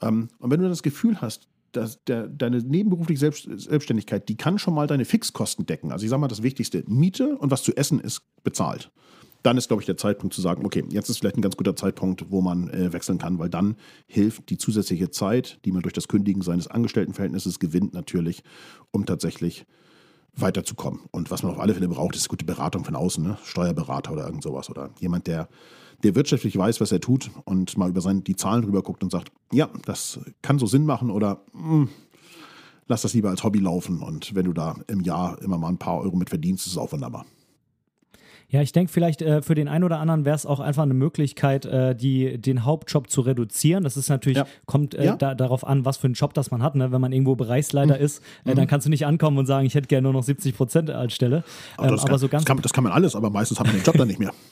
Ähm, 0.03 0.29
und 0.39 0.51
wenn 0.51 0.61
du 0.61 0.69
das 0.69 0.83
Gefühl 0.83 1.21
hast, 1.21 1.49
das, 1.77 2.03
der, 2.05 2.27
deine 2.27 2.59
nebenberufliche 2.59 3.19
Selbst, 3.19 3.49
Selbstständigkeit, 3.57 4.29
die 4.29 4.37
kann 4.37 4.59
schon 4.59 4.75
mal 4.75 4.87
deine 4.87 5.05
Fixkosten 5.05 5.67
decken. 5.67 5.93
Also 5.93 6.05
ich 6.05 6.11
sage 6.11 6.21
mal 6.21 6.29
das 6.29 6.43
Wichtigste, 6.43 6.85
Miete 6.87 7.37
und 7.37 7.51
was 7.51 7.63
zu 7.63 7.77
essen 7.77 8.01
ist 8.01 8.23
bezahlt. 8.43 8.91
Dann 9.43 9.59
ist, 9.59 9.69
glaube 9.69 9.83
ich, 9.83 9.87
der 9.87 9.97
Zeitpunkt 9.97 10.35
zu 10.35 10.41
sagen, 10.41 10.67
okay, 10.67 10.85
jetzt 10.91 11.09
ist 11.09 11.19
vielleicht 11.19 11.37
ein 11.37 11.43
ganz 11.43 11.57
guter 11.57 11.77
Zeitpunkt, 11.77 12.31
wo 12.31 12.41
man 12.41 12.69
äh, 12.71 12.93
wechseln 12.93 13.19
kann, 13.19 13.39
weil 13.39 13.49
dann 13.49 13.77
hilft 14.09 14.51
die 14.51 14.59
zusätzliche 14.59 15.11
Zeit, 15.11 15.61
die 15.65 15.71
man 15.71 15.83
durch 15.83 15.93
das 15.93 16.09
Kündigen 16.09 16.43
seines 16.43 16.67
Angestelltenverhältnisses 16.67 17.61
gewinnt, 17.61 17.95
natürlich, 17.95 18.43
um 18.91 19.07
tatsächlich 19.07 19.65
weiterzukommen. 20.37 21.01
Und 21.11 21.31
was 21.31 21.43
man 21.43 21.53
auf 21.53 21.61
alle 21.61 21.75
Fälle 21.75 21.89
braucht, 21.89 22.15
ist 22.15 22.29
gute 22.29 22.45
Beratung 22.45 22.85
von 22.85 22.95
außen, 22.95 23.23
ne? 23.23 23.39
Steuerberater 23.45 24.13
oder 24.13 24.27
irgend 24.27 24.43
sowas 24.43 24.71
oder 24.71 24.91
jemand, 25.01 25.27
der, 25.27 25.49
der 26.03 26.15
wirtschaftlich 26.15 26.57
weiß, 26.57 26.81
was 26.81 26.93
er 26.93 27.01
tut 27.01 27.31
und 27.45 27.77
mal 27.79 27.89
über 27.89 28.01
seine, 28.01 28.21
die 28.21 28.37
Zahlen 28.37 28.63
drüber 28.63 28.83
guckt 28.83 29.03
und 29.03 29.11
sagt, 29.11 29.33
ja, 29.53 29.69
das 29.85 30.21
kann 30.43 30.59
so 30.59 30.67
Sinn 30.67 30.85
machen 30.85 31.11
oder 31.11 31.43
mh, 31.53 31.71
hm, 31.71 31.89
lass 32.87 33.03
das 33.03 33.15
lieber 33.15 33.31
als 33.31 33.43
Hobby 33.45 33.59
laufen 33.59 34.03
und 34.03 34.35
wenn 34.35 34.45
du 34.45 34.53
da 34.53 34.77
im 34.87 35.01
Jahr 35.01 35.41
immer 35.43 35.59
mal 35.59 35.69
ein 35.69 35.79
paar 35.79 36.01
Euro 36.01 36.17
mit 36.17 36.31
verdienst, 36.31 36.67
ist 36.67 36.73
es 36.73 36.79
auch 36.79 36.93
wunderbar. 36.93 37.27
Ja, 38.49 38.63
ich 38.63 38.73
denke 38.73 38.93
vielleicht 38.93 39.23
äh, 39.23 39.43
für 39.43 39.55
den 39.55 39.67
einen 39.67 39.83
oder 39.83 39.99
anderen 39.99 40.25
wäre 40.25 40.37
es 40.37 40.47
auch 40.47 40.61
einfach 40.61 40.85
eine 40.85 40.95
Möglichkeit, 40.95 41.65
äh, 41.65 41.97
die, 41.97 42.39
den 42.39 42.65
Hauptjob 42.65 43.11
zu 43.11 43.23
reduzieren. 43.23 43.83
Das 43.83 43.97
ist 43.97 44.09
natürlich, 44.09 44.39
ja. 44.39 44.47
kommt 44.67 44.95
äh, 44.95 45.05
ja. 45.05 45.17
da, 45.17 45.35
darauf 45.35 45.67
an, 45.67 45.85
was 45.85 45.97
für 45.97 46.07
einen 46.07 46.15
Job 46.15 46.33
das 46.35 46.51
man 46.51 46.63
hat. 46.63 46.77
Ne? 46.77 46.93
Wenn 46.93 47.01
man 47.01 47.13
irgendwo 47.13 47.35
Bereichsleiter 47.35 47.97
mhm. 47.97 48.05
ist, 48.05 48.23
äh, 48.45 48.55
dann 48.55 48.65
mhm. 48.65 48.69
kannst 48.69 48.87
du 48.87 48.91
nicht 48.91 49.05
ankommen 49.05 49.39
und 49.39 49.47
sagen, 49.47 49.67
ich 49.67 49.75
hätte 49.75 49.89
gerne 49.89 50.03
nur 50.05 50.13
noch 50.13 50.23
70 50.23 50.57
Prozent 50.57 50.91
als 50.91 51.13
Stelle. 51.13 51.43
Aber, 51.77 51.89
ähm, 51.89 51.95
aber 51.95 52.09
kann, 52.09 52.19
so 52.19 52.29
ganz 52.29 52.45
das 52.45 52.49
kann, 52.49 52.63
das 52.63 52.73
kann 52.73 52.85
man 52.85 52.93
alles, 52.93 53.17
aber 53.17 53.31
meistens 53.31 53.59
hat 53.59 53.67
man 53.67 53.77
den 53.77 53.83
Job 53.83 53.97
dann 53.97 54.09
nicht 54.09 54.21
mehr. 54.21 54.33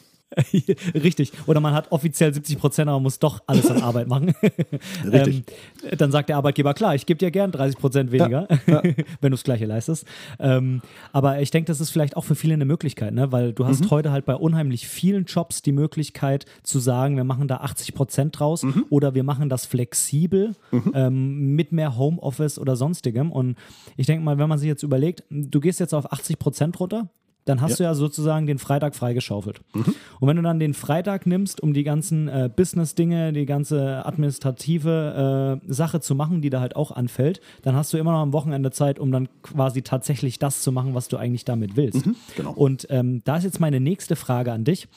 Richtig. 0.95 1.33
Oder 1.47 1.61
man 1.61 1.75
hat 1.75 1.93
offiziell 1.93 2.33
70 2.33 2.59
Prozent, 2.59 2.89
aber 2.89 3.01
muss 3.01 3.19
doch 3.19 3.43
alles 3.47 3.71
an 3.71 3.83
Arbeit 3.83 4.09
machen. 4.09 4.35
Richtig. 5.05 5.45
Ähm, 5.83 5.99
dann 5.99 6.11
sagt 6.11 6.29
der 6.29 6.37
Arbeitgeber, 6.37 6.75
klar, 6.75 6.95
ich 6.95 7.07
gebe 7.07 7.19
dir 7.19 7.31
gern 7.31 7.53
30 7.53 7.79
Prozent 7.79 8.13
weniger, 8.13 8.49
ja, 8.67 8.75
ja. 8.75 8.83
wenn 9.21 9.31
du 9.31 9.31
das 9.31 9.45
Gleiche 9.45 9.67
leistest. 9.67 10.07
Ähm, 10.39 10.83
aber 11.13 11.41
ich 11.41 11.51
denke, 11.51 11.67
das 11.67 11.81
ist 11.81 11.91
vielleicht 11.91 12.17
auch 12.17 12.25
für 12.25 12.35
viele 12.35 12.55
eine 12.55 12.65
Möglichkeit, 12.65 13.15
ne? 13.15 13.33
weil 13.33 13.53
du 13.53 13.67
hast 13.67 13.85
mhm. 13.85 13.91
heute 13.91 14.13
halt 14.13 14.25
bei 14.25 14.35
unheimlich 14.35 14.89
vielen 14.89 15.25
Jobs 15.25 15.63
die 15.63 15.73
Möglichkeit 15.73 16.47
zu 16.63 16.79
sagen, 16.79 17.17
wir 17.17 17.25
machen 17.25 17.49
da 17.49 17.59
80 17.59 17.95
Prozent 17.95 18.39
draus 18.39 18.63
mhm. 18.63 18.87
oder 18.91 19.15
wir 19.15 19.25
machen 19.25 19.49
das 19.49 19.67
flexibel 19.67 20.55
mhm. 20.71 20.93
ähm, 20.95 21.55
mit 21.55 21.73
mehr 21.73 21.97
Homeoffice 21.97 22.59
oder 22.59 22.77
sonstigem. 22.77 23.31
Und 23.33 23.57
ich 23.97 24.07
denke 24.07 24.25
mal, 24.25 24.39
wenn 24.39 24.49
man 24.49 24.59
sich 24.59 24.69
jetzt 24.69 24.83
überlegt, 24.83 25.23
du 25.31 25.61
gehst 25.61 25.81
jetzt 25.81 25.95
auf 25.95 26.13
80 26.13 26.39
Prozent 26.39 26.81
runter, 26.81 27.09
dann 27.45 27.61
hast 27.61 27.73
ja. 27.73 27.77
du 27.77 27.83
ja 27.85 27.95
sozusagen 27.95 28.47
den 28.47 28.59
Freitag 28.59 28.95
freigeschaufelt. 28.95 29.61
Mhm. 29.75 29.95
Und 30.21 30.29
wenn 30.29 30.37
du 30.37 30.43
dann 30.43 30.59
den 30.59 30.75
Freitag 30.75 31.27
nimmst, 31.27 31.63
um 31.63 31.75
die 31.75 31.85
ganzen 31.85 32.29
äh, 32.29 32.51
Business-Dinge, 32.55 33.33
die 33.33 33.47
ganze 33.47 34.05
administrative 34.07 35.61
äh, 35.67 35.73
Sache 35.73 36.01
zu 36.01 36.15
machen, 36.15 36.41
die 36.41 36.51
da 36.51 36.61
halt 36.61 36.77
auch 36.77 36.91
anfällt, 36.91 37.41
dann 37.63 37.75
hast 37.77 37.93
du 37.93 37.99
immer 37.99 38.13
noch 38.13 38.21
am 38.21 38.33
Wochenende 38.33 38.71
Zeit, 38.71 38.99
um 38.99 39.13
dann 39.13 39.29
quasi 39.43 39.83
tatsächlich 39.83 40.39
das 40.39 40.63
zu 40.63 40.73
machen, 40.73 40.95
was 40.95 41.09
du 41.09 41.17
eigentlich 41.17 41.45
damit 41.45 41.77
willst. 41.77 42.07
Mhm, 42.07 42.17
genau. 42.37 42.53
Und 42.53 42.87
ähm, 42.91 43.23
da 43.25 43.37
ist 43.37 43.45
jetzt 43.45 43.61
meine 43.61 43.81
nächste 43.81 44.17
Frage 44.17 44.53
an 44.53 44.65
dich. 44.65 44.89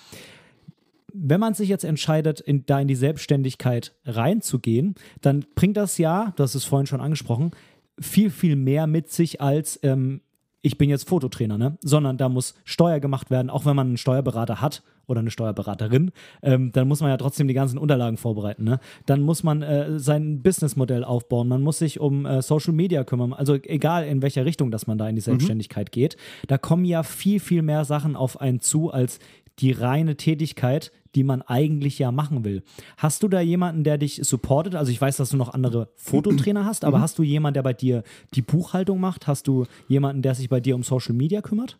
Wenn 1.13 1.39
man 1.39 1.53
sich 1.53 1.67
jetzt 1.67 1.83
entscheidet, 1.83 2.39
in, 2.39 2.65
da 2.65 2.79
in 2.79 2.88
die 2.88 2.95
Selbstständigkeit 2.95 3.93
reinzugehen, 4.05 4.95
dann 5.21 5.45
bringt 5.55 5.75
das 5.75 5.97
ja, 5.97 6.33
du 6.36 6.43
hast 6.43 6.55
es 6.55 6.63
vorhin 6.63 6.86
schon 6.86 7.01
angesprochen, 7.01 7.51
viel, 7.99 8.29
viel 8.29 8.55
mehr 8.55 8.88
mit 8.88 9.10
sich 9.10 9.41
als 9.41 9.79
ähm, 9.83 10.21
ich 10.67 10.77
bin 10.77 10.89
jetzt 10.89 11.08
Fototrainer, 11.08 11.58
ne? 11.58 11.77
sondern 11.82 12.17
da 12.17 12.30
muss 12.30 12.53
Steuer 12.65 12.99
gemacht 12.99 13.32
werden, 13.32 13.49
auch 13.49 13.65
wenn 13.65 13.75
man 13.75 13.88
einen 13.88 13.97
Steuerberater 13.97 14.62
hat 14.62 14.84
oder 15.08 15.21
eine 15.21 15.32
Steuerberaterin, 15.32 16.12
ähm, 16.43 16.71
dann 16.73 16.88
muss 16.88 16.99
man 16.99 17.10
ja 17.10 17.17
trotzdem 17.17 17.47
die 17.47 17.53
ganzen 17.53 17.77
Unterlagen 17.77 18.17
vorbereiten. 18.17 18.65
Ne? 18.65 18.80
Dann 19.06 19.21
muss 19.21 19.43
man 19.43 19.62
äh, 19.62 19.97
sein 19.97 20.41
Businessmodell 20.41 21.06
aufbauen, 21.06 21.47
man 21.47 21.62
muss 21.62 21.80
sich 21.80 21.99
um 22.01 22.25
äh, 22.25 22.41
Social 22.41 22.73
Media 22.73 23.06
kümmern, 23.06 23.32
also 23.32 23.56
egal 23.56 24.06
in 24.06 24.21
welcher 24.21 24.45
Richtung, 24.45 24.69
dass 24.69 24.86
man 24.86 24.97
da 24.97 25.08
in 25.08 25.15
die 25.15 25.21
mhm. 25.21 25.25
Selbstständigkeit 25.25 25.88
mhm. 25.88 25.91
geht, 25.91 26.17
da 26.47 26.58
kommen 26.58 26.84
ja 26.84 27.03
viel, 27.03 27.39
viel 27.39 27.62
mehr 27.62 27.86
Sachen 27.86 28.15
auf 28.17 28.41
einen 28.41 28.60
zu, 28.60 28.91
als 28.91 29.19
die 29.60 29.72
reine 29.72 30.17
Tätigkeit, 30.17 30.91
die 31.15 31.24
man 31.24 31.41
eigentlich 31.41 31.98
ja 31.98 32.12
machen 32.12 32.43
will. 32.43 32.63
Hast 32.98 33.24
du 33.24 33.28
da 33.28 33.41
jemanden, 33.41 33.84
der 33.84 33.98
dich 33.98 34.22
supportet? 34.24 34.76
Also 34.76 34.91
ich 34.91 35.02
weiß, 35.02 35.17
dass 35.17 35.30
du 35.30 35.38
noch 35.38 35.54
andere 35.54 35.89
Fototrainer 35.96 36.65
hast, 36.65 36.86
aber 36.86 37.00
mhm. 37.00 37.02
hast 37.02 37.17
du 37.17 37.24
jemanden, 37.24 37.56
der 37.56 37.63
bei 37.63 37.74
dir 37.74 38.04
die 38.34 38.41
Buchhaltung 38.41 39.00
macht? 39.00 39.28
Hast 39.28 39.48
du 39.48 39.65
jemanden, 39.88 40.22
der 40.22 40.36
sich 40.36 40.50
bei 40.50 40.60
dir 40.60 40.76
um 40.76 40.84
Social 40.84 41.15
Media 41.15 41.41
kümmert? 41.41 41.78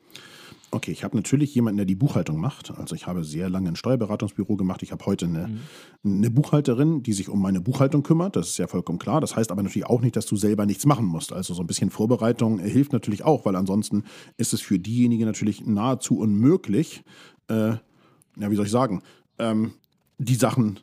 Okay, 0.70 0.92
ich 0.92 1.06
habe 1.06 1.16
natürlich 1.16 1.56
jemanden, 1.56 1.78
der 1.78 1.86
die 1.86 1.96
Buchhaltung 1.96 2.42
macht. 2.42 2.78
Also 2.78 2.94
ich 2.94 3.08
habe 3.08 3.24
sehr 3.24 3.50
lange 3.50 3.70
ein 3.70 3.78
Steuerberatungsbüro 3.78 4.58
gemacht. 4.58 4.84
Ich 4.84 4.92
habe 4.92 5.06
heute 5.06 5.26
eine, 5.26 5.48
mhm. 5.48 5.60
eine, 6.18 6.30
Buchhalterin, 6.30 7.04
die 7.04 7.14
sich 7.14 7.30
um 7.30 7.42
meine 7.42 7.62
Buchhaltung 7.62 8.04
kümmert. 8.04 8.36
Das 8.36 8.50
ist 8.50 8.58
ja 8.58 8.68
vollkommen 8.68 9.00
klar. 9.00 9.22
Das 9.22 9.38
heißt 9.38 9.50
aber 9.50 9.64
natürlich 9.64 9.86
auch 9.86 10.02
nicht, 10.02 10.18
dass 10.18 10.26
du 10.26 10.36
selber 10.36 10.66
nichts 10.66 10.86
machen 10.86 11.06
musst. 11.06 11.32
Also 11.32 11.54
so 11.54 11.62
ein 11.62 11.68
bisschen 11.68 11.90
Vorbereitung 11.90 12.60
hilft 12.60 12.92
natürlich 12.92 13.24
auch, 13.24 13.46
weil 13.46 13.56
ansonsten 13.56 14.04
ist 14.36 14.54
es 14.54 14.60
für 14.60 14.78
diejenigen 14.78 15.24
natürlich 15.24 15.66
nahezu 15.66 16.18
unmöglich, 16.18 17.04
äh, 17.50 17.76
ja, 18.40 18.52
wie 18.52 18.56
soll 18.56 18.66
ich 18.66 18.72
sagen, 18.72 19.02
ähm, 19.40 19.74
die 20.18 20.36
Sachen 20.36 20.80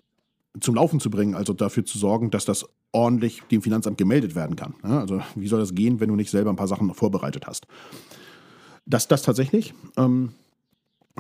zum 0.61 0.75
Laufen 0.75 1.01
zu 1.01 1.11
bringen, 1.11 1.35
also 1.35 1.53
dafür 1.53 1.85
zu 1.85 1.99
sorgen, 1.99 2.31
dass 2.31 2.45
das 2.45 2.67
ordentlich 2.93 3.43
dem 3.51 3.61
Finanzamt 3.61 3.99
gemeldet 3.99 4.35
werden 4.35 4.57
kann. 4.57 4.75
Ja, 4.85 5.01
also 5.01 5.21
wie 5.35 5.49
soll 5.49 5.61
das 5.61 5.75
gehen, 5.75 6.01
wenn 6.01 6.09
du 6.09 6.17
nicht 6.17 6.31
selber 6.31 6.51
ein 6.51 6.57
paar 6.57 6.69
Sachen 6.69 6.95
vorbereitet 6.95 7.47
hast? 7.47 7.67
Das, 8.87 9.09
das 9.09 9.23
tatsächlich. 9.23 9.75
Ähm, 9.97 10.31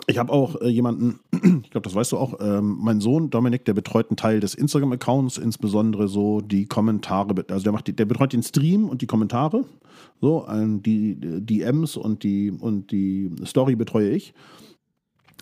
ich 0.06 0.18
habe 0.18 0.32
auch 0.32 0.60
äh, 0.60 0.68
jemanden, 0.68 1.20
ich 1.32 1.70
glaube, 1.70 1.84
das 1.84 1.94
weißt 1.94 2.12
du 2.12 2.18
auch, 2.18 2.38
ähm, 2.40 2.78
mein 2.80 3.00
Sohn 3.00 3.30
Dominik, 3.30 3.64
der 3.64 3.74
betreut 3.74 4.10
einen 4.10 4.16
Teil 4.16 4.40
des 4.40 4.54
Instagram-Accounts, 4.54 5.38
insbesondere 5.38 6.08
so 6.08 6.40
die 6.40 6.66
Kommentare, 6.66 7.44
also 7.48 7.62
der 7.62 7.72
macht, 7.72 7.98
der 7.98 8.04
betreut 8.04 8.32
den 8.32 8.42
Stream 8.42 8.88
und 8.88 9.02
die 9.02 9.06
Kommentare, 9.06 9.64
so 10.20 10.46
ähm, 10.48 10.82
die 10.82 11.16
DMs 11.20 11.96
und 11.96 12.22
die 12.22 12.50
und 12.50 12.90
die 12.90 13.30
Story 13.44 13.76
betreue 13.76 14.10
ich. 14.10 14.34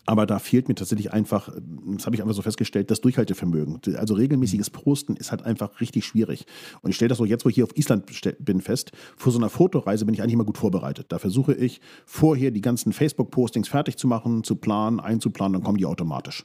Aber 0.04 0.26
da 0.26 0.38
fehlt 0.38 0.68
mir 0.68 0.74
tatsächlich 0.74 1.12
einfach, 1.12 1.48
das 1.96 2.06
habe 2.06 2.16
ich 2.16 2.22
einfach 2.22 2.34
so 2.34 2.42
festgestellt, 2.42 2.90
das 2.90 3.00
Durchhaltevermögen. 3.00 3.80
Also 3.96 4.14
regelmäßiges 4.14 4.70
Posten 4.70 5.16
ist 5.16 5.30
halt 5.30 5.44
einfach 5.44 5.80
richtig 5.80 6.04
schwierig. 6.04 6.44
Und 6.82 6.90
ich 6.90 6.96
stelle 6.96 7.10
das 7.10 7.18
so 7.18 7.24
jetzt, 7.24 7.44
wo 7.44 7.48
ich 7.48 7.54
hier 7.54 7.64
auf 7.64 7.76
Island 7.76 8.04
bin, 8.40 8.60
fest. 8.60 8.92
Vor 9.16 9.32
so 9.32 9.38
einer 9.38 9.48
Fotoreise 9.48 10.04
bin 10.04 10.14
ich 10.14 10.22
eigentlich 10.22 10.34
immer 10.34 10.44
gut 10.44 10.58
vorbereitet. 10.58 11.06
Da 11.10 11.18
versuche 11.18 11.54
ich 11.54 11.80
vorher 12.04 12.50
die 12.50 12.60
ganzen 12.60 12.92
Facebook-Postings 12.92 13.68
fertig 13.68 13.96
zu 13.96 14.08
machen, 14.08 14.42
zu 14.42 14.56
planen, 14.56 14.98
einzuplanen, 14.98 15.54
dann 15.54 15.62
kommen 15.62 15.78
die 15.78 15.86
automatisch. 15.86 16.44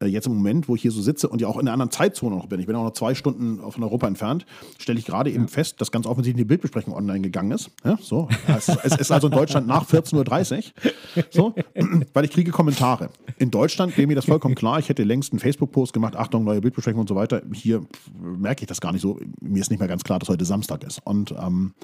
Äh, 0.00 0.06
jetzt 0.06 0.26
im 0.26 0.34
Moment, 0.34 0.68
wo 0.68 0.74
ich 0.74 0.82
hier 0.82 0.90
so 0.90 1.00
sitze 1.00 1.28
und 1.28 1.40
ja 1.40 1.48
auch 1.48 1.56
in 1.56 1.62
einer 1.62 1.72
anderen 1.72 1.90
Zeitzone 1.90 2.36
noch 2.36 2.46
bin, 2.46 2.60
ich 2.60 2.66
bin 2.66 2.76
auch 2.76 2.84
noch 2.84 2.92
zwei 2.92 3.14
Stunden 3.14 3.58
von 3.70 3.82
Europa 3.82 4.06
entfernt, 4.06 4.44
stelle 4.78 4.98
ich 4.98 5.06
gerade 5.06 5.30
eben 5.30 5.48
fest, 5.48 5.80
dass 5.80 5.90
ganz 5.90 6.06
offensichtlich 6.06 6.42
die 6.42 6.48
Bildbesprechung 6.48 6.92
online 6.92 7.20
gegangen 7.20 7.52
ist. 7.52 7.70
Ja, 7.84 7.98
so. 8.00 8.28
es, 8.46 8.68
es 8.68 8.96
ist 8.96 9.10
also 9.10 9.28
in 9.28 9.32
Deutschland 9.32 9.66
nach 9.66 9.86
14.30 9.90 10.56
Uhr. 11.16 11.24
So, 11.30 11.54
weil 12.12 12.24
ich 12.24 12.30
kriege 12.30 12.50
Kommentare. 12.50 12.95
In 13.38 13.50
Deutschland 13.50 13.96
wäre 13.96 14.06
mir 14.06 14.16
das 14.16 14.26
vollkommen 14.26 14.54
klar. 14.56 14.78
Ich 14.78 14.88
hätte 14.88 15.04
längst 15.04 15.32
einen 15.32 15.40
Facebook-Post 15.40 15.92
gemacht, 15.92 16.16
Achtung, 16.16 16.44
neue 16.44 16.60
Bildbesprechung 16.60 17.00
und 17.00 17.08
so 17.08 17.16
weiter. 17.16 17.42
Hier 17.52 17.84
merke 18.20 18.62
ich 18.62 18.66
das 18.66 18.80
gar 18.80 18.92
nicht 18.92 19.02
so. 19.02 19.18
Mir 19.40 19.60
ist 19.60 19.70
nicht 19.70 19.78
mehr 19.78 19.88
ganz 19.88 20.04
klar, 20.04 20.18
dass 20.18 20.28
heute 20.28 20.44
Samstag 20.44 20.84
ist. 20.84 21.00
Und 21.04 21.32
ähm, 21.32 21.74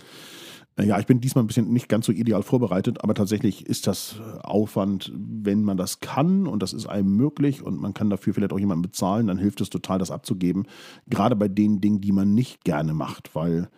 ja, 0.80 0.98
ich 0.98 1.06
bin 1.06 1.20
diesmal 1.20 1.44
ein 1.44 1.46
bisschen 1.46 1.70
nicht 1.72 1.88
ganz 1.88 2.06
so 2.06 2.12
ideal 2.12 2.42
vorbereitet, 2.42 3.04
aber 3.04 3.14
tatsächlich 3.14 3.66
ist 3.66 3.86
das 3.86 4.16
Aufwand, 4.42 5.12
wenn 5.14 5.64
man 5.64 5.76
das 5.76 6.00
kann 6.00 6.46
und 6.46 6.62
das 6.62 6.72
ist 6.72 6.86
einem 6.86 7.14
möglich 7.14 7.62
und 7.62 7.78
man 7.78 7.92
kann 7.92 8.08
dafür 8.08 8.32
vielleicht 8.32 8.54
auch 8.54 8.58
jemanden 8.58 8.82
bezahlen, 8.82 9.26
dann 9.26 9.36
hilft 9.36 9.60
es 9.60 9.68
total, 9.68 9.98
das 9.98 10.10
abzugeben. 10.10 10.66
Gerade 11.08 11.36
bei 11.36 11.48
den 11.48 11.82
Dingen, 11.82 12.00
die 12.00 12.12
man 12.12 12.32
nicht 12.32 12.64
gerne 12.64 12.94
macht, 12.94 13.34
weil 13.34 13.68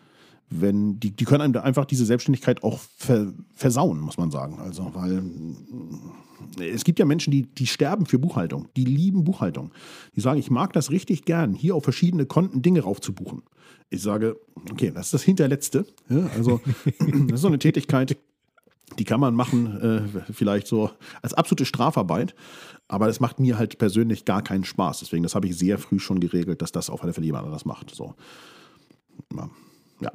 wenn 0.50 1.00
die, 1.00 1.11
die 1.11 1.24
können 1.24 1.40
einem 1.40 1.57
einfach 1.62 1.85
diese 1.85 2.04
Selbstständigkeit 2.04 2.62
auch 2.62 2.78
ver, 2.96 3.33
versauen, 3.54 4.00
muss 4.00 4.18
man 4.18 4.30
sagen. 4.30 4.59
Also, 4.61 4.90
weil 4.94 5.22
es 6.61 6.85
gibt 6.85 6.98
ja 6.98 7.04
Menschen, 7.04 7.30
die, 7.30 7.42
die 7.42 7.66
sterben 7.66 8.07
für 8.07 8.18
Buchhaltung, 8.18 8.68
die 8.76 8.85
lieben 8.85 9.24
Buchhaltung. 9.24 9.72
Die 10.14 10.20
sagen, 10.20 10.38
ich 10.38 10.50
mag 10.50 10.72
das 10.72 10.90
richtig 10.90 11.24
gern, 11.24 11.54
hier 11.54 11.74
auf 11.74 11.85
verschiedene 11.85 12.26
Konten 12.26 12.62
Dinge 12.62 12.80
raufzubuchen. 12.83 13.42
Ich 13.90 14.02
sage, 14.02 14.37
okay, 14.70 14.92
das 14.94 15.07
ist 15.07 15.14
das 15.14 15.22
Hinterletzte. 15.22 15.87
Ja, 16.09 16.26
also, 16.35 16.61
das 16.98 17.37
ist 17.37 17.40
so 17.40 17.48
eine 17.48 17.59
Tätigkeit, 17.59 18.16
die 18.98 19.04
kann 19.04 19.20
man 19.20 19.35
machen, 19.35 19.80
äh, 19.80 20.33
vielleicht 20.33 20.66
so 20.66 20.90
als 21.22 21.35
absolute 21.35 21.64
Strafarbeit. 21.64 22.35
Aber 22.87 23.07
das 23.07 23.18
macht 23.18 23.40
mir 23.40 23.59
halt 23.59 23.78
persönlich 23.78 24.24
gar 24.24 24.42
keinen 24.42 24.64
Spaß. 24.64 25.00
Deswegen, 25.00 25.22
das 25.22 25.35
habe 25.35 25.46
ich 25.46 25.57
sehr 25.57 25.78
früh 25.78 25.98
schon 25.98 26.20
geregelt, 26.20 26.61
dass 26.62 26.70
das 26.70 26.90
auf 26.90 27.02
alle 27.02 27.12
Fälle 27.12 27.26
jemand 27.26 27.46
anders 27.46 27.64
macht. 27.64 27.94
So. 27.94 28.14
Ja. 30.00 30.12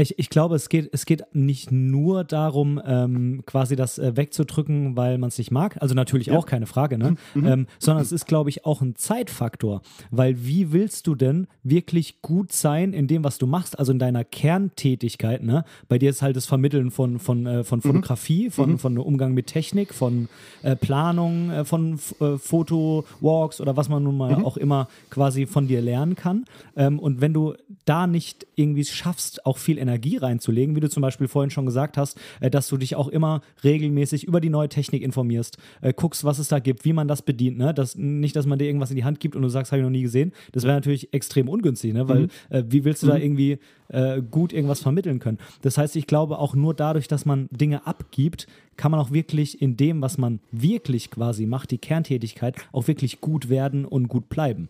Ich, 0.00 0.16
ich 0.16 0.30
glaube, 0.30 0.54
es 0.54 0.68
geht, 0.68 0.90
es 0.92 1.06
geht 1.06 1.24
nicht 1.32 1.72
nur 1.72 2.22
darum, 2.22 2.80
ähm, 2.86 3.42
quasi 3.46 3.74
das 3.74 3.98
äh, 3.98 4.16
wegzudrücken, 4.16 4.96
weil 4.96 5.18
man 5.18 5.26
es 5.28 5.38
nicht 5.38 5.50
mag. 5.50 5.76
Also 5.80 5.96
natürlich 5.96 6.28
Ja. 6.28 6.38
auch 6.38 6.46
keine 6.46 6.66
Frage, 6.66 6.98
ne? 6.98 7.16
Mhm. 7.34 7.46
Ähm, 7.46 7.66
sondern 7.80 8.02
es 8.02 8.12
ist, 8.12 8.26
glaube 8.26 8.48
ich, 8.48 8.64
auch 8.64 8.80
ein 8.80 8.94
Zeitfaktor. 8.94 9.82
Weil 10.12 10.46
wie 10.46 10.70
willst 10.70 11.08
du 11.08 11.16
denn 11.16 11.48
wirklich 11.64 12.22
gut 12.22 12.52
sein 12.52 12.92
in 12.92 13.08
dem, 13.08 13.24
was 13.24 13.38
du 13.38 13.48
machst, 13.48 13.76
also 13.76 13.90
in 13.90 13.98
deiner 13.98 14.22
Kerntätigkeit, 14.24 15.42
ne? 15.42 15.64
Bei 15.88 15.98
dir 15.98 16.10
ist 16.10 16.22
halt 16.22 16.36
das 16.36 16.46
Vermitteln 16.46 16.92
von, 16.92 17.18
von, 17.18 17.46
äh, 17.46 17.64
von 17.64 17.82
Fotografie, 17.82 18.50
von, 18.50 18.78
von 18.78 18.98
Umgang 18.98 19.34
mit 19.34 19.48
Technik, 19.48 19.92
von 19.92 20.28
äh, 20.62 20.76
Planung, 20.76 21.50
äh, 21.50 21.64
von 21.64 21.98
äh, 22.20 22.38
Fotowalks 22.38 23.60
oder 23.60 23.76
was 23.76 23.88
man 23.88 24.04
nun 24.04 24.16
mal 24.16 24.44
auch 24.44 24.56
immer 24.56 24.86
quasi 25.10 25.46
von 25.46 25.66
dir 25.66 25.82
lernen 25.82 26.14
kann. 26.14 26.44
Ähm, 26.76 27.00
und 27.00 27.20
wenn 27.20 27.34
du 27.34 27.54
da 27.84 28.06
nicht 28.06 28.46
irgendwie 28.54 28.82
es 28.82 28.90
schaffst, 28.90 29.44
auch 29.44 29.58
viel 29.58 29.76
Energie 29.76 29.87
reinzulegen, 29.96 30.76
wie 30.76 30.80
du 30.80 30.88
zum 30.88 31.00
Beispiel 31.00 31.28
vorhin 31.28 31.50
schon 31.50 31.66
gesagt 31.66 31.96
hast, 31.96 32.18
äh, 32.40 32.50
dass 32.50 32.68
du 32.68 32.76
dich 32.76 32.96
auch 32.96 33.08
immer 33.08 33.40
regelmäßig 33.64 34.24
über 34.24 34.40
die 34.40 34.50
neue 34.50 34.68
Technik 34.68 35.02
informierst, 35.02 35.58
äh, 35.80 35.92
guckst, 35.92 36.24
was 36.24 36.38
es 36.38 36.48
da 36.48 36.58
gibt, 36.58 36.84
wie 36.84 36.92
man 36.92 37.08
das 37.08 37.22
bedient, 37.22 37.58
ne? 37.58 37.72
Das, 37.72 37.96
nicht, 37.96 38.36
dass 38.36 38.46
man 38.46 38.58
dir 38.58 38.66
irgendwas 38.66 38.90
in 38.90 38.96
die 38.96 39.04
Hand 39.04 39.20
gibt 39.20 39.36
und 39.36 39.42
du 39.42 39.48
sagst, 39.48 39.72
habe 39.72 39.80
ich 39.80 39.84
noch 39.84 39.90
nie 39.90 40.02
gesehen. 40.02 40.32
Das 40.52 40.64
wäre 40.64 40.74
natürlich 40.74 41.12
extrem 41.12 41.48
ungünstig, 41.48 41.92
ne? 41.92 42.08
Weil 42.08 42.28
äh, 42.50 42.64
wie 42.68 42.84
willst 42.84 43.02
du 43.02 43.06
da 43.06 43.16
irgendwie 43.16 43.58
äh, 43.88 44.20
gut 44.22 44.52
irgendwas 44.52 44.80
vermitteln 44.80 45.18
können? 45.18 45.38
Das 45.62 45.78
heißt, 45.78 45.96
ich 45.96 46.06
glaube 46.06 46.38
auch 46.38 46.54
nur 46.54 46.74
dadurch, 46.74 47.08
dass 47.08 47.24
man 47.24 47.48
Dinge 47.50 47.86
abgibt, 47.86 48.46
kann 48.76 48.90
man 48.90 49.00
auch 49.00 49.10
wirklich 49.10 49.60
in 49.60 49.76
dem, 49.76 50.00
was 50.02 50.18
man 50.18 50.40
wirklich 50.52 51.10
quasi 51.10 51.46
macht, 51.46 51.70
die 51.70 51.78
Kerntätigkeit, 51.78 52.56
auch 52.72 52.86
wirklich 52.88 53.20
gut 53.20 53.48
werden 53.48 53.84
und 53.84 54.08
gut 54.08 54.28
bleiben. 54.28 54.68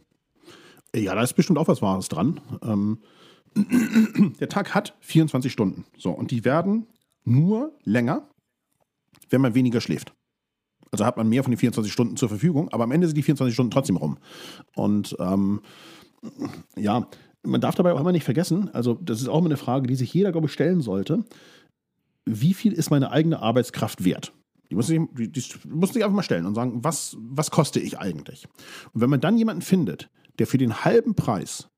Ja, 0.95 1.15
da 1.15 1.23
ist 1.23 1.35
bestimmt 1.35 1.59
auch 1.59 1.69
was 1.69 1.83
Wahres 1.83 2.09
dran. 2.09 2.41
Ähm, 2.63 2.99
der 3.55 4.49
Tag 4.49 4.75
hat 4.75 4.97
24 5.01 5.53
Stunden. 5.53 5.85
So, 5.97 6.11
und 6.11 6.31
die 6.31 6.45
werden 6.45 6.87
nur 7.25 7.73
länger, 7.85 8.29
wenn 9.31 9.41
man 9.41 9.55
weniger 9.55 9.81
schläft. 9.81 10.13
Also 10.91 11.05
hat 11.05 11.17
man 11.17 11.29
mehr 11.29 11.43
von 11.43 11.53
den 11.53 11.59
24 11.59 11.93
Stunden 11.93 12.17
zur 12.17 12.29
Verfügung, 12.29 12.71
aber 12.71 12.85
am 12.85 12.93
Ende 12.93 13.07
sind 13.07 13.17
die 13.17 13.23
24 13.23 13.53
Stunden 13.53 13.71
trotzdem 13.71 13.97
rum. 13.97 14.19
Und 14.75 15.17
ähm, 15.19 15.61
ja, 16.77 17.07
man 17.43 17.61
darf 17.61 17.75
dabei 17.75 17.93
auch 17.93 18.01
immer 18.01 18.13
nicht 18.13 18.25
vergessen, 18.25 18.71
also 18.73 18.95
das 18.95 19.21
ist 19.21 19.29
auch 19.29 19.39
immer 19.39 19.47
eine 19.47 19.57
Frage, 19.57 19.87
die 19.87 19.97
sich 19.97 20.13
jeder, 20.13 20.33
glaube 20.33 20.47
ich, 20.47 20.53
stellen 20.53 20.81
sollte. 20.81 21.25
Wie 22.25 22.55
viel 22.55 22.73
ist 22.73 22.91
meine 22.91 23.11
eigene 23.11 23.41
Arbeitskraft 23.41 24.05
wert? 24.05 24.33
Die 24.71 24.75
muss 24.75 24.87
sich, 24.87 25.01
die, 25.13 25.31
die 25.31 25.43
muss 25.67 25.93
sich 25.93 26.05
einfach 26.05 26.17
mal 26.17 26.23
stellen 26.23 26.47
und 26.47 26.55
sagen, 26.55 26.85
was, 26.85 27.17
was 27.21 27.51
koste 27.51 27.81
ich 27.81 27.99
eigentlich? 27.99 28.47
Und 28.93 29.01
wenn 29.01 29.11
man 29.11 29.21
dann 29.21 29.39
jemanden 29.39 29.63
findet, 29.63 30.11
der 30.39 30.47
für 30.47 30.59
den 30.59 30.85
halben 30.85 31.15
Preis 31.15 31.69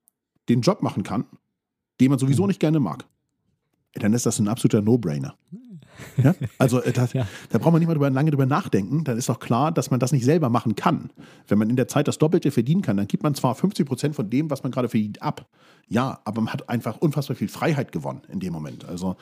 den 0.49 0.61
Job 0.61 0.83
machen 0.83 1.03
kann, 1.03 1.27
den 2.01 2.11
man 2.11 2.19
sowieso 2.19 2.47
nicht 2.47 2.61
gerne 2.61 2.81
mag, 2.81 3.05
dann 3.95 4.13
ist 4.13 4.27
das 4.27 4.39
ein 4.39 4.49
absoluter 4.49 4.83
No-Brainer. 4.83 5.35
Ja? 6.17 6.35
Also 6.59 6.81
äh, 6.83 6.93
das, 6.93 7.13
Ja. 7.15 7.27
da 7.51 7.59
braucht 7.59 7.73
man 7.73 7.81
nicht 7.81 7.89
mal 7.89 7.95
drüber, 7.95 8.09
lange 8.11 8.31
drüber 8.31 8.47
nachdenken. 8.47 9.05
Dann 9.05 9.19
ist 9.19 9.29
doch 9.29 9.41
klar, 9.41 9.73
dass 9.73 9.91
man 9.91 10.01
das 10.01 10.13
nicht 10.13 10.25
selber 10.25 10.49
machen 10.49 10.77
kann. 10.77 11.11
Wenn 11.49 11.59
man 11.59 11.69
in 11.71 11.77
der 11.77 11.89
Zeit 11.89 12.09
das 12.09 12.19
Doppelte 12.19 12.51
verdienen 12.51 12.83
kann, 12.83 12.97
dann 12.97 13.07
gibt 13.07 13.23
man 13.23 13.35
zwar 13.35 13.55
50 13.55 13.87
Prozent 13.87 14.15
von 14.15 14.31
dem, 14.31 14.49
was 14.51 14.63
man 14.63 14.73
gerade 14.73 14.89
verdient, 14.89 15.21
ab. 15.23 15.47
Ja, 15.89 16.21
aber 16.25 16.41
man 16.41 16.53
hat 16.53 16.69
einfach 16.69 16.99
unfassbar 16.99 17.37
viel 17.37 17.49
Freiheit 17.49 17.91
gewonnen 17.91 18.23
in 18.29 18.39
dem 18.39 18.53
Moment. 18.53 18.85
Also 18.85 19.17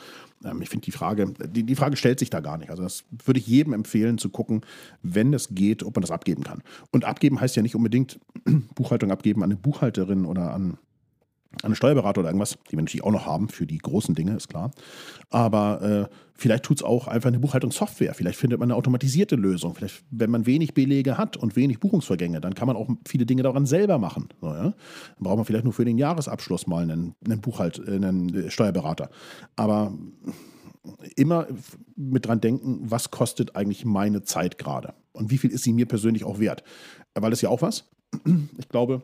ähm, 0.44 0.60
ich 0.60 0.68
finde 0.68 0.84
die 0.84 0.92
Frage, 0.92 1.32
die, 1.46 1.64
die 1.64 1.74
Frage 1.74 1.96
stellt 1.96 2.18
sich 2.18 2.28
da 2.28 2.40
gar 2.40 2.58
nicht. 2.58 2.70
Also 2.70 2.82
das 2.82 3.04
würde 3.24 3.40
ich 3.40 3.46
jedem 3.46 3.72
empfehlen 3.72 4.18
zu 4.18 4.28
gucken, 4.28 4.60
wenn 5.02 5.32
es 5.32 5.48
geht, 5.54 5.82
ob 5.82 5.96
man 5.96 6.02
das 6.02 6.10
abgeben 6.10 6.44
kann. 6.44 6.62
Und 6.92 7.06
abgeben 7.06 7.40
heißt 7.40 7.56
ja 7.56 7.62
nicht 7.62 7.74
unbedingt 7.74 8.20
Buchhaltung 8.74 9.10
abgeben 9.10 9.42
an 9.42 9.50
eine 9.50 9.58
Buchhalterin 9.58 10.26
oder 10.26 10.52
an 10.52 10.76
einen 11.62 11.74
Steuerberater 11.74 12.20
oder 12.20 12.28
irgendwas, 12.28 12.58
die 12.70 12.72
wir 12.72 12.82
natürlich 12.82 13.04
auch 13.04 13.11
noch 13.11 13.26
haben 13.26 13.48
für 13.48 13.66
die 13.66 13.78
großen 13.78 14.14
Dinge, 14.14 14.37
ist 14.37 14.48
klar. 14.48 14.70
Aber 15.30 15.82
äh, 15.82 16.14
vielleicht 16.34 16.64
tut 16.64 16.78
es 16.78 16.82
auch 16.82 17.08
einfach 17.08 17.28
eine 17.28 17.38
Buchhaltungssoftware. 17.38 18.14
Vielleicht 18.14 18.38
findet 18.38 18.61
man 18.61 18.70
eine 18.70 18.76
automatisierte 18.76 19.34
Lösung. 19.34 19.74
Vielleicht, 19.74 20.04
wenn 20.11 20.30
man 20.30 20.46
wenig 20.46 20.74
Belege 20.74 21.16
hat 21.16 21.37
und 21.37 21.56
wenig 21.56 21.80
Buchungsvorgänge, 21.80 22.40
dann 22.40 22.54
kann 22.54 22.66
man 22.66 22.76
auch 22.76 22.88
viele 23.06 23.26
Dinge 23.26 23.42
daran 23.42 23.66
selber 23.66 23.98
machen. 23.98 24.28
So, 24.40 24.48
ja? 24.48 24.62
Dann 24.62 24.74
braucht 25.20 25.37
man 25.37 25.44
vielleicht 25.46 25.64
nur 25.64 25.72
für 25.72 25.84
den 25.84 25.98
Jahresabschluss 25.98 26.66
mal 26.66 26.82
einen, 26.82 27.14
einen 27.24 27.40
Buchhalt, 27.40 27.80
äh, 27.87 27.96
einen 27.96 28.50
Steuerberater. 28.50 29.11
Aber 29.56 29.92
immer 31.16 31.46
mit 31.96 32.26
dran 32.26 32.40
denken, 32.40 32.80
was 32.82 33.11
kostet 33.11 33.56
eigentlich 33.56 33.84
meine 33.84 34.22
Zeit 34.22 34.58
gerade? 34.58 34.94
Und 35.12 35.30
wie 35.30 35.38
viel 35.38 35.50
ist 35.50 35.64
sie 35.64 35.72
mir 35.72 35.87
persönlich 35.87 36.24
auch 36.24 36.38
wert? 36.38 36.62
Weil 37.14 37.30
das 37.30 37.40
ja 37.40 37.48
auch 37.48 37.62
was. 37.62 37.90
Ich 38.58 38.68
glaube, 38.68 39.02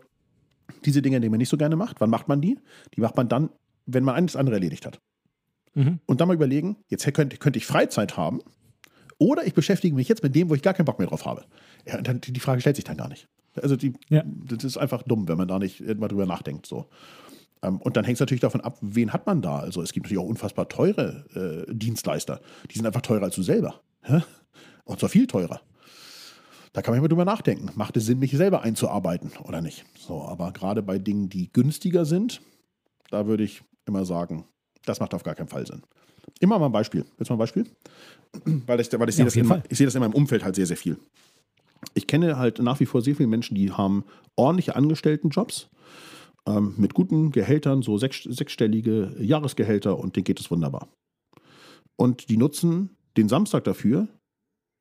diese 0.85 1.03
Dinge, 1.03 1.21
die 1.21 1.29
man 1.29 1.39
nicht 1.39 1.49
so 1.49 1.57
gerne 1.57 1.77
macht, 1.77 2.01
wann 2.01 2.11
macht 2.11 2.29
man 2.29 2.41
die? 2.41 2.59
Die 2.97 3.01
macht 3.01 3.17
man 3.17 3.29
dann, 3.29 3.51
wenn 3.87 4.05
man 4.05 4.15
alles 4.15 4.37
andere 4.37 4.57
erledigt 4.57 4.87
hat. 4.87 5.01
Mhm. 5.75 6.01
Und 6.07 6.21
dann 6.21 6.29
mal 6.29 6.35
überlegen, 6.35 6.77
jetzt 6.89 7.05
könnte, 7.15 7.37
könnte 7.37 7.59
ich 7.59 7.67
Freizeit 7.67 8.17
haben 8.17 8.41
oder 9.19 9.47
ich 9.47 9.55
beschäftige 9.55 9.95
mich 9.95 10.09
jetzt 10.09 10.23
mit 10.23 10.35
dem, 10.35 10.49
wo 10.51 10.55
ich 10.55 10.63
gar 10.63 10.75
keinen 10.75 10.87
Bock 10.87 10.99
mehr 10.99 11.09
drauf 11.09 11.27
habe. 11.27 11.45
Ja, 11.87 12.01
dann, 12.01 12.21
die 12.21 12.41
Frage 12.41 12.61
stellt 12.61 12.77
sich 12.77 12.85
dann 12.85 12.97
gar 12.97 13.09
nicht. 13.09 13.29
Also 13.61 13.77
die, 13.77 13.93
Ja. 14.09 14.23
das 14.27 14.65
ist 14.65 14.77
einfach 14.77 15.03
dumm, 15.03 15.29
wenn 15.29 15.37
man 15.39 15.49
da 15.49 15.59
nicht 15.59 15.81
mal 15.99 16.09
drüber 16.09 16.27
nachdenkt. 16.27 16.67
So. 16.67 16.87
Ähm, 17.63 17.79
Und 17.81 17.97
dann 17.97 18.05
hängt 18.05 18.17
es 18.17 18.21
natürlich 18.21 18.41
davon 18.41 18.61
ab, 18.61 18.79
wen 18.81 19.13
hat 19.13 19.27
man 19.27 19.43
da. 19.43 19.59
Also 19.59 19.83
es 19.83 19.93
gibt 19.93 20.07
natürlich 20.07 20.23
auch 20.23 20.29
unfassbar 20.29 20.69
teure 20.69 21.67
äh, 21.69 21.73
Dienstleister. 21.75 22.41
Die 22.71 22.77
sind 22.77 22.87
einfach 22.87 23.03
teurer 23.03 23.25
als 23.25 23.35
du 23.37 23.43
selber. 23.43 23.81
Ja? 24.09 24.25
Und 24.85 24.99
zwar 25.01 25.09
viel 25.09 25.27
teurer. 25.27 25.61
Da 26.75 26.83
kann 26.83 26.93
man 26.93 26.99
immer 26.99 27.09
drüber 27.09 27.25
nachdenken. 27.25 27.71
Macht 27.77 27.97
es 27.97 28.07
Sinn, 28.07 28.19
mich 28.19 28.33
selber 28.33 28.63
einzuarbeiten 28.63 29.31
oder 29.45 29.63
nicht? 29.63 29.85
So, 29.97 30.23
aber 30.23 30.51
gerade 30.53 30.83
bei 30.83 30.99
Dingen, 30.99 31.29
die 31.29 31.51
günstiger 31.53 32.05
sind, 32.05 32.43
da 33.11 33.27
würde 33.27 33.45
ich 33.45 33.63
immer 33.87 34.05
sagen, 34.05 34.45
das 34.85 34.99
macht 34.99 35.15
auf 35.15 35.23
gar 35.23 35.37
keinen 35.37 35.47
Fall 35.47 35.65
Sinn. 35.67 35.83
Immer 36.41 36.59
mal 36.59 36.67
ein 36.67 36.73
Beispiel. 36.73 37.05
Willst 37.17 37.31
du 37.31 37.35
mal 37.35 37.37
ein 37.37 37.39
Beispiel? 37.39 37.67
Weil 38.67 38.81
ich, 38.81 38.93
weil 38.93 39.09
ich, 39.09 39.15
sehe 39.15 39.25
Ja, 39.25 39.29
auf 39.29 39.35
das 39.35 39.37
in, 39.37 39.63
ich 39.69 39.79
sehe 39.79 39.87
das 39.87 39.95
in 39.95 40.01
meinem 40.01 40.15
Umfeld 40.15 40.43
halt 40.43 40.57
sehr, 40.57 40.67
sehr 40.67 40.77
viel. 40.77 40.99
Ich 41.95 42.09
kenne 42.09 42.37
halt 42.37 42.59
nach 42.59 42.81
wie 42.81 42.87
vor 42.87 43.01
sehr 43.01 43.15
viele 43.15 43.29
Menschen, 43.29 43.55
die 43.55 43.71
haben 43.71 44.05
ordentliche 44.35 44.75
Angestelltenjobs 44.75 45.69
ähm, 46.45 46.75
mit 46.77 46.95
guten 46.95 47.31
Gehältern, 47.31 47.83
so 47.83 47.97
sechs, 47.97 48.25
sechsstellige 48.25 49.15
Jahresgehälter 49.21 49.97
und 49.97 50.17
denen 50.17 50.25
geht 50.25 50.41
es 50.41 50.51
wunderbar. 50.51 50.89
Und 51.95 52.29
die 52.29 52.37
nutzen 52.37 52.91
den 53.17 53.29
Samstag 53.29 53.63
dafür, 53.63 54.09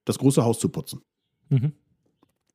das 0.06 0.18
große 0.18 0.44
Haus 0.44 0.58
zu 0.58 0.70
putzen. 0.70 1.04
Mhm. 1.50 1.74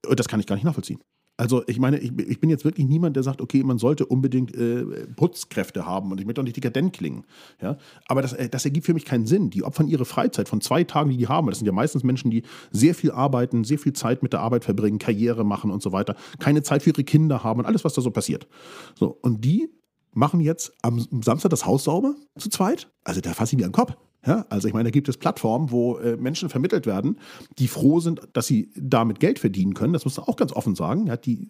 Das 0.03 0.29
kann 0.29 0.41
ich 0.41 0.47
gar 0.47 0.57
nicht 0.57 0.65
nachvollziehen. 0.65 1.01
Also 1.41 1.63
ich 1.69 1.79
meine, 1.79 1.99
ich, 1.99 2.11
ich 2.19 2.41
bin 2.41 2.51
jetzt 2.51 2.65
wirklich 2.65 2.89
niemand, 2.89 3.15
der 3.15 3.23
sagt, 3.23 3.41
okay, 3.41 3.63
man 3.63 3.79
sollte 3.79 4.05
unbedingt 4.07 4.57
äh, 4.57 4.85
Putzkräfte 5.15 5.87
haben 5.87 6.11
und 6.11 6.19
ich 6.19 6.27
möchte 6.27 6.41
auch 6.41 6.45
nicht 6.45 6.57
dekadent 6.57 6.93
klingen. 6.93 7.25
Ja? 7.63 7.79
Aber 8.09 8.23
das, 8.23 8.33
äh, 8.33 8.49
das 8.49 8.65
ergibt 8.65 8.87
für 8.87 8.95
mich 8.95 9.05
keinen 9.05 9.25
Sinn. 9.25 9.49
Die 9.49 9.63
opfern 9.63 9.87
ihre 9.87 10.05
Freizeit 10.05 10.49
von 10.49 10.61
zwei 10.61 10.83
Tagen, 10.83 11.11
die 11.11 11.17
die 11.17 11.29
haben. 11.29 11.47
Das 11.47 11.59
sind 11.59 11.67
ja 11.67 11.73
meistens 11.73 12.03
Menschen, 12.03 12.33
die 12.33 12.43
sehr 12.73 12.93
viel 12.93 13.13
arbeiten, 13.13 13.63
sehr 13.63 13.79
viel 13.79 13.93
Zeit 13.93 14.25
mit 14.25 14.33
der 14.33 14.41
Arbeit 14.41 14.65
verbringen, 14.65 14.99
Karriere 14.99 15.45
machen 15.45 15.71
und 15.71 15.81
so 15.81 15.93
weiter, 15.93 16.17
keine 16.41 16.65
Zeit 16.65 16.83
für 16.83 16.91
ihre 16.91 17.05
Kinder 17.05 17.45
haben 17.45 17.61
und 17.61 17.67
alles, 17.67 17.85
was 17.85 17.95
da 17.95 18.03
so 18.03 18.11
passiert. 18.11 18.49
So, 18.97 19.17
und 19.23 19.45
die 19.45 19.71
machen 20.13 20.41
jetzt 20.41 20.73
am 20.83 21.07
Samstag 21.23 21.51
das 21.51 21.65
Haus 21.65 21.85
sauber 21.85 22.17
zu 22.37 22.51
zweit. 22.51 22.91
Also 23.05 23.21
da 23.21 23.33
fasse 23.33 23.55
ich 23.55 23.61
mir 23.61 23.67
an 23.67 23.71
den 23.71 23.77
Kopf. 23.77 23.95
Ja, 24.26 24.44
also 24.48 24.66
ich 24.66 24.74
meine, 24.74 24.88
da 24.88 24.90
gibt 24.90 25.09
es 25.09 25.16
Plattformen, 25.16 25.70
wo 25.70 25.96
äh, 25.98 26.16
Menschen 26.16 26.48
vermittelt 26.48 26.87
werden, 26.87 27.18
die 27.59 27.68
froh 27.68 28.00
sind, 28.00 28.20
dass 28.33 28.46
sie 28.46 28.70
damit 28.76 29.20
Geld 29.20 29.38
verdienen 29.38 29.74
können. 29.74 29.92
Das 29.92 30.04
muss 30.04 30.16
man 30.16 30.26
auch 30.26 30.37
ganz 30.37 30.52
offen 30.52 30.74
sagen. 30.74 31.07
Ja, 31.07 31.16
die, 31.16 31.48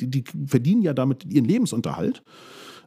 die, 0.00 0.10
die 0.10 0.24
verdienen 0.46 0.82
ja 0.82 0.92
damit 0.92 1.24
ihren 1.24 1.46
Lebensunterhalt. 1.46 2.22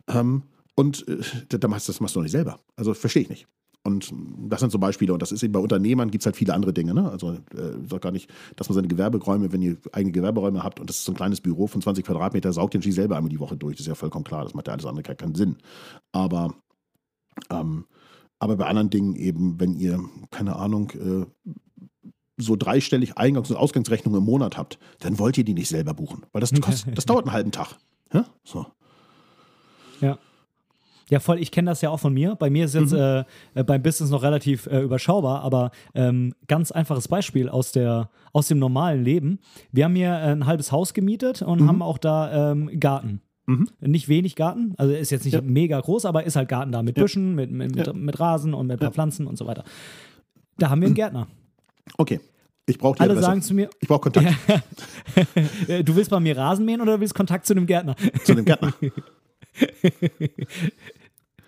Ähm, 0.08 0.44
und 0.76 1.08
äh, 1.08 1.18
das 1.50 2.00
machst 2.00 2.16
du 2.16 2.20
doch 2.20 2.24
nicht 2.24 2.32
selber. 2.32 2.60
Also 2.76 2.94
verstehe 2.94 3.24
ich 3.24 3.30
nicht. 3.30 3.48
Und 3.84 4.14
das 4.50 4.60
sind 4.60 4.72
so 4.72 4.78
Beispiele. 4.78 5.14
Und 5.14 5.22
das 5.22 5.32
ist 5.32 5.42
eben 5.42 5.54
bei 5.54 5.60
Unternehmern 5.60 6.12
gibt 6.12 6.22
es 6.22 6.26
halt 6.26 6.36
viele 6.36 6.54
andere 6.54 6.74
Dinge. 6.74 6.94
Ne? 6.94 7.10
Also 7.10 7.32
äh, 7.32 7.38
sag 7.90 8.02
gar 8.02 8.12
nicht, 8.12 8.30
dass 8.58 8.70
man 8.70 8.76
seine 8.76 8.88
Gewerberäume, 8.88 9.52
wenn 9.52 9.62
ihr 9.62 9.78
eigene 9.92 10.12
Gewerberäume 10.12 10.64
habt 10.64 10.80
und 10.80 10.90
das 10.90 10.98
ist 10.98 11.06
so 11.06 11.14
ein 11.14 11.16
kleines 11.16 11.42
Büro 11.42 11.68
von 11.68 11.82
20 11.82 12.06
Quadratmeter, 12.06 12.52
saugt 12.54 12.74
den 12.74 12.82
Ski 12.82 12.92
selber 12.92 13.18
einmal 13.18 13.30
die 13.30 13.40
Woche 13.40 13.58
durch. 13.58 13.78
Das 13.78 13.82
ist 13.82 13.88
ja 13.88 13.96
vollkommen 13.96 14.26
klar. 14.26 14.44
Das 14.44 14.54
macht 14.54 14.68
ja 14.68 14.74
alles 14.74 14.86
andere 14.86 15.16
keinen 15.16 15.36
Sinn. 15.36 15.58
Aber 16.12 16.54
ähm, 17.50 17.86
aber 18.40 18.56
bei 18.56 18.66
anderen 18.66 18.90
Dingen 18.90 19.16
eben, 19.16 19.60
wenn 19.60 19.76
ihr, 19.76 20.00
keine 20.32 20.56
Ahnung, 20.56 20.92
äh, 20.92 21.26
so 22.38 22.56
dreistellig 22.56 23.18
Eingangs- 23.18 23.52
und 23.52 23.58
Ausgangsrechnungen 23.58 24.20
im 24.20 24.26
Monat 24.26 24.58
habt, 24.58 24.80
dann 25.00 25.20
wollt 25.20 25.38
ihr 25.38 25.44
die 25.44 25.54
nicht 25.54 25.68
selber 25.68 25.94
buchen. 25.94 26.26
Weil 26.32 26.40
das, 26.40 26.54
kostet, 26.54 26.98
das 26.98 27.06
dauert 27.06 27.26
einen 27.26 27.34
halben 27.34 27.52
Tag. 27.52 27.76
Ja? 28.14 28.26
So. 28.44 28.66
Ja. 30.00 30.18
Ja, 31.10 31.20
voll. 31.20 31.40
Ich 31.40 31.52
kenne 31.52 31.72
das 31.72 31.82
ja 31.82 31.90
auch 31.90 32.00
von 32.00 32.14
mir. 32.14 32.36
Bei 32.36 32.52
mir 32.52 32.66
ist 32.66 32.76
jetzt 32.76 32.94
äh, 32.94 33.22
äh, 33.56 33.64
beim 33.64 33.82
Business 33.82 34.12
noch 34.12 34.22
relativ 34.22 34.68
äh, 34.68 34.82
überschaubar, 34.82 35.42
aber 35.42 35.72
ähm, 35.96 36.36
ganz 36.48 36.72
einfaches 36.72 37.08
Beispiel 37.08 37.50
aus, 37.50 37.72
der, 37.72 38.12
aus 38.32 38.48
dem 38.48 38.60
normalen 38.60 39.04
Leben. 39.04 39.40
Wir 39.72 39.86
haben 39.86 39.96
hier 39.96 40.16
ein 40.16 40.46
halbes 40.46 40.72
Haus 40.72 40.94
gemietet 40.94 41.42
und 41.42 41.68
haben 41.68 41.82
auch 41.82 41.98
da 41.98 42.52
ähm, 42.52 42.80
Garten. 42.80 43.22
Nicht 43.82 44.08
wenig 44.10 44.36
Garten, 44.36 44.74
also 44.78 44.94
ist 44.94 45.10
jetzt 45.10 45.26
nicht 45.26 45.34
Ja. 45.34 45.42
mega 45.42 45.80
groß, 45.80 46.06
aber 46.06 46.24
ist 46.24 46.36
halt 46.36 46.50
Garten 46.50 46.72
da 46.72 46.84
mit 46.84 46.98
Ja. 46.98 47.04
Büschen, 47.04 47.34
mit, 47.36 47.50
mit, 47.52 47.76
mit, 47.76 47.88
Ja. 47.88 47.94
mit 47.94 48.20
Rasen 48.20 48.54
und 48.54 48.68
mit 48.68 48.76
ein 48.78 48.80
paar 48.80 48.92
Pflanzen 48.92 49.26
und 49.28 49.38
so 49.38 49.48
weiter. 49.48 49.64
Da 50.58 50.70
haben 50.70 50.82
wir 50.82 50.86
einen 50.88 50.96
Gärtner. 50.96 51.28
Okay. 51.98 52.20
Ich 52.68 52.78
brauche 52.78 52.96
die 52.98 53.02
Alle 53.02 53.14
Adresse. 53.14 53.26
sagen 53.26 53.42
zu 53.42 53.54
mir, 53.56 53.70
ich 53.82 53.88
brauche 53.88 54.02
Kontakt 54.12 54.28
äh, 55.68 55.84
du 55.84 55.96
willst 55.96 56.12
bei 56.12 56.20
mir 56.20 56.38
Rasen 56.38 56.66
mähen 56.66 56.82
oder 56.82 56.96
du 56.96 57.00
willst 57.02 57.16
Kontakt 57.16 57.48
zu 57.48 57.54
einem 57.54 57.66
Gärtner? 57.66 57.96
zu 58.24 58.36
dem 58.36 58.46
Gärtner. 58.46 58.74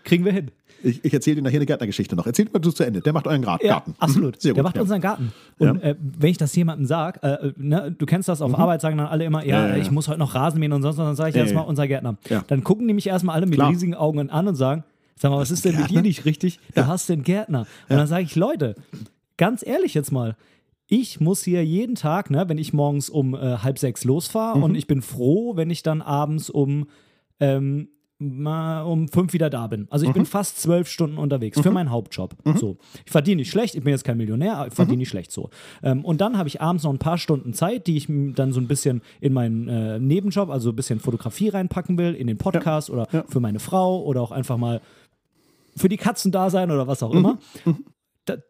Kriegen 0.03 0.25
wir 0.25 0.31
hin. 0.33 0.51
Ich, 0.83 1.03
ich 1.05 1.13
erzähle 1.13 1.37
dir 1.37 1.41
nachher 1.43 1.57
eine 1.57 1.65
Gärtnergeschichte 1.65 2.15
noch. 2.15 2.25
Erzähl 2.25 2.47
mal 2.51 2.59
du 2.59 2.71
zu 2.71 2.83
Ende. 2.83 3.01
Der 3.01 3.13
macht 3.13 3.27
euren 3.27 3.41
Garten. 3.41 3.65
Ja, 3.65 3.83
absolut. 3.99 4.35
Mhm. 4.35 4.39
Sehr 4.39 4.53
der 4.53 4.63
gut. 4.63 4.69
macht 4.69 4.75
ja. 4.75 4.81
unseren 4.81 5.01
Garten. 5.01 5.31
Und 5.59 5.81
äh, 5.81 5.95
wenn 5.99 6.29
ich 6.31 6.37
das 6.37 6.55
jemandem 6.55 6.85
sage, 6.85 7.21
äh, 7.23 7.51
ne, 7.57 7.93
du 7.97 8.05
kennst 8.05 8.27
das, 8.29 8.41
auf 8.41 8.57
Arbeit 8.57 8.81
sagen 8.81 8.97
dann 8.97 9.07
alle 9.07 9.25
immer, 9.25 9.45
ja, 9.45 9.57
Mhm. 9.59 9.63
Ja, 9.63 9.67
ja, 9.69 9.75
ja. 9.77 9.81
ich 9.81 9.91
muss 9.91 10.07
heute 10.07 10.19
noch 10.19 10.35
Rasen 10.35 10.59
mähen 10.59 10.73
und 10.73 10.81
sonst 10.81 10.97
was, 10.97 11.05
dann 11.05 11.15
sage 11.15 11.29
ich 11.29 11.35
Ja, 11.35 11.41
erstmal 11.41 11.63
ja. 11.63 11.69
unser 11.69 11.87
Gärtner. 11.87 12.17
Ja. 12.29 12.43
Dann 12.47 12.63
gucken 12.63 12.87
die 12.87 12.93
mich 12.93 13.07
erstmal 13.07 13.35
alle 13.35 13.45
mit 13.45 13.55
Klar. 13.55 13.69
riesigen 13.69 13.95
Augen 13.95 14.29
an 14.29 14.47
und 14.47 14.55
sagen, 14.55 14.83
sag 15.15 15.29
mal, 15.31 15.37
was 15.37 15.51
ist 15.51 15.65
denn 15.65 15.71
mit 15.73 15.81
dir 15.85 15.87
Gärtner? 15.87 16.01
nicht 16.03 16.25
richtig? 16.25 16.59
Du 16.75 16.87
hast 16.87 17.09
den 17.09 17.23
Gärtner. 17.23 17.67
Und 17.89 17.97
dann 17.97 18.07
sage 18.07 18.23
ich, 18.23 18.35
Leute, 18.35 18.75
ganz 19.37 19.65
ehrlich 19.65 19.93
jetzt 19.93 20.11
mal, 20.11 20.35
ich 20.87 21.19
muss 21.21 21.43
hier 21.43 21.63
jeden 21.65 21.95
Tag, 21.95 22.29
ne, 22.31 22.49
wenn 22.49 22.57
ich 22.57 22.73
morgens 22.73 23.09
um 23.09 23.33
äh, 23.33 23.57
halb 23.59 23.79
sechs 23.79 24.03
losfahre 24.03 24.57
Mhm. 24.57 24.63
und 24.63 24.75
ich 24.75 24.87
bin 24.87 25.01
froh, 25.01 25.55
wenn 25.55 25.69
ich 25.69 25.83
dann 25.83 26.01
abends 26.01 26.49
um 26.49 26.87
ähm, 27.39 27.87
mal 28.21 28.83
um 28.83 29.07
fünf 29.07 29.33
wieder 29.33 29.49
da 29.49 29.67
bin. 29.67 29.87
Also 29.89 30.03
ich 30.05 30.09
Mhm. 30.09 30.13
bin 30.13 30.25
fast 30.25 30.61
zwölf 30.61 30.87
Stunden 30.87 31.17
unterwegs 31.17 31.59
für 31.59 31.71
meinen 31.71 31.89
Hauptjob. 31.89 32.35
So. 32.55 32.77
Ich 33.05 33.11
verdiene 33.11 33.37
nicht 33.37 33.49
schlecht, 33.49 33.75
ich 33.75 33.83
bin 33.83 33.91
jetzt 33.91 34.03
kein 34.03 34.17
Millionär, 34.17 34.57
aber 34.57 34.67
ich 34.67 34.73
Mhm. 34.73 34.75
verdiene 34.75 34.97
nicht 34.97 35.09
schlecht 35.09 35.31
so. 35.31 35.49
Ähm, 35.81 36.05
und 36.05 36.21
dann 36.21 36.37
habe 36.37 36.47
ich 36.47 36.61
abends 36.61 36.83
noch 36.83 36.91
ein 36.93 36.99
paar 36.99 37.17
Stunden 37.17 37.53
Zeit, 37.53 37.87
die 37.87 37.97
ich 37.97 38.07
dann 38.07 38.53
so 38.53 38.59
ein 38.61 38.67
bisschen 38.67 39.01
in 39.19 39.33
meinen 39.33 39.67
äh, 39.67 39.99
Nebenjob, 39.99 40.49
also 40.49 40.69
ein 40.69 40.75
bisschen 40.75 40.99
Fotografie 40.99 41.49
reinpacken 41.49 41.97
will, 41.97 42.13
in 42.13 42.27
den 42.27 42.37
Podcast 42.37 42.89
oder 42.89 43.07
Ja. 43.11 43.23
für 43.27 43.39
meine 43.39 43.59
Frau 43.59 44.01
oder 44.03 44.21
auch 44.21 44.31
einfach 44.31 44.57
mal 44.57 44.81
für 45.75 45.89
die 45.89 45.97
Katzen 45.97 46.31
da 46.31 46.49
sein 46.49 46.69
oder 46.69 46.87
was 46.87 47.01
auch 47.01 47.11
Mhm. 47.13 47.17
immer. 47.19 47.37
Da, 47.65 47.73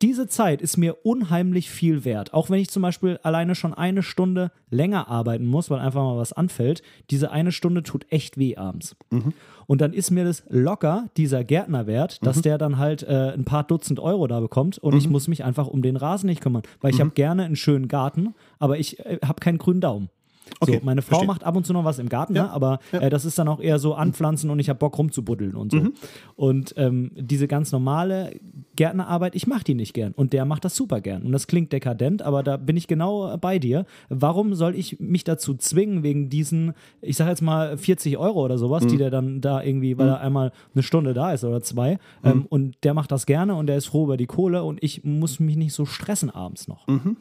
diese 0.02 0.28
Zeit 0.28 0.62
ist 0.62 0.78
mir 0.78 0.98
unheimlich 1.06 1.70
viel 1.70 2.04
wert. 2.04 2.34
Auch 2.34 2.50
wenn 2.50 2.60
ich 2.60 2.70
zum 2.70 2.82
Beispiel 2.82 3.20
alleine 3.24 3.56
schon 3.56 3.74
eine 3.74 4.04
Stunde 4.04 4.52
länger 4.70 5.08
arbeiten 5.08 5.46
muss, 5.46 5.70
weil 5.70 5.80
einfach 5.80 6.04
mal 6.04 6.18
was 6.18 6.34
anfällt. 6.34 6.82
Diese 7.10 7.32
eine 7.32 7.52
Stunde 7.52 7.82
tut 7.82 8.06
echt 8.10 8.38
weh 8.38 8.58
abends. 8.58 8.96
Mhm. 9.12 9.34
Und 9.68 9.80
dann 9.82 9.94
ist 9.94 10.12
mir 10.12 10.26
das 10.26 10.44
locker, 10.50 11.10
dieser 11.16 11.44
Gärtner 11.46 11.88
wert, 11.88 12.20
dass 12.26 12.42
der 12.42 12.58
dann 12.58 12.78
halt 12.78 13.04
äh, 13.04 13.32
ein 13.34 13.46
paar 13.46 13.64
Dutzend 13.64 14.00
Euro 14.00 14.28
da 14.28 14.40
bekommt 14.42 14.78
und 14.78 14.94
Mhm. 14.94 15.00
ich 15.00 15.10
muss 15.10 15.28
mich 15.30 15.44
einfach 15.46 15.68
um 15.68 15.82
den 15.82 15.96
Rasen 15.96 16.28
nicht 16.28 16.42
kümmern. 16.42 16.64
Weil 16.82 16.94
ich 16.94 17.00
habe 17.00 17.12
gerne 17.12 17.44
einen 17.46 17.56
schönen 17.56 17.88
Garten, 17.88 18.36
aber 18.60 18.78
ich 18.78 19.00
äh, 19.00 19.20
habe 19.24 19.40
keinen 19.40 19.58
grünen 19.58 19.80
Daumen. 19.82 20.10
Okay, 20.60 20.80
so, 20.80 20.86
meine 20.86 21.02
Frau 21.02 21.10
verstehe. 21.18 21.28
macht 21.28 21.44
ab 21.44 21.56
und 21.56 21.66
zu 21.66 21.74
noch 21.74 21.86
was 21.86 22.00
im 22.00 22.10
Garten, 22.10 22.36
Ja, 22.36 22.44
ne? 22.44 22.52
aber 22.52 22.80
Äh, 22.92 23.10
das 23.10 23.26
ist 23.26 23.38
dann 23.40 23.48
auch 23.48 23.60
eher 23.60 23.80
so 23.80 23.94
anpflanzen 23.96 24.50
und 24.50 24.60
ich 24.60 24.70
habe 24.70 24.80
Bock 24.80 24.98
rumzubuddeln 24.98 25.56
und 25.56 25.72
so. 25.72 25.78
Mhm. 25.80 25.94
Und 26.36 26.74
ähm, 26.78 27.12
diese 27.16 27.48
ganz 27.48 27.72
normale 27.72 28.40
Gärtnerarbeit, 28.76 29.36
ich 29.36 29.48
mache 29.48 29.64
die 29.64 29.74
nicht 29.76 29.94
gern 29.94 30.14
und 30.14 30.34
der 30.34 30.46
macht 30.46 30.66
das 30.66 30.76
super 30.76 31.02
gern. 31.02 31.24
Und 31.24 31.32
das 31.32 31.48
klingt 31.48 31.72
dekadent, 31.74 32.22
aber 32.22 32.44
da 32.44 32.58
bin 32.58 32.78
ich 32.78 32.88
genau 32.88 33.38
bei 33.38 33.60
dir. 33.60 33.86
Warum 34.10 34.54
soll 34.56 34.76
ich 34.76 35.00
mich 35.00 35.24
dazu 35.24 35.54
zwingen, 35.56 36.04
wegen 36.04 36.30
diesen, 36.30 36.74
ich 37.02 37.18
sage 37.18 37.30
jetzt 37.32 37.42
mal 37.42 37.78
40 37.78 38.18
Euro 38.18 38.44
oder 38.44 38.58
sowas, 38.58 38.84
Mhm. 38.84 38.88
die 38.90 38.98
der 38.98 39.10
dann 39.10 39.42
da 39.42 39.62
irgendwie, 39.64 39.98
weil 39.98 40.08
er 40.10 40.22
einmal 40.22 40.52
eine 40.74 40.84
Stunde 40.84 41.14
da 41.14 41.34
ist 41.34 41.44
oder 41.44 41.62
zwei, 41.62 41.94
Mhm. 42.24 42.30
ähm, 42.30 42.46
und 42.50 42.76
der 42.84 42.94
macht 42.94 43.12
das 43.12 43.26
gerne 43.26 43.56
und 43.56 43.68
der 43.68 43.78
ist 43.78 43.88
froh 43.88 44.04
über 44.06 44.18
die 44.18 44.28
Kohle 44.28 44.64
und 44.64 44.82
ich 44.84 45.04
muss 45.04 45.40
mich 45.40 45.56
nicht 45.58 45.74
so 45.74 45.86
stressen 45.86 46.30
abends 46.30 46.68
noch. 46.68 46.88
Mhm. 46.88 47.18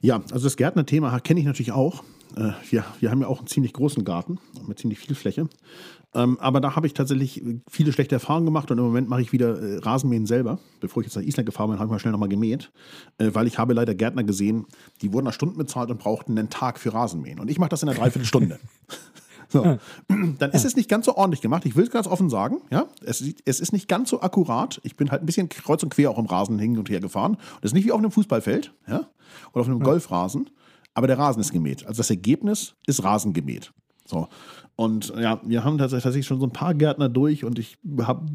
Ja, 0.00 0.22
also 0.32 0.44
das 0.44 0.56
Gärtner-Thema 0.56 1.18
kenne 1.20 1.40
ich 1.40 1.46
natürlich 1.46 1.72
auch. 1.72 2.04
Äh, 2.36 2.52
Wir, 2.70 2.84
wir 3.00 3.10
haben 3.10 3.20
ja 3.20 3.26
auch 3.26 3.38
einen 3.38 3.46
ziemlich 3.48 3.72
großen 3.72 4.04
Garten 4.04 4.38
mit 4.66 4.78
ziemlich 4.78 4.98
viel 4.98 5.14
Fläche. 5.14 5.48
Ähm, 6.12 6.38
aber 6.40 6.60
da 6.60 6.74
habe 6.74 6.88
ich 6.88 6.94
tatsächlich 6.94 7.42
viele 7.68 7.92
schlechte 7.92 8.16
Erfahrungen 8.16 8.44
gemacht 8.44 8.70
und 8.70 8.78
im 8.78 8.84
Moment 8.84 9.08
mache 9.08 9.22
ich 9.22 9.32
wieder 9.32 9.60
äh, 9.60 9.78
Rasenmähen 9.78 10.26
selber. 10.26 10.58
Bevor 10.80 11.02
ich 11.02 11.06
jetzt 11.06 11.14
nach 11.14 11.22
Island 11.22 11.46
gefahren 11.46 11.70
bin, 11.70 11.78
habe 11.78 11.86
ich 11.86 11.92
mal 11.92 11.98
schnell 12.00 12.12
nochmal 12.12 12.28
gemäht, 12.28 12.72
äh, 13.18 13.30
weil 13.32 13.46
ich 13.46 13.58
habe 13.58 13.74
leider 13.74 13.94
Gärtner 13.94 14.24
gesehen, 14.24 14.66
die 15.02 15.12
wurden 15.12 15.26
nach 15.26 15.32
Stunden 15.32 15.56
bezahlt 15.56 15.90
und 15.90 16.00
brauchten 16.00 16.36
einen 16.36 16.50
Tag 16.50 16.80
für 16.80 16.92
Rasenmähen. 16.92 17.38
Und 17.38 17.48
ich 17.48 17.58
mache 17.58 17.70
das 17.70 17.82
in 17.82 17.88
einer 17.88 17.98
Dreiviertelstunde. 17.98 18.58
So. 19.50 19.78
Dann 20.38 20.50
ist 20.52 20.64
es 20.64 20.76
nicht 20.76 20.88
ganz 20.88 21.06
so 21.06 21.16
ordentlich 21.16 21.40
gemacht. 21.40 21.66
Ich 21.66 21.76
will 21.76 21.84
es 21.84 21.90
ganz 21.90 22.06
offen 22.06 22.30
sagen. 22.30 22.58
Ja? 22.70 22.86
Es, 23.04 23.22
es 23.44 23.60
ist 23.60 23.72
nicht 23.72 23.88
ganz 23.88 24.10
so 24.10 24.22
akkurat. 24.22 24.80
Ich 24.84 24.96
bin 24.96 25.10
halt 25.10 25.22
ein 25.22 25.26
bisschen 25.26 25.48
kreuz 25.48 25.82
und 25.82 25.90
quer 25.90 26.10
auch 26.10 26.18
im 26.18 26.26
Rasen 26.26 26.58
hin 26.58 26.78
und 26.78 26.88
her 26.88 27.00
gefahren. 27.00 27.36
Das 27.60 27.70
ist 27.70 27.74
nicht 27.74 27.84
wie 27.84 27.92
auf 27.92 27.98
einem 27.98 28.12
Fußballfeld 28.12 28.72
ja? 28.86 29.08
oder 29.52 29.62
auf 29.62 29.66
einem 29.66 29.80
Golfrasen. 29.80 30.50
Aber 30.94 31.06
der 31.06 31.18
Rasen 31.18 31.40
ist 31.40 31.52
gemäht. 31.52 31.86
Also 31.86 31.98
das 31.98 32.10
Ergebnis 32.10 32.74
ist 32.86 33.02
Rasen 33.02 33.32
gemäht. 33.32 33.72
So. 34.04 34.28
Und 34.76 35.12
ja, 35.18 35.40
wir 35.44 35.62
haben 35.62 35.78
tatsächlich 35.78 36.26
schon 36.26 36.40
so 36.40 36.46
ein 36.46 36.52
paar 36.52 36.74
Gärtner 36.74 37.08
durch 37.08 37.44
und 37.44 37.58
ich 37.58 37.78
habe 38.00 38.26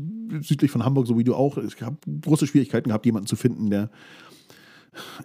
südlich 0.41 0.71
von 0.71 0.85
Hamburg, 0.85 1.07
so 1.07 1.17
wie 1.17 1.23
du 1.23 1.35
auch, 1.35 1.57
ich 1.57 1.81
habe 1.81 1.97
große 2.21 2.47
Schwierigkeiten 2.47 2.89
gehabt, 2.89 3.05
jemanden 3.05 3.27
zu 3.27 3.35
finden, 3.35 3.69
der 3.69 3.89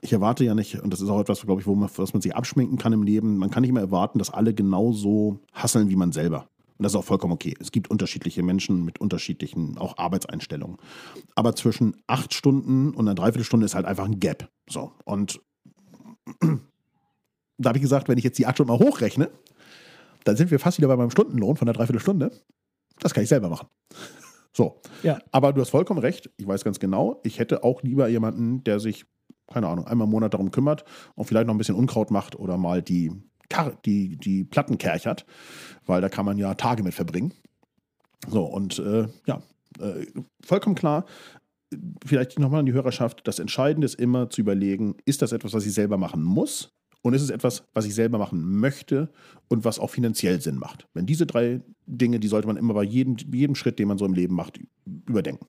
ich 0.01 0.13
erwarte 0.13 0.45
ja 0.45 0.55
nicht, 0.55 0.81
und 0.81 0.93
das 0.93 1.01
ist 1.01 1.09
auch 1.09 1.21
etwas, 1.21 1.43
glaube 1.43 1.61
ich, 1.61 1.67
wo 1.67 1.75
man, 1.75 1.89
was 1.97 2.13
man 2.13 2.23
sich 2.23 2.35
abschminken 2.35 2.79
kann 2.79 2.93
im 2.93 3.03
Leben, 3.03 3.37
man 3.37 3.51
kann 3.51 3.63
nicht 3.63 3.71
immer 3.71 3.81
erwarten, 3.81 4.19
dass 4.19 4.31
alle 4.31 4.55
genauso 4.55 5.41
hasseln 5.53 5.89
wie 5.89 5.97
man 5.97 6.13
selber. 6.13 6.49
Und 6.79 6.85
das 6.85 6.93
ist 6.93 6.97
auch 6.97 7.05
vollkommen 7.05 7.35
okay. 7.35 7.55
Es 7.61 7.73
gibt 7.73 7.91
unterschiedliche 7.91 8.43
Menschen 8.43 8.85
mit 8.85 9.01
unterschiedlichen 9.01 9.77
auch 9.77 9.99
Arbeitseinstellungen. 9.99 10.79
Aber 11.35 11.55
zwischen 11.55 11.95
acht 12.07 12.33
Stunden 12.33 12.95
und 12.95 13.07
einer 13.07 13.15
Dreiviertelstunde 13.15 13.67
ist 13.67 13.75
halt 13.75 13.85
einfach 13.85 14.07
ein 14.07 14.19
Gap. 14.19 14.49
So. 14.67 14.93
Und 15.05 15.41
da 16.41 17.69
habe 17.69 17.77
ich 17.79 17.83
gesagt, 17.83 18.09
wenn 18.09 18.17
ich 18.17 18.25
jetzt 18.25 18.39
die 18.39 18.47
acht 18.47 18.57
Stunden 18.57 18.73
mal 18.73 18.79
hochrechne, 18.79 19.31
dann 20.25 20.37
sind 20.37 20.51
wir 20.51 20.59
fast 20.59 20.79
wieder 20.79 20.89
bei 20.89 20.97
meinem 20.97 21.11
Stundenlohn 21.11 21.57
von 21.57 21.67
der 21.67 21.75
Dreiviertelstunde. 21.75 22.31
Das 22.99 23.13
kann 23.13 23.25
ich 23.25 23.29
selber 23.29 23.51
machen. 23.51 23.69
So. 24.53 24.81
Ja. 25.03 25.19
Aber 25.33 25.53
du 25.53 25.61
hast 25.61 25.71
vollkommen 25.71 26.01
recht. 26.01 26.31
Ich 26.37 26.47
weiß 26.47 26.65
ganz 26.65 26.81
genau, 26.81 27.21
ich 27.25 27.39
hätte 27.39 27.65
auch 27.65 27.83
lieber 27.83 28.09
jemanden, 28.09 28.65
der 28.65 28.81
sich, 28.81 29.05
keine 29.53 29.69
Ahnung, 29.69 29.87
einmal 29.87 30.07
im 30.07 30.11
Monat 30.11 30.35
darum 30.35 30.51
kümmert 30.51 30.85
und 31.15 31.25
vielleicht 31.25 31.47
noch 31.47 31.55
ein 31.55 31.59
bisschen 31.59 31.75
Unkraut 31.75 32.11
macht 32.11 32.37
oder 32.37 32.57
mal 32.57 32.83
die, 32.83 33.13
Kar 33.49 33.73
die, 33.85 34.17
die 34.17 34.45
Platten 34.45 34.79
kerchert, 34.79 35.27
weil 35.87 36.01
da 36.01 36.09
kann 36.09 36.25
man 36.25 36.39
ja 36.39 36.55
Tage 36.55 36.83
mit 36.83 36.95
verbringen. 36.95 37.35
So, 38.29 38.45
und 38.45 38.79
äh, 38.79 39.09
ja, 39.27 39.43
äh, 39.81 40.07
vollkommen 40.45 40.77
klar, 40.77 41.05
vielleicht 42.05 42.39
nochmal 42.39 42.61
an 42.61 42.67
die 42.67 42.73
Hörerschaft, 42.73 43.27
das 43.27 43.39
Entscheidende 43.39 43.85
ist 43.87 43.95
immer 43.95 44.31
zu 44.31 44.41
überlegen, 44.41 44.97
ist 45.05 45.23
das 45.23 45.33
etwas, 45.33 45.53
was 45.53 45.67
ich 45.67 45.73
selber 45.73 45.97
machen 45.97 46.23
muss? 46.23 46.73
Und 47.03 47.15
ist 47.15 47.23
es 47.23 47.31
etwas, 47.31 47.65
was 47.73 47.87
ich 47.87 47.95
selber 47.95 48.19
machen 48.19 48.59
möchte 48.61 49.11
und 49.49 49.65
was 49.65 49.79
auch 49.79 49.89
finanziell 49.89 50.39
Sinn 50.43 50.57
macht? 50.57 50.87
Wenn 50.93 51.07
diese 51.07 51.25
drei 51.25 51.63
Dinge, 51.87 52.21
die 52.21 52.29
sollte 52.29 52.47
man 52.47 52.59
immer 52.59 52.75
bei 52.75 52.83
jedem, 52.83 53.17
jedem 53.33 53.55
Schritt, 53.55 53.79
den 53.79 53.89
man 53.89 53.97
so 53.97 54.05
im 54.05 54.13
Leben 54.13 54.35
macht, 54.35 54.61
überdenken. 55.09 55.47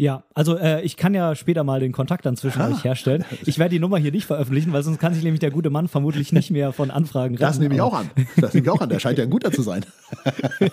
Ja, 0.00 0.22
also 0.32 0.56
äh, 0.56 0.80
ich 0.82 0.96
kann 0.96 1.12
ja 1.12 1.34
später 1.34 1.64
mal 1.64 1.80
den 1.80 1.90
Kontakt 1.90 2.24
dann 2.24 2.36
zwischen 2.36 2.62
Ah. 2.62 2.68
euch 2.68 2.84
herstellen. 2.84 3.24
Ich 3.46 3.58
werde 3.58 3.70
die 3.74 3.80
Nummer 3.80 3.98
hier 3.98 4.12
nicht 4.12 4.26
veröffentlichen, 4.26 4.72
weil 4.72 4.84
sonst 4.84 5.00
kann 5.00 5.12
sich 5.12 5.24
nämlich 5.24 5.40
der 5.40 5.50
gute 5.50 5.70
Mann 5.70 5.88
vermutlich 5.88 6.32
nicht 6.32 6.52
mehr 6.52 6.72
von 6.72 6.92
Anfragen 6.92 7.34
retten. 7.34 7.42
Das 7.44 7.58
nehme 7.58 7.74
ich 7.74 7.80
auch 7.80 7.94
an. 7.94 8.08
Das 8.36 8.54
nehme 8.54 8.66
ich 8.66 8.70
auch 8.70 8.80
an. 8.80 8.90
Der 8.90 9.00
scheint 9.00 9.18
ja 9.18 9.24
ein 9.24 9.30
guter 9.30 9.50
zu 9.50 9.62
sein. 9.62 9.84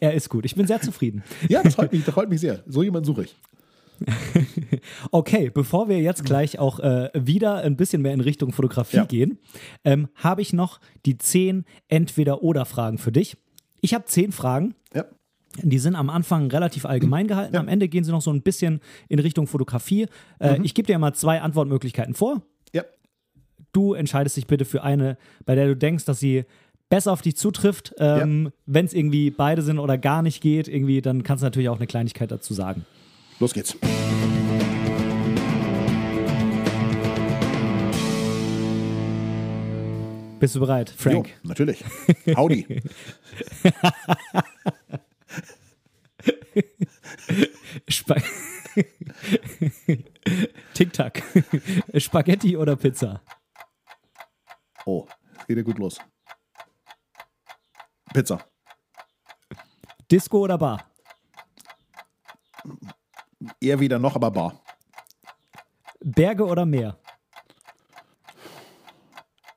Er 0.00 0.14
ist 0.14 0.28
gut. 0.28 0.44
Ich 0.44 0.54
bin 0.54 0.66
sehr 0.66 0.80
zufrieden. 0.80 1.22
Ja, 1.48 1.62
das 1.62 1.74
freut 1.74 1.92
mich, 1.92 2.04
das 2.04 2.14
freut 2.14 2.28
mich 2.30 2.40
sehr. 2.40 2.60
So 2.66 2.82
jemanden 2.82 3.06
suche 3.06 3.24
ich. 3.24 3.36
Okay, 5.10 5.50
bevor 5.52 5.88
wir 5.88 6.00
jetzt 6.00 6.24
gleich 6.24 6.58
auch 6.58 6.78
äh, 6.80 7.10
wieder 7.14 7.56
ein 7.56 7.76
bisschen 7.76 8.00
mehr 8.02 8.12
in 8.14 8.20
Richtung 8.20 8.52
Fotografie 8.52 8.98
Ja. 8.98 9.04
gehen, 9.04 9.38
ähm, 9.84 10.08
habe 10.14 10.40
ich 10.40 10.52
noch 10.52 10.80
die 11.04 11.18
zehn 11.18 11.64
Entweder-Oder-Fragen 11.88 12.98
für 12.98 13.12
dich. 13.12 13.36
Ich 13.80 13.94
habe 13.94 14.04
zehn 14.06 14.32
Fragen. 14.32 14.74
Ja. 14.94 15.04
Die 15.62 15.78
sind 15.78 15.96
am 15.96 16.10
Anfang 16.10 16.50
relativ 16.50 16.84
allgemein 16.84 17.26
gehalten. 17.26 17.54
Ja. 17.54 17.60
Am 17.60 17.68
Ende 17.68 17.88
gehen 17.88 18.04
sie 18.04 18.12
noch 18.12 18.22
so 18.22 18.30
ein 18.32 18.42
bisschen 18.42 18.80
in 19.08 19.18
Richtung 19.18 19.46
Fotografie. 19.46 20.06
Äh, 20.38 20.58
Ich 20.62 20.74
gebe 20.74 20.86
dir 20.86 20.98
mal 20.98 21.14
zwei 21.14 21.40
Antwortmöglichkeiten 21.40 22.14
vor. 22.14 22.42
Ja. 22.72 22.84
Du 23.72 23.94
entscheidest 23.94 24.36
dich 24.36 24.46
bitte 24.46 24.64
für 24.64 24.82
eine, 24.82 25.16
bei 25.46 25.54
der 25.54 25.66
du 25.66 25.76
denkst, 25.76 26.04
dass 26.04 26.20
sie 26.20 26.44
besser 26.90 27.12
auf 27.12 27.22
dich 27.22 27.36
zutrifft. 27.36 27.94
Ähm, 27.98 28.50
Wenn 28.66 28.84
es 28.86 28.94
irgendwie 28.94 29.30
beide 29.30 29.62
sind 29.62 29.78
oder 29.78 29.98
gar 29.98 30.22
nicht 30.22 30.40
geht, 30.40 30.68
irgendwie, 30.68 31.00
dann 31.02 31.22
kannst 31.22 31.42
du 31.42 31.46
natürlich 31.46 31.68
auch 31.68 31.76
eine 31.76 31.86
Kleinigkeit 31.86 32.30
dazu 32.30 32.54
sagen. 32.54 32.84
Los 33.40 33.52
geht's. 33.52 33.76
Bist 40.40 40.54
du 40.54 40.60
bereit, 40.60 40.94
Frank? 40.96 41.28
Jo, 41.28 41.34
natürlich. 41.48 41.84
Howdy. 42.36 42.80
Spa 47.88 48.16
Tic-Tac. 50.74 51.22
Spaghetti 51.98 52.56
oder 52.56 52.76
Pizza? 52.76 53.22
Oh, 54.84 55.06
es 55.38 55.46
geht 55.46 55.56
ja 55.56 55.62
gut 55.62 55.78
los. 55.78 55.98
Pizza. 58.12 58.38
Disco 60.10 60.38
oder 60.38 60.58
Bar? 60.58 60.84
Eher 63.60 63.78
wieder 63.80 63.98
noch, 63.98 64.14
aber 64.16 64.30
bar. 64.30 64.62
Berge 66.00 66.44
oder 66.44 66.64
Meer? 66.64 66.98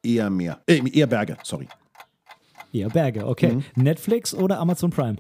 Eher 0.04 0.30
mehr. 0.30 0.62
Äh, 0.68 0.82
eher 0.90 1.08
Berge, 1.08 1.38
sorry. 1.44 1.68
Ja, 2.72 2.88
Berge, 2.88 3.26
okay. 3.26 3.54
Mhm. 3.54 3.64
Netflix 3.76 4.34
oder 4.34 4.60
Amazon 4.60 4.90
Prime? 4.90 5.18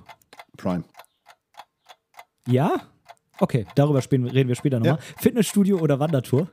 Prime. 0.57 0.83
Ja? 2.47 2.90
Okay, 3.41 3.65
darüber 3.73 4.03
spielen, 4.03 4.27
reden 4.27 4.49
wir 4.49 4.55
später 4.55 4.79
nochmal. 4.79 4.97
Ja. 4.97 5.15
Fitnessstudio 5.17 5.79
oder 5.79 5.99
Wandertour? 5.99 6.47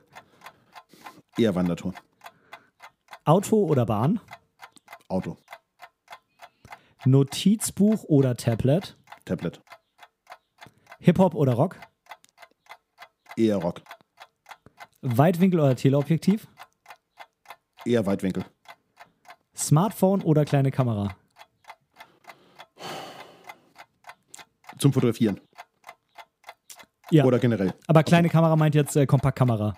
Eher 1.37 1.53
Wandertour. 1.53 1.93
Auto 3.25 3.57
oder 3.63 3.85
Bahn? 3.85 4.19
Auto. 5.07 5.37
Notizbuch 7.05 8.05
oder 8.05 8.35
Tablet? 8.35 8.97
Tablet. 9.23 9.61
Hip-Hop 10.99 11.35
oder 11.35 11.53
Rock? 11.53 11.79
Eher 13.37 13.57
Rock. 13.57 13.83
Weitwinkel 15.01 15.59
oder 15.59 15.75
Teleobjektiv? 15.75 16.47
Eher 17.85 18.07
Weitwinkel. 18.07 18.45
Smartphone 19.55 20.23
oder 20.23 20.43
kleine 20.43 20.71
Kamera? 20.71 21.15
Zum 24.79 24.91
Fotografieren. 24.91 25.39
Ja. 27.11 27.25
Oder 27.25 27.39
generell. 27.39 27.73
Aber 27.87 28.03
kleine 28.03 28.29
Kamera 28.29 28.55
meint 28.55 28.75
jetzt 28.75 28.95
äh, 28.95 29.05
Kompaktkamera. 29.05 29.75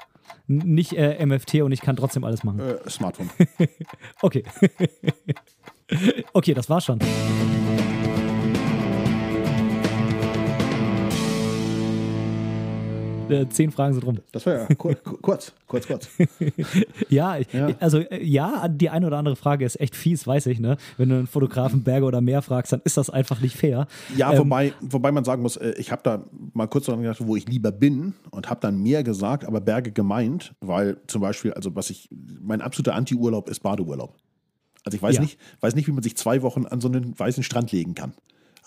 N 0.47 0.57
nicht 0.57 0.93
äh, 0.93 1.25
MFT 1.25 1.61
und 1.61 1.71
ich 1.71 1.81
kann 1.81 1.95
trotzdem 1.95 2.23
alles 2.23 2.43
machen. 2.43 2.59
Äh, 2.59 2.89
Smartphone. 2.89 3.29
Okay. 4.21 4.43
okay, 6.33 6.53
das 6.53 6.69
war's 6.69 6.85
schon. 6.85 6.99
Äh, 13.31 13.49
zehn 13.49 13.71
Fragen 13.71 13.93
sind 13.93 14.05
rum. 14.05 14.19
Das 14.31 14.45
war 14.45 14.53
ja 14.53 14.65
kur 14.75 14.93
kurz, 14.95 15.53
kurz, 15.67 15.87
kurz. 15.87 16.09
Ja, 17.09 17.37
Ja. 17.51 17.69
also 17.79 17.99
äh, 17.99 18.23
ja, 18.23 18.67
die 18.67 18.89
eine 18.89 19.07
oder 19.07 19.17
andere 19.17 19.35
Frage 19.35 19.65
ist 19.65 19.79
echt 19.79 19.95
fies, 19.95 20.25
weiß 20.27 20.45
ich, 20.47 20.59
ne? 20.59 20.77
Wenn 20.97 21.09
du 21.09 21.15
einen 21.15 21.27
Fotografen 21.27 21.83
Berge 21.83 22.05
oder 22.05 22.21
Meer 22.21 22.41
fragst, 22.41 22.71
dann 22.73 22.81
ist 22.83 22.97
das 22.97 23.09
einfach 23.09 23.41
nicht 23.41 23.55
fair. 23.55 23.87
Ja, 24.15 24.31
Ähm, 24.33 24.39
wobei, 24.39 24.73
wobei 24.81 25.11
man 25.11 25.23
sagen 25.23 25.41
muss, 25.41 25.57
äh, 25.57 25.73
ich 25.77 25.91
habe 25.91 26.01
da 26.03 26.25
mal 26.53 26.67
kurz 26.67 26.85
daran 26.85 27.01
gedacht, 27.01 27.25
wo 27.25 27.35
ich 27.35 27.47
lieber 27.47 27.71
bin 27.71 28.13
und 28.31 28.49
habe 28.49 28.59
dann 28.61 28.81
mehr 28.81 29.03
gesagt, 29.03 29.45
aber 29.45 29.61
Berge 29.61 29.91
gemeint, 29.91 30.53
weil 30.61 30.97
zum 31.07 31.21
Beispiel, 31.21 31.53
also 31.53 31.75
was 31.75 31.89
ich, 31.89 32.09
mein 32.41 32.61
absoluter 32.61 32.95
Anti-Urlaub 32.95 33.49
ist 33.49 33.61
Badeurlaub. 33.61 34.15
Also 34.83 34.95
ich 34.95 35.01
weiß, 35.01 35.15
Ja. 35.15 35.21
nicht, 35.21 35.37
weiß 35.59 35.75
nicht, 35.75 35.87
wie 35.87 35.91
man 35.91 36.03
sich 36.03 36.17
zwei 36.17 36.41
Wochen 36.41 36.65
an 36.65 36.81
so 36.81 36.87
einen 36.87 37.17
weißen 37.17 37.43
Strand 37.43 37.71
legen 37.71 37.93
kann. 37.93 38.13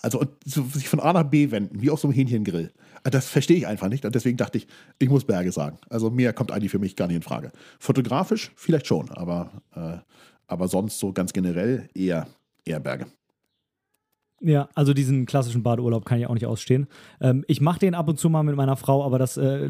Also 0.05 0.19
und 0.19 0.29
sich 0.45 0.87
von 0.87 0.99
A 0.99 1.13
nach 1.13 1.23
B 1.23 1.49
wenden, 1.49 1.81
wie 1.81 1.89
auf 1.89 1.99
so 1.99 2.07
einem 2.07 2.13
Hähnchengrill. 2.13 2.71
Also 3.03 3.09
Das 3.17 3.27
verstehe 3.27 3.57
ich 3.57 3.65
einfach 3.65 3.89
nicht. 3.89 4.05
Und 4.05 4.13
deswegen 4.13 4.37
dachte 4.37 4.59
ich, 4.59 4.67
ich 4.99 5.09
muss 5.09 5.25
Berge 5.25 5.51
sagen. 5.51 5.79
Also 5.89 6.11
mehr 6.11 6.31
kommt 6.31 6.51
eigentlich 6.51 6.69
für 6.69 6.77
mich 6.77 6.95
gar 6.95 7.07
nicht 7.07 7.15
in 7.15 7.23
Frage. 7.23 7.51
Fotografisch 7.79 8.51
vielleicht 8.55 8.85
schon, 8.85 9.09
aber, 9.09 9.63
äh, 9.75 9.97
aber 10.45 10.67
sonst 10.67 10.99
so 10.99 11.11
ganz 11.11 11.33
generell 11.33 11.89
eher, 11.95 12.27
eher 12.65 12.79
Berge. 12.79 13.07
Ja, 14.41 14.67
also 14.75 14.93
diesen 14.93 15.25
klassischen 15.25 15.63
Badeurlaub 15.63 16.05
kann 16.05 16.19
ich 16.19 16.27
auch 16.27 16.33
nicht 16.33 16.45
ausstehen. 16.45 16.87
Ähm, 17.21 17.45
ich 17.47 17.61
mache 17.61 17.79
den 17.79 17.95
ab 17.95 18.09
und 18.09 18.19
zu 18.19 18.29
mal 18.29 18.43
mit 18.43 18.55
meiner 18.55 18.75
Frau, 18.75 19.03
aber 19.03 19.17
das 19.17 19.37
äh, 19.37 19.69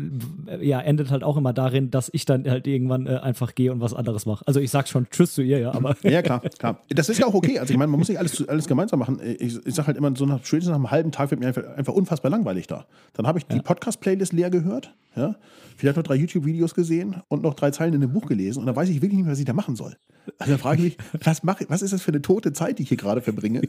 ja, 0.60 0.82
endet 0.82 1.12
halt 1.12 1.24
auch 1.24 1.38
immer 1.38 1.54
darin, 1.54 1.92
dass 1.92 2.10
ich 2.12 2.26
dann 2.26 2.50
halt 2.50 2.66
irgendwann 2.66 3.06
äh, 3.06 3.18
einfach 3.18 3.54
gehe 3.54 3.72
und 3.72 3.80
was 3.80 3.94
anderes 3.94 4.26
mache. 4.26 4.46
Also 4.48 4.60
ich 4.60 4.72
sag 4.72 4.88
schon 4.88 5.08
Tschüss 5.10 5.36
zu 5.36 5.44
ihr, 5.44 5.60
ja, 5.60 5.74
aber 5.74 5.96
Ja, 6.04 6.22
klar, 6.24 6.42
klar. 6.42 6.82
Das 6.90 7.10
ist 7.10 7.20
ja 7.20 7.28
auch 7.28 7.36
okay. 7.36 7.60
Also 7.60 7.72
ich 7.72 7.78
meine, 7.78 7.92
man 7.92 8.00
muss 8.00 8.10
nicht 8.10 8.18
alles, 8.18 8.48
alles 8.50 8.68
gemeinsam 8.68 9.00
machen. 9.00 9.20
Ich, 9.24 9.64
ich 9.66 9.76
sage 9.76 9.88
halt 9.88 9.98
immer, 9.98 10.16
so 10.16 10.26
nach, 10.26 10.44
spätestens 10.44 10.70
nach 10.70 10.76
einem 10.76 10.92
halben 10.92 11.12
Tag 11.12 11.30
wird 11.30 11.42
mir 11.42 11.48
einfach, 11.48 11.64
einfach 11.78 11.94
unfassbar 11.94 12.32
langweilig 12.32 12.66
da. 12.66 12.86
Dann 13.14 13.28
habe 13.28 13.38
ich 13.38 13.46
die 13.46 13.60
Podcast-Playlist 13.60 14.34
leer 14.34 14.50
gehört, 14.50 14.94
ja, 15.16 15.36
vielleicht 15.78 15.98
noch 15.98 16.04
drei 16.04 16.16
YouTube-Videos 16.16 16.74
gesehen 16.74 17.22
und 17.28 17.42
noch 17.44 17.54
drei 17.54 17.72
Zeilen 17.72 17.94
in 17.94 18.04
einem 18.04 18.14
Buch 18.14 18.26
gelesen 18.28 18.60
und 18.60 18.66
dann 18.66 18.76
weiß 18.76 18.90
ich 18.90 18.96
wirklich 19.02 19.14
nicht 19.18 19.24
mehr, 19.26 19.32
was 19.34 19.40
ich 19.40 19.46
da 19.46 19.54
machen 19.54 19.76
soll. 19.76 19.96
Also 20.40 20.52
dann 20.54 20.60
frage 20.60 20.84
ich 20.86 20.98
mich, 20.98 21.08
was, 21.26 21.44
mache, 21.44 21.66
was 21.70 21.82
ist 21.82 21.94
das 21.94 22.02
für 22.02 22.12
eine 22.12 22.22
tote 22.22 22.54
Zeit, 22.54 22.80
die 22.80 22.84
ich 22.84 22.90
hier 22.90 22.98
gerade 22.98 23.22
verbringe, 23.22 23.62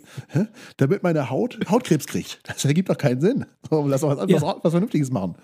damit 0.76 1.02
meine 1.02 1.30
Haut 1.30 1.58
Hautkrebs 1.68 2.06
kriegt. 2.06 2.40
Das 2.44 2.64
ergibt 2.64 2.88
doch 2.88 2.98
keinen 2.98 3.20
Sinn. 3.20 3.44
Lass 3.70 4.00
doch 4.00 4.16
was, 4.16 4.30
Ja. 4.30 4.40
was, 4.40 4.56
was 4.62 4.70
Vernünftiges 4.72 5.10
machen. 5.10 5.34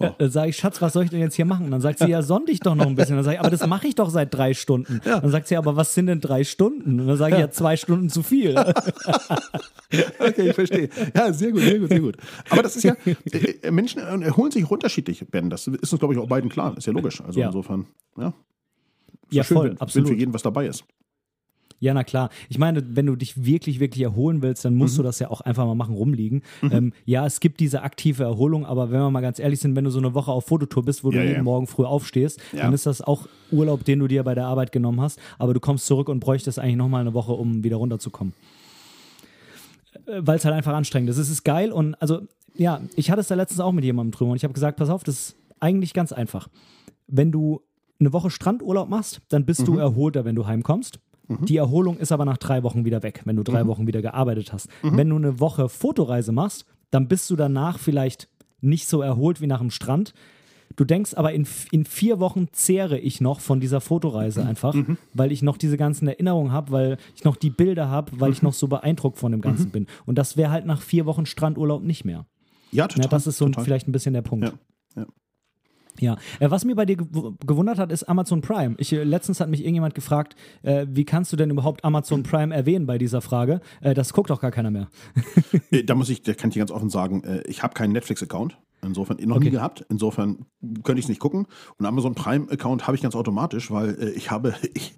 So. 0.00 0.14
äh, 0.18 0.28
sage 0.30 0.48
ich, 0.50 0.56
Schatz, 0.56 0.80
was 0.80 0.94
soll 0.94 1.04
ich 1.04 1.10
denn 1.10 1.20
jetzt 1.20 1.34
hier 1.34 1.44
machen? 1.44 1.66
Und 1.66 1.70
dann 1.72 1.80
sagt 1.82 1.98
sie, 1.98 2.06
ja, 2.08 2.22
sonn 2.22 2.46
dich 2.46 2.60
doch 2.60 2.74
noch 2.74 2.86
ein 2.86 2.94
bisschen. 2.94 3.16
Dann 3.16 3.24
sage 3.24 3.34
ich, 3.34 3.40
aber 3.40 3.50
das 3.50 3.66
mache 3.66 3.86
ich 3.86 3.94
doch 3.94 4.08
seit 4.08 4.32
drei 4.34 4.54
Stunden. 4.54 5.00
Ja. 5.04 5.20
Dann 5.20 5.30
sagt 5.30 5.46
sie, 5.48 5.56
aber 5.56 5.76
was 5.76 5.94
sind 5.94 6.06
denn 6.06 6.20
drei 6.20 6.42
Stunden? 6.42 7.00
Und 7.00 7.06
dann 7.06 7.16
sage 7.18 7.34
ich, 7.34 7.40
ja, 7.40 7.50
zwei 7.50 7.76
Stunden 7.76 8.08
zu 8.08 8.22
viel. 8.22 8.54
Okay, 10.20 10.50
ich 10.50 10.54
verstehe. 10.54 10.88
Ja, 11.16 11.32
sehr 11.32 11.50
gut, 11.50 11.62
sehr 11.62 11.78
gut, 11.80 11.88
sehr 11.88 11.98
gut. 12.00 12.16
Aber 12.48 12.62
das 12.62 12.76
ist 12.76 12.84
ja, 12.84 12.94
äh, 13.04 13.38
äh, 13.62 13.70
Menschen 13.72 14.00
erholen 14.00 14.52
sich 14.52 14.70
unterschiedlich, 14.70 15.24
Ben. 15.30 15.50
Das 15.50 15.66
ist 15.66 15.92
uns, 15.92 15.98
glaube 15.98 16.14
ich, 16.14 16.20
auch 16.20 16.28
beiden 16.28 16.48
klar. 16.48 16.76
Ist 16.76 16.86
ja 16.86 16.92
logisch. 16.92 17.20
Also 17.20 17.40
Ja. 17.40 17.46
insofern, 17.48 17.86
ja. 18.16 18.32
Ja, 19.30 19.42
schön, 19.42 19.56
voll, 19.56 19.70
wenn, 19.70 19.80
absolut. 19.80 20.08
Wenn 20.08 20.14
für 20.14 20.20
jeden 20.20 20.32
was 20.32 20.42
dabei 20.42 20.66
ist. 20.66 20.84
Ja, 21.82 21.94
na 21.94 22.04
klar. 22.04 22.28
Ich 22.50 22.58
meine, 22.58 22.84
wenn 22.94 23.06
du 23.06 23.16
dich 23.16 23.44
wirklich, 23.44 23.80
wirklich 23.80 24.02
erholen 24.04 24.42
willst, 24.42 24.64
dann 24.66 24.74
Mhm. 24.74 24.78
musst 24.80 24.98
du 24.98 25.02
das 25.02 25.18
ja 25.18 25.30
auch 25.30 25.40
einfach 25.40 25.64
mal 25.64 25.74
machen, 25.74 25.94
rumliegen. 25.94 26.42
Ähm, 26.62 26.92
ja, 27.06 27.24
es 27.24 27.40
gibt 27.40 27.58
diese 27.58 27.82
aktive 27.82 28.22
Erholung, 28.22 28.66
aber 28.66 28.90
wenn 28.90 29.00
wir 29.00 29.10
mal 29.10 29.22
ganz 29.22 29.38
ehrlich 29.38 29.60
sind, 29.60 29.74
wenn 29.76 29.84
du 29.84 29.90
so 29.90 29.98
eine 29.98 30.12
Woche 30.12 30.30
auf 30.30 30.44
Fototour 30.44 30.84
bist, 30.84 31.04
wo 31.04 31.10
Ja, 31.10 31.20
du 31.20 31.24
ja. 31.24 31.30
jeden 31.32 31.44
Morgen 31.44 31.66
früh 31.66 31.84
aufstehst, 31.84 32.38
Ja. 32.52 32.62
dann 32.64 32.74
ist 32.74 32.84
das 32.84 33.00
auch 33.00 33.26
Urlaub, 33.50 33.84
den 33.84 33.98
du 33.98 34.08
dir 34.08 34.22
bei 34.24 34.34
der 34.34 34.44
Arbeit 34.44 34.72
genommen 34.72 35.00
hast, 35.00 35.18
aber 35.38 35.54
du 35.54 35.60
kommst 35.60 35.86
zurück 35.86 36.10
und 36.10 36.20
bräuchtest 36.20 36.58
eigentlich 36.58 36.76
nochmal 36.76 37.00
eine 37.00 37.14
Woche, 37.14 37.32
um 37.32 37.64
wieder 37.64 37.76
runterzukommen. 37.76 38.34
Weil 40.06 40.36
es 40.36 40.44
halt 40.44 40.54
einfach 40.54 40.74
anstrengend 40.74 41.10
ist. 41.10 41.16
Es 41.18 41.30
ist 41.30 41.44
geil 41.44 41.72
und 41.72 41.94
also, 42.00 42.20
ja, 42.56 42.80
ich 42.94 43.10
hatte 43.10 43.20
es 43.20 43.28
da 43.28 43.34
letztens 43.34 43.60
auch 43.60 43.72
mit 43.72 43.84
jemandem 43.84 44.12
drüber 44.12 44.30
und 44.32 44.36
ich 44.36 44.44
habe 44.44 44.54
gesagt, 44.54 44.76
pass 44.76 44.88
auf, 44.90 45.02
das 45.02 45.14
ist 45.30 45.36
eigentlich 45.60 45.94
ganz 45.94 46.12
einfach. 46.12 46.48
Wenn 47.06 47.32
du 47.32 47.62
eine 47.98 48.12
Woche 48.12 48.30
Strandurlaub 48.30 48.88
machst, 48.88 49.20
dann 49.30 49.44
bist 49.44 49.62
Mhm. 49.62 49.64
du 49.66 49.78
erholter, 49.78 50.24
wenn 50.24 50.34
du 50.36 50.46
heimkommst. 50.46 51.00
Die 51.44 51.56
Erholung 51.56 51.96
ist 51.98 52.12
aber 52.12 52.24
nach 52.24 52.38
drei 52.38 52.62
Wochen 52.62 52.84
wieder 52.84 53.02
weg, 53.02 53.22
wenn 53.24 53.36
du 53.36 53.40
Mhm. 53.42 53.44
drei 53.54 53.66
Wochen 53.66 53.86
wieder 53.86 54.02
gearbeitet 54.02 54.52
hast. 54.52 54.68
Wenn 54.82 55.08
du 55.08 55.16
eine 55.16 55.38
Woche 55.40 55.68
Fotoreise 55.68 56.32
machst, 56.32 56.64
dann 56.90 57.06
bist 57.08 57.30
du 57.30 57.36
danach 57.36 57.78
vielleicht 57.78 58.28
nicht 58.60 58.88
so 58.88 59.00
erholt 59.00 59.40
wie 59.40 59.46
nach 59.46 59.60
dem 59.60 59.70
Strand. 59.70 60.12
Du 60.76 60.84
denkst 60.84 61.14
aber, 61.14 61.32
in, 61.32 61.46
in 61.72 61.84
vier 61.84 62.20
Wochen 62.20 62.48
zehre 62.52 62.98
ich 62.98 63.20
noch 63.20 63.40
von 63.40 63.60
dieser 63.60 63.78
Mhm. 63.78 63.82
Fotoreise 63.82 64.44
einfach, 64.44 64.74
weil 65.14 65.32
ich 65.32 65.42
noch 65.42 65.56
diese 65.56 65.76
ganzen 65.76 66.06
Erinnerungen 66.08 66.52
habe, 66.52 66.70
weil 66.72 66.96
ich 67.16 67.24
noch 67.24 67.36
die 67.36 67.50
Bilder 67.50 67.88
habe, 67.88 68.12
weil 68.20 68.28
Mhm. 68.30 68.32
ich 68.34 68.42
noch 68.42 68.52
so 68.54 68.68
beeindruckt 68.68 69.18
von 69.18 69.32
dem 69.32 69.40
Ganzen 69.40 69.70
bin. 69.70 69.86
Und 70.06 70.16
das 70.16 70.36
wäre 70.36 70.50
halt 70.50 70.66
nach 70.66 70.80
vier 70.80 71.06
Wochen 71.06 71.26
Strandurlaub 71.26 71.82
nicht 71.82 72.04
mehr. 72.04 72.26
Ja, 72.72 72.86
total. 72.86 73.04
Ja, 73.04 73.08
das 73.08 73.26
ist 73.26 73.38
so 73.38 73.46
total. 73.46 73.64
vielleicht 73.64 73.88
ein 73.88 73.92
bisschen 73.92 74.14
der 74.14 74.22
Punkt. 74.22 74.46
Ja, 74.46 74.52
ja. 75.02 75.06
Ja, 75.98 76.16
äh, 76.38 76.50
was 76.50 76.64
mir 76.64 76.74
bei 76.76 76.86
dir 76.86 76.96
gew- 76.96 77.34
gewundert 77.46 77.78
hat, 77.78 77.90
ist 77.90 78.04
Amazon 78.04 78.40
Prime. 78.42 78.74
Ich, 78.78 78.92
äh, 78.92 79.02
letztens 79.02 79.40
hat 79.40 79.48
mich 79.48 79.60
irgendjemand 79.60 79.94
gefragt, 79.94 80.36
äh, 80.62 80.86
wie 80.88 81.04
kannst 81.04 81.32
du 81.32 81.36
denn 81.36 81.50
überhaupt 81.50 81.84
Amazon 81.84 82.22
Prime 82.22 82.54
erwähnen 82.54 82.86
bei 82.86 82.96
dieser 82.98 83.20
Frage? 83.20 83.60
Äh, 83.80 83.94
das 83.94 84.12
guckt 84.12 84.30
doch 84.30 84.40
gar 84.40 84.50
keiner 84.52 84.70
mehr. 84.70 84.88
Äh, 85.72 85.84
Da 85.84 85.94
muss 85.94 86.08
ich, 86.08 86.22
da 86.22 86.34
kann 86.34 86.50
ich 86.50 86.54
dir 86.54 86.60
ganz 86.60 86.70
offen 86.70 86.90
sagen, 86.90 87.22
ich 87.46 87.62
habe 87.62 87.74
keinen 87.74 87.92
Netflix-Account. 87.92 88.56
Insofern 88.82 89.18
noch 89.18 89.38
nie 89.38 89.46
Okay. 89.48 89.50
gehabt. 89.50 89.84
Insofern 89.90 90.46
könnte 90.84 91.00
ich 91.00 91.04
es 91.04 91.08
nicht 91.10 91.20
gucken. 91.20 91.46
Und 91.78 91.84
Amazon 91.86 92.14
Prime-Account 92.14 92.86
habe 92.86 92.96
ich 92.96 93.02
ganz 93.02 93.14
automatisch, 93.14 93.70
weil 93.70 93.90
äh, 94.00 94.10
ich 94.10 94.30
habe, 94.30 94.54
ich, 94.74 94.94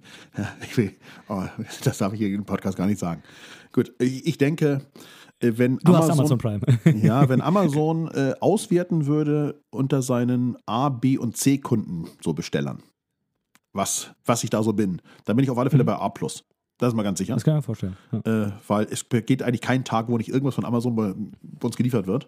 ich 0.61 0.77
will, 0.77 0.91
oh, 1.27 1.43
das 1.83 1.97
darf 1.97 2.13
ich 2.13 2.19
hier 2.19 2.29
im 2.29 2.45
Podcast 2.45 2.77
gar 2.77 2.87
nicht 2.87 2.99
sagen. 2.99 3.23
Gut, 3.73 3.93
ich, 3.99 4.25
ich 4.25 4.37
denke, 4.37 4.81
wenn 5.43 5.77
Du 5.77 5.95
hast 5.95 6.09
Amazon 6.09 6.37
Prime. 6.37 6.61
Ja, 7.01 7.27
wenn 7.29 7.41
Amazon 7.53 8.07
äh, 8.09 8.33
auswerten 8.39 9.05
würde 9.05 9.61
unter 9.71 10.01
seinen 10.01 10.57
A, 10.65 10.89
B 10.89 11.17
und 11.17 11.37
C-Kunden, 11.37 12.07
so 12.21 12.33
Bestellern, 12.33 12.81
was, 13.73 14.11
was 14.25 14.43
ich 14.43 14.49
da 14.49 14.63
so 14.63 14.73
bin, 14.73 15.01
dann 15.25 15.35
bin 15.35 15.43
ich 15.43 15.49
auf 15.49 15.57
alle 15.57 15.69
Fälle 15.69 15.83
bei 15.83 15.95
A. 15.95 16.11
Das 16.77 16.89
ist 16.89 16.95
mal 16.95 17.03
ganz 17.03 17.19
sicher. 17.19 17.33
Das 17.33 17.43
kann 17.43 17.53
ich 17.53 17.57
mir 17.57 17.63
vorstellen. 17.63 17.97
Ja. 18.11 18.45
Äh, 18.45 18.51
weil 18.67 18.87
es 18.89 19.07
geht 19.09 19.43
eigentlich 19.43 19.61
keinen 19.61 19.83
Tag, 19.83 20.07
wo 20.09 20.17
nicht 20.17 20.29
irgendwas 20.29 20.55
von 20.55 20.65
Amazon 20.65 20.95
bei, 20.95 21.13
bei 21.41 21.65
uns 21.65 21.77
geliefert 21.77 22.07
wird. 22.07 22.27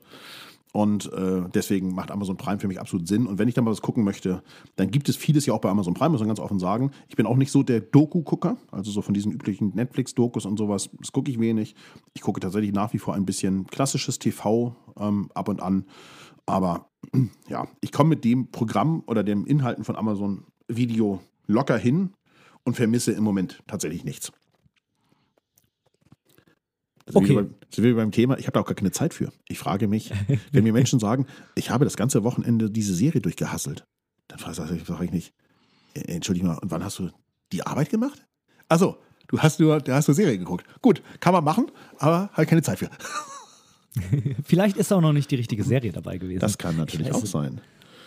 Und 0.76 1.10
äh, 1.14 1.44
deswegen 1.54 1.96
macht 1.96 2.12
Amazon 2.12 2.36
Prime 2.36 2.60
für 2.60 2.68
mich 2.68 2.82
absolut 2.82 3.08
Sinn. 3.08 3.28
Und 3.28 3.40
wenn 3.40 3.48
ich 3.48 3.54
dann 3.54 3.64
mal 3.64 3.72
was 3.72 3.82
gucken 3.82 4.04
möchte, 4.04 4.44
dann 4.76 4.92
gibt 4.92 5.08
es 5.08 5.16
vieles 5.16 5.46
ja 5.46 5.54
auch 5.54 5.62
bei 5.62 5.70
Amazon 5.70 5.94
Prime, 5.94 6.10
muss 6.10 6.20
man 6.20 6.28
ganz 6.28 6.42
offen 6.42 6.60
sagen. 6.60 6.92
Ich 7.08 7.16
bin 7.16 7.26
auch 7.26 7.38
nicht 7.38 7.50
so 7.50 7.64
der 7.64 7.80
Doku-Gucker, 7.80 8.58
also 8.74 8.92
so 8.92 9.02
von 9.02 9.14
diesen 9.14 9.32
üblichen 9.32 9.72
Netflix-Dokus 9.74 10.46
und 10.46 10.58
sowas, 10.58 10.90
das 11.00 11.14
gucke 11.14 11.32
ich 11.32 11.40
wenig. 11.40 11.76
Ich 12.14 12.20
gucke 12.20 12.42
tatsächlich 12.42 12.74
nach 12.74 12.92
wie 12.92 12.98
vor 12.98 13.14
ein 13.14 13.26
bisschen 13.26 13.68
klassisches 13.68 14.20
TV 14.20 14.76
ähm, 15.00 15.30
ab 15.34 15.48
und 15.48 15.62
an. 15.62 15.86
Aber 16.46 16.90
ja, 17.48 17.70
ich 17.80 17.94
komme 17.94 18.10
mit 18.10 18.26
dem 18.26 18.52
Programm 18.52 19.02
oder 19.08 19.24
den 19.24 19.46
Inhalten 19.46 19.86
von 19.86 19.96
Amazon 19.96 20.44
Video 20.68 21.22
locker 21.48 21.78
hin 21.78 22.10
und 22.66 22.76
vermisse 22.76 23.14
im 23.14 23.24
Moment 23.24 23.64
tatsächlich 23.66 24.04
nichts. 24.04 24.34
Das 27.06 27.16
Okay. 27.16 27.28
Sind 27.28 27.36
wir, 27.36 27.44
beim, 27.44 27.56
sind 27.72 27.84
wir 27.84 27.96
beim 27.96 28.12
Thema, 28.12 28.38
ich 28.40 28.48
habe 28.48 28.54
da 28.54 28.62
auch 28.62 28.66
gar 28.66 28.76
keine 28.76 28.92
Zeit 28.92 29.14
für. 29.14 29.32
Ich 29.48 29.60
frage 29.60 29.88
mich, 29.88 30.12
wenn 30.52 30.64
mir 30.64 30.74
Menschen 30.74 31.00
sagen, 31.00 31.28
ich 31.56 31.70
habe 31.70 31.86
das 31.86 31.98
ganze 31.98 32.24
Wochenende 32.24 32.70
diese 32.72 32.96
Serie 32.96 33.22
durchgehasselt, 33.22 33.86
dann 34.28 34.40
frage 34.40 34.76
ich, 34.76 34.84
frage 34.84 35.06
ich 35.06 35.12
nicht, 35.12 35.34
äh, 35.94 36.02
entschuldige 36.14 36.48
mal, 36.48 36.58
und 36.58 36.72
wann 36.72 36.84
hast 36.84 36.98
du 37.00 37.10
die 37.52 37.66
Arbeit 37.66 37.90
gemacht? 37.90 38.26
Achso, 38.70 38.98
du 39.28 39.38
hast 39.40 39.60
nur, 39.60 39.80
du 39.82 39.94
hast 39.94 40.08
nur 40.08 40.16
Serie 40.16 40.38
geguckt. 40.40 40.66
Gut, 40.82 41.04
kann 41.20 41.34
man 41.34 41.44
machen, 41.44 41.68
aber 42.00 42.32
halt 42.34 42.50
keine 42.50 42.64
Zeit 42.64 42.80
für. 42.80 42.90
Vielleicht 44.44 44.76
ist 44.78 44.92
auch 44.92 45.00
noch 45.02 45.14
nicht 45.14 45.32
die 45.32 45.36
richtige 45.36 45.64
Serie 45.64 45.92
dabei 45.92 46.18
gewesen. 46.18 46.40
Das 46.40 46.58
kann 46.58 46.76
natürlich 46.76 47.12
auch 47.14 47.26
sein. 47.26 47.62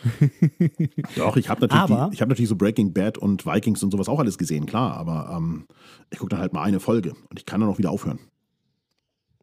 Doch, 1.16 1.36
ich 1.36 1.48
habe 1.48 1.62
natürlich, 1.62 1.82
Aber- 1.82 2.08
die- 2.10 2.14
ich 2.14 2.20
hab 2.22 2.28
natürlich 2.28 2.48
so 2.48 2.56
Breaking 2.56 2.92
Bad 2.92 3.18
und 3.18 3.46
Vikings 3.46 3.82
und 3.82 3.90
sowas 3.90 4.08
auch 4.08 4.18
alles 4.20 4.38
gesehen, 4.38 4.66
klar, 4.66 4.96
aber 4.96 5.34
ähm, 5.36 5.66
ich 6.10 6.18
gucke 6.18 6.30
dann 6.30 6.40
halt 6.40 6.52
mal 6.52 6.62
eine 6.62 6.78
Folge 6.80 7.14
und 7.30 7.38
ich 7.38 7.46
kann 7.46 7.60
dann 7.60 7.68
auch 7.70 7.78
wieder 7.78 7.90
aufhören. 7.90 8.18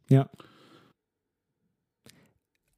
Ja. 0.09 0.29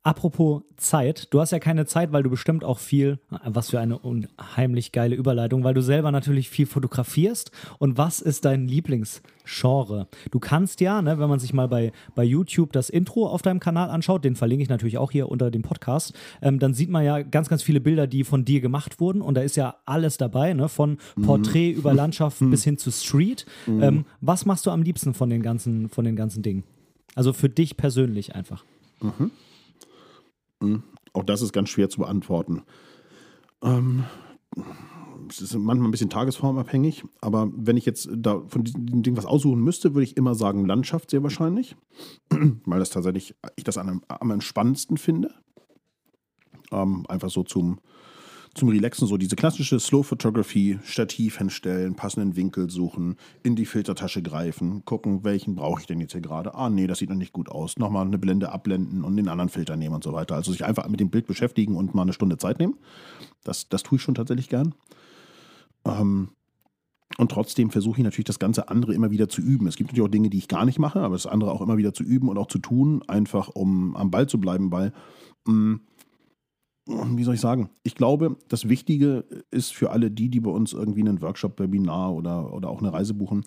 Apropos 0.08 0.62
Zeit, 0.78 1.34
du 1.34 1.42
hast 1.42 1.52
ja 1.52 1.60
keine 1.60 1.86
Zeit, 1.86 2.14
weil 2.14 2.24
du 2.24 2.30
bestimmt 2.30 2.64
auch 2.64 2.80
viel, 2.80 3.20
was 3.44 3.72
für 3.72 3.82
eine 3.82 4.00
unheimlich 4.00 4.94
geile 4.94 5.18
Überleitung, 5.18 5.66
weil 5.66 5.74
du 5.74 5.82
selber 5.82 6.14
natürlich 6.14 6.50
viel 6.50 6.66
fotografierst. 6.66 7.52
Und 7.78 7.98
was 7.98 8.22
ist 8.22 8.46
dein 8.46 8.70
Lieblingsgenre? 8.70 10.08
Du 10.32 10.40
kannst 10.40 10.80
ja, 10.80 11.02
ne, 11.02 11.20
wenn 11.20 11.28
man 11.28 11.40
sich 11.40 11.52
mal 11.52 11.68
bei, 11.68 11.92
bei 12.16 12.24
YouTube 12.24 12.72
das 12.72 12.90
Intro 12.90 13.28
auf 13.28 13.42
deinem 13.42 13.60
Kanal 13.60 13.90
anschaut, 13.90 14.24
den 14.24 14.38
verlinke 14.38 14.64
ich 14.64 14.70
natürlich 14.70 14.98
auch 14.98 15.12
hier 15.12 15.28
unter 15.28 15.52
dem 15.52 15.62
Podcast, 15.62 16.14
ähm, 16.42 16.58
dann 16.58 16.74
sieht 16.74 16.90
man 16.90 17.04
ja 17.04 17.22
ganz, 17.22 17.50
ganz 17.50 17.62
viele 17.62 17.82
Bilder, 17.82 18.08
die 18.08 18.24
von 18.24 18.46
dir 18.46 18.62
gemacht 18.62 19.02
wurden. 19.02 19.22
Und 19.22 19.36
da 19.36 19.42
ist 19.42 19.58
ja 19.58 19.76
alles 19.86 20.16
dabei, 20.16 20.54
ne, 20.54 20.70
von 20.70 21.00
Porträt 21.22 21.74
mhm. 21.74 21.80
über 21.80 21.94
Landschaft 21.94 22.40
mhm. 22.40 22.52
bis 22.52 22.64
hin 22.64 22.78
zu 22.78 22.92
Street. 22.92 23.46
Mhm. 23.66 23.84
Ähm, 23.84 24.06
was 24.22 24.46
machst 24.46 24.66
du 24.66 24.72
am 24.72 24.84
liebsten 24.84 25.14
von 25.14 25.30
den 25.30 25.42
ganzen, 25.42 25.90
von 25.90 26.06
den 26.06 26.16
ganzen 26.16 26.44
Dingen? 26.44 26.64
Also 27.18 27.34
für 27.34 27.50
dich 27.50 27.78
persönlich 27.78 28.36
einfach. 28.36 28.64
Mhm. 29.02 29.32
Hm, 30.62 30.84
auch 31.14 31.24
das 31.24 31.42
ist 31.42 31.52
ganz 31.52 31.70
schwer 31.70 31.90
zu 31.90 32.02
beantworten. 32.02 32.62
Ähm, 33.64 34.04
es 35.28 35.42
ist 35.42 35.56
manchmal 35.56 35.88
ein 35.88 35.92
bisschen 35.92 36.12
tagesformabhängig, 36.12 37.06
aber 37.20 37.50
wenn 37.56 37.76
ich 37.76 37.88
jetzt 37.88 38.08
da 38.16 38.44
von 38.48 38.64
diesem 38.64 39.02
Ding 39.02 39.18
was 39.18 39.26
aussuchen 39.26 39.62
müsste, 39.62 39.96
würde 39.96 40.04
ich 40.04 40.16
immer 40.16 40.36
sagen 40.36 40.66
Landschaft 40.66 41.10
sehr 41.10 41.24
wahrscheinlich, 41.24 41.76
weil 42.30 42.78
das 42.78 42.92
tatsächlich 42.92 43.34
ich 43.56 43.64
das 43.64 43.80
am, 43.80 44.04
am 44.08 44.30
entspannendsten 44.30 44.98
finde. 44.98 45.34
Ähm, 46.72 47.04
einfach 47.10 47.32
so 47.32 47.42
zum 47.42 47.80
zum 48.58 48.70
Relaxen 48.70 49.08
so 49.08 49.18
diese 49.18 49.36
klassische 49.36 49.80
Slow 49.80 50.04
Photography, 50.04 50.80
Stativ 50.84 51.38
hinstellen, 51.38 51.96
passenden 51.96 52.36
Winkel 52.36 52.70
suchen, 52.70 53.16
in 53.44 53.56
die 53.56 53.66
Filtertasche 53.66 54.22
greifen, 54.22 54.84
gucken, 54.84 55.24
welchen 55.24 55.56
brauche 55.56 55.82
ich 55.82 55.88
denn 55.88 56.00
jetzt 56.00 56.12
hier 56.12 56.22
gerade. 56.22 56.56
Ah, 56.56 56.70
nee, 56.70 56.88
das 56.88 57.00
sieht 57.00 57.10
noch 57.10 57.16
nicht 57.16 57.34
gut 57.34 57.50
aus. 57.50 57.78
Nochmal 57.78 58.06
eine 58.06 58.18
Blende 58.18 58.52
abblenden 58.52 59.04
und 59.04 59.16
den 59.16 59.28
anderen 59.28 59.50
Filter 59.50 59.78
nehmen 59.78 59.96
und 59.96 60.04
so 60.04 60.14
weiter. 60.14 60.36
Also 60.36 60.52
sich 60.52 60.66
einfach 60.66 60.88
mit 60.90 61.00
dem 61.00 61.10
Bild 61.10 61.28
beschäftigen 61.28 61.76
und 61.76 61.96
mal 61.96 62.02
eine 62.02 62.14
Stunde 62.14 62.38
Zeit 62.38 62.60
nehmen. 62.60 62.76
Das, 63.44 63.70
das 63.70 63.84
tue 63.84 63.98
ich 63.98 64.02
schon 64.02 64.16
tatsächlich 64.16 64.50
gern. 64.50 64.74
Ähm, 65.86 66.30
und 67.18 67.32
trotzdem 67.32 67.72
versuche 67.72 68.00
ich 68.00 68.04
natürlich 68.04 68.26
das 68.26 68.40
ganze 68.40 68.70
andere 68.70 68.94
immer 68.94 69.12
wieder 69.12 69.30
zu 69.30 69.42
üben. 69.42 69.68
Es 69.68 69.78
gibt 69.78 69.90
natürlich 69.90 70.08
auch 70.08 70.12
Dinge, 70.12 70.30
die 70.30 70.38
ich 70.38 70.48
gar 70.48 70.66
nicht 70.66 70.78
mache, 70.78 71.00
aber 71.00 71.16
das 71.16 71.26
andere 71.26 71.52
auch 71.52 71.62
immer 71.62 71.78
wieder 71.78 71.94
zu 71.94 72.04
üben 72.04 72.28
und 72.28 72.38
auch 72.38 72.48
zu 72.48 72.60
tun, 72.60 73.04
einfach 73.08 73.50
um 73.50 73.96
am 73.96 74.12
Ball 74.12 74.28
zu 74.28 74.40
bleiben, 74.40 74.72
weil 74.72 74.92
mh, 75.46 75.54
mm, 75.54 75.82
wie 76.88 77.24
soll 77.24 77.36
ich 77.36 77.42
sagen? 77.42 77.70
Ich 77.84 77.96
glaube, 77.96 78.38
das 78.48 78.70
Wichtige 78.70 79.26
ist 79.52 79.74
für 79.74 79.92
alle 79.92 80.10
die, 80.10 80.30
die 80.30 80.40
bei 80.40 80.52
uns 80.52 80.74
irgendwie 80.74 81.02
einen 81.02 81.22
Workshop, 81.22 81.60
Webinar 81.60 82.14
oder, 82.14 82.54
oder 82.54 82.70
auch 82.70 82.80
eine 82.80 82.94
Reise 82.94 83.14
buchen, 83.14 83.44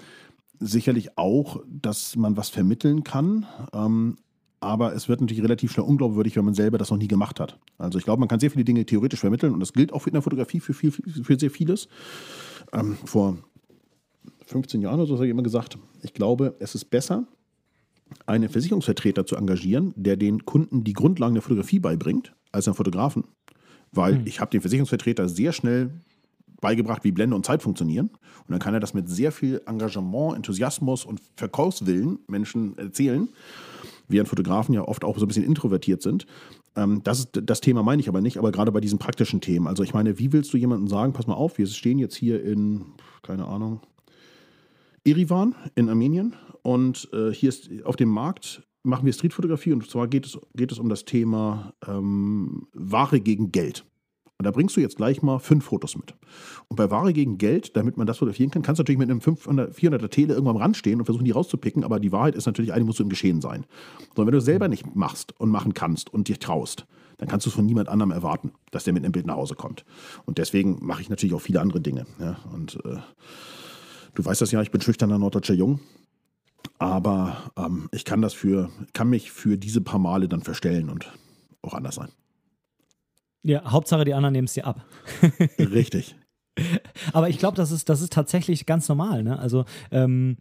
sicherlich 0.58 1.16
auch, 1.16 1.62
dass 1.66 2.16
man 2.16 2.36
was 2.36 2.50
vermitteln 2.50 3.02
kann. 3.02 3.46
Ähm, 3.72 4.16
aber 4.60 4.94
es 4.94 5.08
wird 5.08 5.22
natürlich 5.22 5.42
relativ 5.42 5.72
schnell 5.72 5.86
unglaubwürdig, 5.86 6.36
wenn 6.36 6.44
man 6.44 6.52
selber 6.52 6.76
das 6.76 6.90
noch 6.90 6.98
nie 6.98 7.08
gemacht 7.08 7.40
hat. 7.40 7.58
Also 7.78 7.98
ich 7.98 8.04
glaube, 8.04 8.20
man 8.20 8.28
kann 8.28 8.40
sehr 8.40 8.50
viele 8.50 8.64
Dinge 8.64 8.84
theoretisch 8.84 9.20
vermitteln 9.20 9.54
und 9.54 9.60
das 9.60 9.72
gilt 9.72 9.92
auch 9.92 10.06
in 10.06 10.12
der 10.12 10.22
Fotografie 10.22 10.60
für, 10.60 10.74
viel, 10.74 10.92
für 10.92 11.38
sehr 11.38 11.50
vieles. 11.50 11.88
Ähm, 12.74 12.98
vor 13.06 13.38
15 14.46 14.82
Jahren 14.82 15.00
oder 15.00 15.06
so 15.06 15.14
habe 15.14 15.26
ich 15.26 15.30
immer 15.30 15.42
gesagt, 15.42 15.78
ich 16.02 16.12
glaube, 16.12 16.56
es 16.58 16.74
ist 16.74 16.90
besser, 16.90 17.26
einen 18.26 18.48
Versicherungsvertreter 18.48 19.26
zu 19.26 19.36
engagieren, 19.36 19.92
der 19.96 20.16
den 20.16 20.44
Kunden 20.44 20.84
die 20.84 20.92
Grundlagen 20.92 21.34
der 21.34 21.42
Fotografie 21.42 21.78
beibringt, 21.78 22.32
als 22.52 22.66
einen 22.66 22.74
Fotografen. 22.74 23.24
Weil 23.92 24.18
mhm. 24.18 24.26
ich 24.26 24.40
habe 24.40 24.50
dem 24.50 24.60
Versicherungsvertreter 24.60 25.28
sehr 25.28 25.52
schnell 25.52 25.90
beigebracht, 26.60 27.04
wie 27.04 27.12
Blende 27.12 27.36
und 27.36 27.46
Zeit 27.46 27.62
funktionieren. 27.62 28.08
Und 28.08 28.50
dann 28.50 28.58
kann 28.58 28.74
er 28.74 28.80
das 28.80 28.94
mit 28.94 29.08
sehr 29.08 29.32
viel 29.32 29.62
Engagement, 29.66 30.36
Enthusiasmus 30.36 31.04
und 31.04 31.20
Verkaufswillen 31.36 32.18
Menschen 32.28 32.76
erzählen, 32.78 33.28
während 34.08 34.28
Fotografen 34.28 34.74
ja 34.74 34.82
oft 34.82 35.04
auch 35.04 35.18
so 35.18 35.24
ein 35.24 35.28
bisschen 35.28 35.44
introvertiert 35.44 36.02
sind. 36.02 36.26
Ähm, 36.76 37.02
das, 37.02 37.20
ist, 37.20 37.40
das 37.42 37.60
Thema 37.60 37.82
meine 37.82 38.00
ich 38.00 38.08
aber 38.08 38.20
nicht, 38.20 38.38
aber 38.38 38.52
gerade 38.52 38.72
bei 38.72 38.80
diesen 38.80 38.98
praktischen 38.98 39.40
Themen. 39.40 39.66
Also 39.66 39.82
ich 39.82 39.94
meine, 39.94 40.18
wie 40.18 40.32
willst 40.32 40.52
du 40.52 40.56
jemandem 40.56 40.88
sagen, 40.88 41.12
pass 41.12 41.26
mal 41.26 41.34
auf, 41.34 41.58
wir 41.58 41.66
stehen 41.66 41.98
jetzt 41.98 42.14
hier 42.14 42.42
in, 42.44 42.86
keine 43.22 43.46
Ahnung, 43.46 43.80
Erivan 45.04 45.54
in 45.74 45.88
Armenien 45.88 46.34
und 46.62 47.08
äh, 47.12 47.32
hier 47.32 47.48
ist 47.48 47.70
auf 47.84 47.96
dem 47.96 48.08
Markt 48.08 48.62
machen 48.82 49.04
wir 49.04 49.12
Streetfotografie 49.12 49.72
und 49.72 49.88
zwar 49.88 50.08
geht 50.08 50.26
es, 50.26 50.38
geht 50.54 50.72
es 50.72 50.78
um 50.78 50.88
das 50.88 51.04
Thema 51.04 51.74
ähm, 51.86 52.66
Ware 52.72 53.20
gegen 53.20 53.52
Geld. 53.52 53.84
Und 54.38 54.44
da 54.44 54.52
bringst 54.52 54.74
du 54.74 54.80
jetzt 54.80 54.96
gleich 54.96 55.20
mal 55.20 55.38
fünf 55.38 55.66
Fotos 55.66 55.98
mit. 55.98 56.14
Und 56.68 56.76
bei 56.76 56.90
Ware 56.90 57.12
gegen 57.12 57.36
Geld, 57.36 57.76
damit 57.76 57.98
man 57.98 58.06
das 58.06 58.16
fotografieren 58.16 58.50
kann, 58.50 58.62
kannst 58.62 58.78
du 58.78 58.82
natürlich 58.84 58.98
mit 58.98 59.10
einem 59.10 59.20
500, 59.20 59.76
400er 59.76 60.08
Tele 60.08 60.32
irgendwann 60.32 60.56
am 60.56 60.62
Rand 60.62 60.78
stehen 60.78 60.98
und 60.98 61.04
versuchen, 61.04 61.26
die 61.26 61.30
rauszupicken. 61.32 61.84
Aber 61.84 62.00
die 62.00 62.10
Wahrheit 62.10 62.34
ist 62.34 62.46
natürlich, 62.46 62.72
eine 62.72 62.86
muss 62.86 62.98
im 63.00 63.10
Geschehen 63.10 63.42
sein. 63.42 63.66
Sondern 64.16 64.28
wenn 64.28 64.38
du 64.38 64.40
selber 64.40 64.68
nicht 64.68 64.96
machst 64.96 65.38
und 65.38 65.50
machen 65.50 65.74
kannst 65.74 66.08
und 66.14 66.28
dich 66.28 66.38
traust, 66.38 66.86
dann 67.18 67.28
kannst 67.28 67.44
du 67.44 67.50
es 67.50 67.54
von 67.54 67.66
niemand 67.66 67.90
anderem 67.90 68.12
erwarten, 68.12 68.52
dass 68.70 68.84
der 68.84 68.94
mit 68.94 69.04
einem 69.04 69.12
Bild 69.12 69.26
nach 69.26 69.36
Hause 69.36 69.56
kommt. 69.56 69.84
Und 70.24 70.38
deswegen 70.38 70.78
mache 70.80 71.02
ich 71.02 71.10
natürlich 71.10 71.34
auch 71.34 71.42
viele 71.42 71.60
andere 71.60 71.82
Dinge. 71.82 72.06
Ja? 72.18 72.38
Und 72.54 72.76
äh, 72.86 72.96
du 74.14 74.24
weißt 74.24 74.40
das 74.40 74.52
ja, 74.52 74.62
ich 74.62 74.70
bin 74.70 74.80
schüchterner 74.80 75.18
norddeutscher 75.18 75.52
Jung. 75.52 75.80
Aber 76.78 77.52
ähm, 77.56 77.88
ich 77.92 78.04
kann 78.04 78.22
das 78.22 78.32
für, 78.32 78.70
kann 78.92 79.10
mich 79.10 79.30
für 79.30 79.58
diese 79.58 79.80
paar 79.80 79.98
Male 79.98 80.28
dann 80.28 80.42
verstellen 80.42 80.88
und 80.88 81.12
auch 81.62 81.74
anders 81.74 81.96
sein. 81.96 82.08
Ja, 83.42 83.70
Hauptsache 83.70 84.04
die 84.04 84.14
anderen 84.14 84.32
nehmen 84.32 84.46
es 84.46 84.54
dir 84.54 84.66
ab. 84.66 84.84
Richtig. 85.58 86.16
Aber 87.12 87.28
ich 87.28 87.38
glaube, 87.38 87.56
das 87.56 87.70
ist, 87.70 87.88
das 87.88 88.02
ist 88.02 88.12
tatsächlich 88.12 88.66
ganz 88.66 88.88
normal. 88.88 89.22
Ne? 89.22 89.38
Also 89.38 89.64
ähm, 89.90 90.36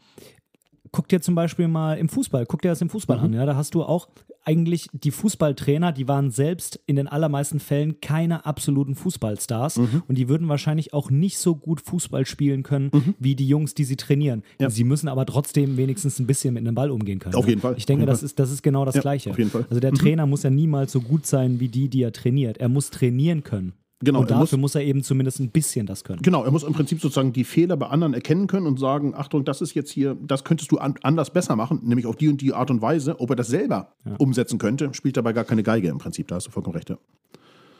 guck 0.92 1.08
dir 1.08 1.22
zum 1.22 1.36
Beispiel 1.36 1.68
mal 1.68 1.98
im 1.98 2.10
Fußball, 2.10 2.46
guck 2.46 2.62
dir 2.62 2.70
das 2.70 2.82
im 2.82 2.90
Fußball 2.90 3.18
mhm. 3.18 3.24
an. 3.24 3.34
Ja? 3.34 3.46
Da 3.46 3.56
hast 3.56 3.74
du 3.74 3.84
auch 3.84 4.10
eigentlich 4.50 4.90
die 4.94 5.12
Fußballtrainer, 5.12 5.92
die 5.92 6.08
waren 6.08 6.32
selbst 6.32 6.80
in 6.88 6.96
den 6.96 7.08
allermeisten 7.08 7.60
Fällen 7.60 8.02
keine 8.02 8.48
absoluten 8.48 8.96
Fußballstars 8.96 9.78
mhm. 9.78 10.04
und 10.08 10.18
die 10.18 10.28
würden 10.28 10.48
wahrscheinlich 10.50 10.92
auch 10.92 11.12
nicht 11.12 11.38
so 11.38 11.56
gut 11.56 11.82
Fußball 11.82 12.26
spielen 12.26 12.64
können 12.64 12.90
mhm. 12.92 13.14
wie 13.20 13.36
die 13.36 13.48
Jungs, 13.48 13.76
die 13.76 13.84
sie 13.84 13.96
trainieren. 13.96 14.42
Ja. 14.60 14.72
Sie 14.72 14.84
müssen 14.84 15.08
aber 15.08 15.28
trotzdem 15.28 15.78
wenigstens 15.78 16.18
ein 16.18 16.26
bisschen 16.26 16.56
mit 16.56 16.62
einem 16.62 16.74
Ball 16.74 16.90
umgehen 16.90 17.20
können. 17.20 17.36
Auf 17.36 17.48
jeden 17.48 17.62
Fall. 17.62 17.76
Ich 17.78 17.86
denke, 17.86 18.08
das 18.08 18.24
ist, 18.24 18.40
das 18.40 18.50
ist 18.50 18.64
genau 18.64 18.86
das 18.86 18.96
ja, 18.96 19.02
Gleiche. 19.02 19.30
Auf 19.30 19.38
jeden 19.38 19.52
Fall. 19.52 19.68
Also 19.70 19.80
der 19.80 19.92
mhm. 19.92 19.98
Trainer 19.98 20.26
muss 20.26 20.42
ja 20.42 20.50
niemals 20.50 20.92
so 20.94 21.02
gut 21.02 21.28
sein 21.28 21.60
wie 21.60 21.68
die, 21.68 21.88
die 21.88 22.02
er 22.02 22.12
trainiert. 22.12 22.58
Er 22.58 22.70
muss 22.70 22.90
trainieren 22.90 23.44
können. 23.44 23.74
Genau, 24.02 24.22
und 24.22 24.32
dafür 24.32 24.58
muss, 24.58 24.74
muss, 24.74 24.76
er 24.76 24.84
eben 24.84 25.04
zumindest 25.04 25.40
ein 25.40 25.50
bisschen 25.50 25.86
das 25.86 26.06
können. 26.06 26.22
Genau, 26.22 26.46
er 26.46 26.52
muss 26.52 26.64
im 26.64 26.72
Prinzip 26.72 27.02
sozusagen 27.02 27.34
die 27.34 27.44
Fehler 27.44 27.76
bei 27.76 27.88
anderen 27.88 28.14
erkennen 28.14 28.48
können 28.48 28.66
und 28.66 28.80
sagen, 28.80 29.14
Achtung, 29.14 29.44
das 29.44 29.60
ist 29.60 29.74
jetzt 29.74 29.92
hier, 29.92 30.16
das 30.22 30.46
könntest 30.46 30.72
du 30.72 30.78
an, 30.78 30.96
anders 31.04 31.32
besser 31.32 31.58
machen, 31.58 31.82
nämlich 31.84 32.06
auf 32.06 32.16
die 32.16 32.30
und 32.30 32.40
die 32.40 32.54
Art 32.54 32.72
und 32.72 32.82
Weise. 32.82 33.20
Ob 33.20 33.30
er 33.32 33.36
das 33.36 33.48
selber 33.48 33.94
ja. 34.06 34.16
umsetzen 34.18 34.58
könnte, 34.58 34.94
spielt 34.94 35.18
dabei 35.18 35.34
gar 35.34 35.44
keine 35.44 35.64
Geige 35.64 35.90
im 35.90 35.98
Prinzip, 35.98 36.30
da 36.30 36.36
hast 36.36 36.48
du 36.48 36.52
vollkommen 36.52 36.78
recht. 36.78 36.90
Ja. 36.90 36.98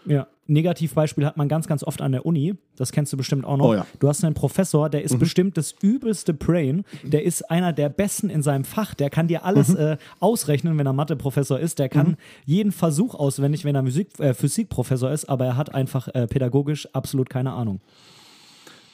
Ja, 0.10 0.28
Negativbeispiel 0.48 1.24
hat 1.24 1.38
man 1.38 1.48
ganz, 1.48 1.68
ganz 1.68 1.84
oft 1.84 2.02
an 2.02 2.12
der 2.12 2.26
Uni. 2.26 2.56
Das 2.76 2.92
kennst 2.92 3.14
du 3.14 3.18
bestimmt 3.18 3.46
auch 3.46 3.58
noch. 3.58 3.66
Oh 3.66 3.74
ja. 3.76 3.86
Du 4.00 4.08
hast 4.08 4.24
einen 4.24 4.34
Professor, 4.34 4.90
der 4.90 5.04
ist 5.04 5.14
mhm. 5.14 5.20
bestimmt 5.20 5.58
das 5.58 5.76
übelste 5.84 6.34
Brain. 6.34 6.84
Der 7.04 7.24
ist 7.24 7.52
einer 7.52 7.74
der 7.74 7.90
Besten 7.90 8.32
in 8.32 8.42
seinem 8.42 8.64
Fach. 8.64 8.96
Der 8.96 9.12
kann 9.12 9.28
dir 9.28 9.46
alles 9.46 9.70
mhm. 9.70 9.78
äh, 9.78 9.98
ausrechnen, 10.20 10.80
wenn 10.80 10.88
er 10.88 10.94
Mathe-Professor 10.94 11.60
ist. 11.60 11.78
Der 11.78 11.90
kann 11.90 12.08
mhm. 12.08 12.18
jeden 12.46 12.72
Versuch 12.72 13.14
auswendig, 13.14 13.64
wenn 13.66 13.76
er 13.76 13.84
Musik, 13.84 14.20
äh, 14.20 14.34
Physikprofessor 14.34 15.12
ist. 15.12 15.26
Aber 15.30 15.46
er 15.46 15.58
hat 15.58 15.76
einfach 15.76 16.08
äh, 16.08 16.26
pädagogisch 16.26 16.88
absolut 16.94 17.30
keine 17.30 17.52
Ahnung. 17.54 17.80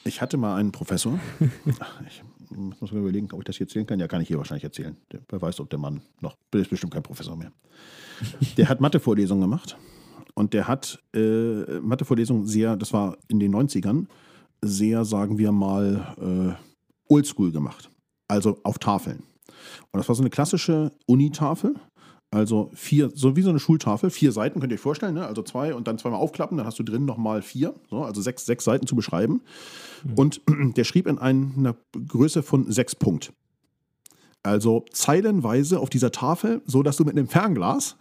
Ich 0.04 0.20
hatte 0.20 0.36
mal 0.36 0.56
einen 0.56 0.70
Professor. 0.70 1.18
ich 2.06 2.22
muss 2.80 2.92
mal 2.92 3.00
überlegen, 3.00 3.28
ob 3.32 3.40
ich 3.40 3.44
das 3.46 3.56
hier 3.56 3.66
erzählen 3.66 3.86
kann. 3.86 3.98
Ja, 3.98 4.06
kann 4.06 4.20
ich 4.20 4.28
hier 4.28 4.36
wahrscheinlich 4.36 4.64
erzählen. 4.64 4.94
Wer 5.30 5.40
weiß, 5.40 5.60
ob 5.60 5.70
der 5.70 5.78
Mann 5.78 6.02
noch. 6.20 6.36
Ist 6.52 6.68
bestimmt 6.68 6.92
kein 6.92 7.02
Professor 7.02 7.34
mehr. 7.34 7.50
Der 8.58 8.68
hat 8.68 8.82
Mathe-Vorlesungen 8.82 9.40
gemacht 9.40 9.76
und 10.38 10.52
der 10.52 10.68
hat 10.68 11.02
äh, 11.14 11.80
Mathevorlesungen 11.80 12.46
sehr, 12.46 12.76
das 12.76 12.92
war 12.92 13.16
in 13.28 13.40
den 13.40 13.54
90ern, 13.54 14.06
sehr, 14.60 15.04
sagen 15.04 15.38
wir 15.38 15.50
mal, 15.50 16.14
äh, 16.20 17.12
oldschool 17.12 17.52
gemacht. 17.52 17.90
Also 18.28 18.58
auf 18.62 18.78
Tafeln. 18.78 19.22
Und 19.92 19.98
das 19.98 20.08
war 20.08 20.14
so 20.14 20.22
eine 20.22 20.30
klassische 20.30 20.92
Unitafel. 21.06 21.74
Also 22.30 22.70
vier, 22.74 23.10
so 23.14 23.34
wie 23.36 23.42
so 23.42 23.48
eine 23.50 23.60
Schultafel, 23.60 24.10
vier 24.10 24.30
Seiten 24.32 24.60
könnt 24.60 24.72
ihr 24.72 24.76
euch 24.76 24.82
vorstellen, 24.82 25.14
ne? 25.14 25.26
also 25.26 25.42
zwei 25.42 25.74
und 25.74 25.86
dann 25.86 25.96
zweimal 25.96 26.20
aufklappen, 26.20 26.58
dann 26.58 26.66
hast 26.66 26.78
du 26.78 26.82
drin 26.82 27.04
nochmal 27.04 27.40
vier, 27.40 27.72
so, 27.88 28.02
also 28.02 28.20
sechs, 28.20 28.44
sechs 28.44 28.64
Seiten 28.64 28.86
zu 28.86 28.96
beschreiben. 28.96 29.42
Mhm. 30.04 30.14
Und 30.14 30.40
der 30.76 30.84
schrieb 30.84 31.06
in 31.06 31.18
einer 31.18 31.76
Größe 31.92 32.42
von 32.42 32.70
sechs 32.70 32.94
Punkt. 32.94 33.32
Also 34.42 34.84
zeilenweise 34.92 35.80
auf 35.80 35.88
dieser 35.88 36.12
Tafel, 36.12 36.62
so 36.66 36.82
dass 36.82 36.96
du 36.96 37.04
mit 37.04 37.16
einem 37.16 37.28
Fernglas 37.28 37.96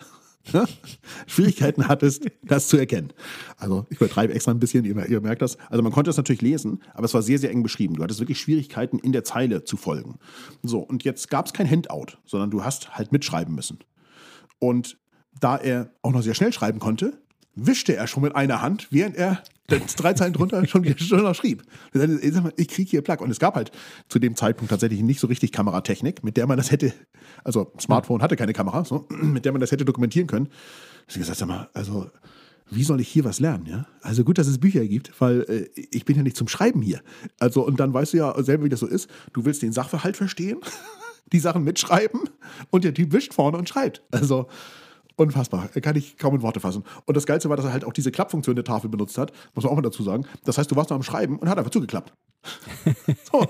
Schwierigkeiten 1.28 1.88
hattest, 1.88 2.26
das 2.43 2.68
zu 2.68 2.78
erkennen. 2.78 3.14
Also 3.58 3.86
ich 3.89 3.98
übertreibe 3.98 4.34
extra 4.34 4.52
ein 4.52 4.60
bisschen, 4.60 4.86
ihr, 4.86 5.06
ihr, 5.08 5.22
merkt 5.22 5.41
das. 5.41 5.58
Also 5.70 5.82
man 5.84 5.91
konnte 5.91 6.10
es 6.10 6.18
natürlich 6.18 6.41
lesen, 6.41 6.82
aber 6.93 7.06
es 7.06 7.14
war 7.14 7.22
sehr, 7.22 7.39
sehr 7.39 7.52
eng 7.52 7.64
beschrieben. 7.64 7.96
Du 7.96 8.04
hattest 8.04 8.20
wirklich 8.20 8.39
Schwierigkeiten, 8.39 9.00
in 9.00 9.12
der 9.12 9.24
Zeile 9.24 9.64
zu 9.64 9.78
folgen. 9.78 10.20
So, 10.64 10.80
und 10.80 11.04
jetzt 11.04 11.30
gab 11.30 11.46
es 11.46 11.54
kein 11.54 11.70
Handout, 11.70 12.18
sondern 12.26 12.52
du 12.52 12.64
hast 12.64 12.98
halt 12.98 13.12
mitschreiben 13.12 13.56
müssen. 13.56 13.80
Und 14.60 14.98
da 15.39 15.58
er 15.58 15.91
auch 16.02 16.12
noch 16.12 16.22
sehr 16.22 16.34
schnell 16.34 16.54
schreiben 16.54 16.80
konnte, 16.80 17.22
wischte 17.56 17.95
er 17.95 18.08
schon 18.08 18.24
mit 18.24 18.36
einer 18.36 18.62
Hand, 18.62 18.88
während 18.91 19.16
er 19.16 19.41
drei 19.97 20.14
Zeilen 20.14 20.34
drunter 20.34 20.66
schon, 20.68 20.97
schon 20.97 21.24
noch 21.24 21.36
schrieb. 21.36 21.64
Ich 22.58 22.68
kriege 22.68 22.89
hier 22.89 23.01
Plug. 23.01 23.22
Und 23.22 23.32
es 23.32 23.39
gab 23.39 23.56
halt 23.56 23.72
zu 24.10 24.20
dem 24.20 24.36
Zeitpunkt 24.36 24.70
tatsächlich 24.70 25.01
nicht 25.01 25.20
so 25.20 25.28
richtig 25.28 25.51
Kameratechnik, 25.51 26.24
mit 26.24 26.38
der 26.38 26.47
man 26.47 26.58
das 26.58 26.72
hätte, 26.72 26.93
also 27.43 27.72
Smartphone 27.80 28.22
hatte 28.22 28.36
keine 28.36 28.53
Kamera, 28.53 28.86
so, 28.86 29.08
mit 29.22 29.45
der 29.45 29.51
man 29.51 29.62
das 29.62 29.72
hätte 29.72 29.86
dokumentieren 29.86 30.28
können. 30.28 30.49
Ich 31.08 31.16
gesagt, 31.16 31.38
sag 31.38 31.47
mal, 31.47 31.70
also 31.74 32.10
wie 32.70 32.84
soll 32.84 32.99
ich 32.99 33.08
hier 33.08 33.24
was 33.24 33.39
lernen, 33.39 33.66
ja? 33.68 33.86
Also 34.01 34.24
gut, 34.24 34.38
dass 34.38 34.47
es 34.47 34.58
Bücher 34.58 34.86
gibt, 34.88 35.20
weil 35.22 35.41
äh, 35.41 35.82
ich 35.91 36.06
bin 36.06 36.16
ja 36.16 36.24
nicht 36.24 36.36
zum 36.36 36.47
Schreiben 36.47 36.82
hier. 36.82 37.01
Also 37.39 37.66
und 37.66 37.80
dann 37.80 37.93
weißt 37.93 38.14
du 38.14 38.18
ja 38.18 38.43
selber, 38.43 38.66
wie 38.66 38.70
das 38.70 38.80
so 38.80 38.88
ist. 38.88 39.10
Du 39.34 39.45
willst 39.45 39.62
den 39.62 39.72
Sachverhalt 39.72 40.18
verstehen, 40.18 40.60
die 41.32 41.39
Sachen 41.39 41.64
mitschreiben 41.64 42.22
und 42.72 42.84
der 42.84 42.93
Typ 42.93 43.14
wischt 43.14 43.34
vorne 43.34 43.58
und 43.58 43.70
schreibt. 43.70 44.01
Also 44.12 44.47
Unfassbar. 45.18 45.70
Kann 45.70 45.95
ich 45.95 46.18
kaum 46.18 46.36
in 46.36 46.41
Worte 46.41 46.59
fassen. 46.59 46.84
Und 47.05 47.16
das 47.16 47.26
Geilste 47.26 47.49
war, 47.49 47.55
dass 47.55 47.66
er 47.66 47.72
halt 47.72 47.86
auch 47.86 47.93
diese 47.93 48.11
Klappfunktion 48.11 48.55
der 48.55 48.66
Tafel 48.66 48.89
benutzt 48.89 49.18
hat. 49.18 49.32
Muss 49.53 49.63
man 49.63 49.72
auch 49.72 49.76
mal 49.76 49.82
dazu 49.82 50.03
sagen. 50.03 50.26
Das 50.43 50.57
heißt, 50.57 50.70
du 50.70 50.76
warst 50.76 50.89
noch 50.89 50.97
am 50.97 51.03
Schreiben 51.03 51.39
und 51.39 51.47
hat 51.47 51.57
einfach 51.57 51.72
zugeklappt. 51.72 52.13
so. 53.32 53.45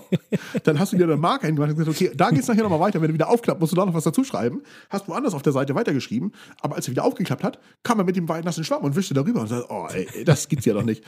Dann 0.64 0.80
hast 0.80 0.94
du 0.94 0.98
dir 0.98 1.06
eine 1.06 1.18
Marke 1.18 1.48
hingemacht 1.48 1.72
und 1.72 1.78
gesagt, 1.78 1.96
okay, 1.96 2.12
da 2.16 2.30
geht 2.30 2.42
es 2.42 2.48
nachher 2.48 2.64
nochmal 2.64 2.80
weiter. 2.80 3.02
Wenn 3.02 3.10
du 3.10 3.14
wieder 3.14 3.30
aufklappt, 3.30 3.60
musst 3.60 3.74
du 3.74 3.76
da 3.76 3.86
noch 3.86 3.94
was 3.94 4.04
dazu 4.04 4.24
schreiben. 4.24 4.62
Hast 4.90 5.08
woanders 5.08 5.34
auf 5.34 5.42
der 5.42 5.54
Seite 5.54 5.74
weitergeschrieben. 5.74 6.34
Aber 6.62 6.76
als 6.76 6.88
er 6.88 6.92
wieder 6.92 7.04
aufgeklappt 7.04 7.44
hat, 7.44 7.60
kam 7.84 8.00
er 8.00 8.06
mit 8.06 8.16
dem 8.16 8.26
nassen 8.26 8.64
Schwamm 8.64 8.84
und 8.84 8.96
wischte 8.96 9.14
darüber 9.14 9.42
und 9.42 9.48
sagte, 9.48 9.66
oh, 9.70 9.88
ey, 9.92 10.24
das 10.24 10.48
gibt's 10.48 10.66
ja 10.66 10.74
doch 10.74 10.84
nicht. 10.84 11.04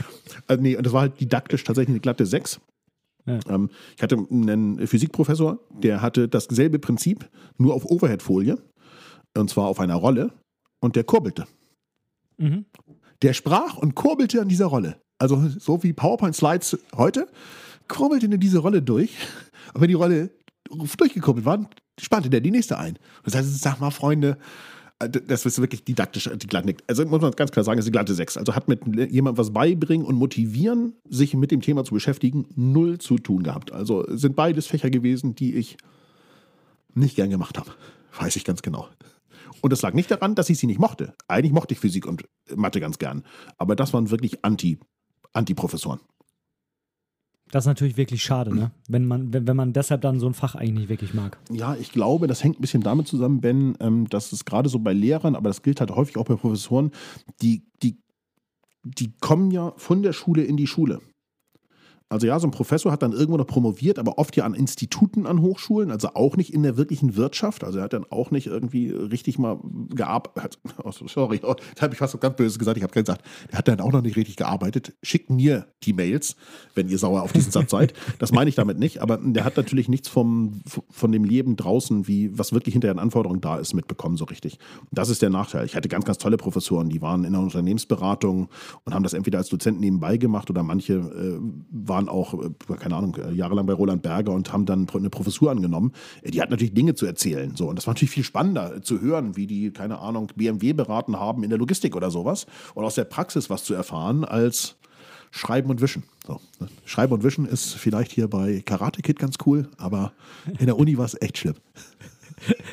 Also, 0.47 0.61
nee, 0.61 0.75
und 0.75 0.85
das 0.85 0.93
war 0.93 1.01
halt 1.01 1.19
didaktisch 1.19 1.63
tatsächlich 1.63 1.93
eine 1.93 1.99
glatte 1.99 2.25
6. 2.25 2.59
Ja. 3.27 3.39
Ähm, 3.49 3.69
ich 3.95 4.01
hatte 4.01 4.17
einen 4.31 4.87
Physikprofessor, 4.87 5.59
der 5.71 6.01
hatte 6.01 6.27
dasselbe 6.27 6.79
Prinzip, 6.79 7.29
nur 7.57 7.73
auf 7.73 7.85
Overhead-Folie. 7.85 8.57
Und 9.37 9.49
zwar 9.49 9.67
auf 9.67 9.79
einer 9.79 9.95
Rolle 9.95 10.31
und 10.79 10.95
der 10.95 11.03
kurbelte. 11.03 11.45
Mhm. 12.37 12.65
Der 13.21 13.33
sprach 13.33 13.77
und 13.77 13.95
kurbelte 13.95 14.41
an 14.41 14.47
dieser 14.47 14.67
Rolle. 14.67 15.01
Also 15.17 15.47
so 15.47 15.81
wie 15.83 15.93
PowerPoint-Slides 15.93 16.77
heute, 16.95 17.27
kurbelte 17.87 18.27
in 18.27 18.39
diese 18.39 18.59
Rolle 18.59 18.81
durch. 18.81 19.11
Und 19.73 19.81
wenn 19.81 19.87
die 19.89 19.95
Rolle 19.95 20.29
durchgekurbelt 20.97 21.45
war, 21.45 21.69
spannte 21.99 22.29
der 22.29 22.41
die 22.41 22.51
nächste 22.51 22.77
ein. 22.77 22.97
Das 23.23 23.35
heißt, 23.35 23.59
sag 23.59 23.79
mal, 23.79 23.91
Freunde, 23.91 24.37
äh, 24.99 25.09
das 25.09 25.45
ist 25.45 25.59
wirklich 25.59 25.83
didaktisch 25.83 26.29
die 26.35 26.47
glatte 26.47 26.75
Also 26.87 27.05
muss 27.05 27.21
man 27.21 27.31
ganz 27.31 27.51
klar 27.51 27.63
sagen, 27.63 27.79
ist 27.79 27.85
die 27.85 27.91
glatte 27.91 28.13
6. 28.13 28.37
Also 28.37 28.55
hat 28.55 28.67
mit 28.67 28.85
jemandem 29.11 29.37
was 29.37 29.51
beibringen 29.51 30.05
und 30.05 30.15
motivieren, 30.15 30.93
sich 31.09 31.33
mit 31.33 31.51
dem 31.51 31.61
Thema 31.61 31.83
zu 31.83 31.93
beschäftigen, 31.93 32.47
null 32.55 32.97
zu 32.97 33.17
tun 33.17 33.43
gehabt. 33.43 33.71
Also 33.71 34.05
sind 34.15 34.35
beides 34.35 34.67
Fächer 34.67 34.89
gewesen, 34.89 35.35
die 35.35 35.55
ich 35.55 35.77
nicht 36.93 37.15
gern 37.15 37.29
gemacht 37.29 37.57
habe. 37.57 37.71
Weiß 38.19 38.35
ich 38.35 38.43
ganz 38.43 38.61
genau. 38.61 38.87
Und 39.61 39.73
das 39.73 39.81
lag 39.81 39.93
nicht 39.93 40.11
daran, 40.11 40.35
dass 40.35 40.49
ich 40.49 40.57
sie 40.57 40.67
nicht 40.67 40.79
mochte. 40.79 41.15
Eigentlich 41.27 41.53
mochte 41.53 41.73
ich 41.73 41.79
Physik 41.79 42.05
und 42.05 42.23
Mathe 42.55 42.79
ganz 42.79 42.97
gern. 42.97 43.23
Aber 43.57 43.75
das 43.75 43.93
waren 43.93 44.09
wirklich 44.09 44.43
Anti, 44.43 44.79
Anti-Professoren. 45.33 45.99
Das 47.51 47.63
ist 47.63 47.67
natürlich 47.67 47.95
wirklich 47.95 48.23
schade, 48.23 48.53
ne? 48.53 48.71
wenn, 48.89 49.05
man, 49.05 49.33
wenn, 49.33 49.47
wenn 49.47 49.55
man 49.55 49.73
deshalb 49.73 50.01
dann 50.01 50.19
so 50.19 50.27
ein 50.27 50.33
Fach 50.33 50.55
eigentlich 50.55 50.73
nicht 50.73 50.89
wirklich 50.89 51.13
mag. 51.13 51.37
Ja, 51.49 51.75
ich 51.75 51.91
glaube, 51.91 52.27
das 52.27 52.43
hängt 52.43 52.59
ein 52.59 52.61
bisschen 52.61 52.83
damit 52.83 53.07
zusammen, 53.07 53.39
Ben, 53.39 53.77
ähm, 53.79 54.09
dass 54.09 54.31
es 54.31 54.45
gerade 54.45 54.69
so 54.69 54.79
bei 54.79 54.93
Lehrern, 54.93 55.35
aber 55.35 55.49
das 55.49 55.61
gilt 55.61 55.79
halt 55.79 55.91
häufig 55.91 56.17
auch 56.17 56.25
bei 56.25 56.35
Professoren, 56.35 56.91
die, 57.41 57.63
die, 57.81 57.97
die 58.83 59.13
kommen 59.21 59.51
ja 59.51 59.73
von 59.77 60.03
der 60.03 60.13
Schule 60.13 60.43
in 60.43 60.57
die 60.57 60.67
Schule. 60.67 60.99
Also 62.09 62.25
ja, 62.25 62.39
so 62.39 62.47
ein 62.47 62.51
Professor 62.51 62.91
hat 62.91 63.03
dann 63.03 63.11
irgendwo 63.11 63.37
noch 63.37 63.47
promoviert, 63.47 63.99
aber 63.99 64.17
oft 64.17 64.35
ja 64.37 64.45
an 64.45 64.53
Instituten 64.53 65.25
an 65.25 65.41
Hochschulen, 65.41 65.91
also 65.91 66.09
auch 66.13 66.37
nicht 66.37 66.53
in 66.53 66.63
der 66.63 66.77
wirklichen 66.77 67.17
Wirtschaft. 67.17 67.65
Also 67.65 67.79
er 67.79 67.85
hat 67.85 67.93
dann 67.93 68.05
auch 68.09 68.31
nicht 68.31 68.47
irgendwie 68.47 68.91
richtig 68.91 69.37
mal 69.37 69.59
gearbeitet. 69.89 70.59
Oh, 70.83 70.91
sorry, 70.91 71.41
oh, 71.43 71.55
da 71.75 71.81
habe 71.81 71.93
ich 71.93 71.99
fast 71.99 72.13
so 72.13 72.17
ganz 72.17 72.37
böse 72.37 72.57
gesagt. 72.57 72.77
Ich 72.77 72.83
habe 72.83 72.93
gesagt, 72.93 73.23
er 73.51 73.57
hat 73.57 73.67
dann 73.67 73.81
auch 73.81 73.91
noch 73.91 74.01
nicht 74.01 74.15
richtig 74.15 74.37
gearbeitet. 74.37 74.95
Schickt 75.03 75.29
mir 75.29 75.67
die 75.83 75.91
Mails, 75.91 76.35
wenn 76.75 76.87
ihr 76.87 76.97
sauer 76.97 77.23
auf 77.23 77.33
diesen 77.33 77.51
Satz 77.51 77.71
seid. 77.71 77.93
Das 78.19 78.31
meine 78.31 78.49
ich 78.49 78.55
damit 78.55 78.79
nicht, 78.79 79.01
aber 79.01 79.17
der 79.17 79.43
hat 79.43 79.57
natürlich 79.57 79.89
nichts 79.89 80.07
vom, 80.07 80.61
von 80.89 81.11
dem 81.11 81.25
Leben 81.25 81.57
draußen, 81.57 82.07
wie 82.07 82.37
was 82.37 82.53
wirklich 82.53 82.73
hinter 82.73 82.87
den 82.87 82.99
Anforderungen 82.99 83.41
da 83.41 83.57
ist, 83.57 83.73
mitbekommen, 83.73 84.15
so 84.15 84.25
richtig. 84.25 84.59
Das 84.91 85.09
ist 85.09 85.21
der 85.21 85.29
Nachteil. 85.29 85.65
Ich 85.65 85.75
hatte 85.75 85.89
ganz, 85.89 86.05
ganz 86.05 86.19
tolle 86.19 86.37
Professoren, 86.37 86.89
die 86.89 87.01
waren 87.01 87.25
in 87.25 87.33
der 87.33 87.41
Unternehmensberatung 87.41 88.47
und 88.85 88.93
haben 88.93 89.03
das 89.03 89.13
entweder 89.13 89.39
als 89.39 89.49
Dozenten 89.49 89.81
nebenbei 89.81 90.17
gemacht 90.17 90.49
oder 90.49 90.63
manche 90.63 90.93
äh, 90.93 91.39
waren 91.71 91.96
waren 91.97 92.09
auch, 92.09 92.33
äh, 92.33 92.75
keine 92.77 92.95
Ahnung, 92.95 93.15
äh, 93.15 93.33
jahrelang 93.33 93.65
bei 93.65 93.73
Roland 93.73 94.03
Berger 94.03 94.31
und 94.31 94.53
haben 94.53 94.65
dann 94.65 94.87
eine 94.93 95.09
Professur 95.09 95.49
angenommen. 95.49 95.91
Äh, 96.21 96.31
die 96.31 96.41
hat 96.41 96.51
natürlich 96.51 96.73
Dinge 96.73 96.93
zu 96.93 97.05
erzählen. 97.05 97.55
So. 97.55 97.69
Und 97.69 97.75
das 97.75 97.87
war 97.87 97.93
natürlich 97.93 98.11
viel 98.11 98.23
spannender 98.23 98.81
zu 98.83 99.01
hören, 99.01 99.35
wie 99.35 99.47
die, 99.47 99.71
keine 99.71 99.99
Ahnung, 99.99 100.31
BMW 100.35 100.73
beraten 100.73 101.19
haben 101.19 101.43
in 101.43 101.49
der 101.49 101.57
Logistik 101.57 101.95
oder 101.95 102.11
sowas 102.11 102.45
und 102.75 102.85
aus 102.85 102.95
der 102.95 103.05
Praxis 103.05 103.49
was 103.49 103.63
zu 103.63 103.73
erfahren, 103.73 104.23
als 104.23 104.75
Schreiben 105.31 105.69
und 105.69 105.81
Wischen. 105.81 106.03
So, 106.25 106.39
ne? 106.59 106.67
Schreiben 106.85 107.13
und 107.13 107.23
Wischen 107.23 107.45
ist 107.45 107.73
vielleicht 107.73 108.11
hier 108.11 108.27
bei 108.27 108.61
Karate 108.63 109.01
Kid 109.01 109.17
ganz 109.19 109.35
cool, 109.45 109.67
aber 109.77 110.13
in 110.59 110.67
der 110.67 110.77
Uni 110.77 110.97
war 110.97 111.05
es 111.05 111.19
echt 111.19 111.39
schlimm. 111.39 111.55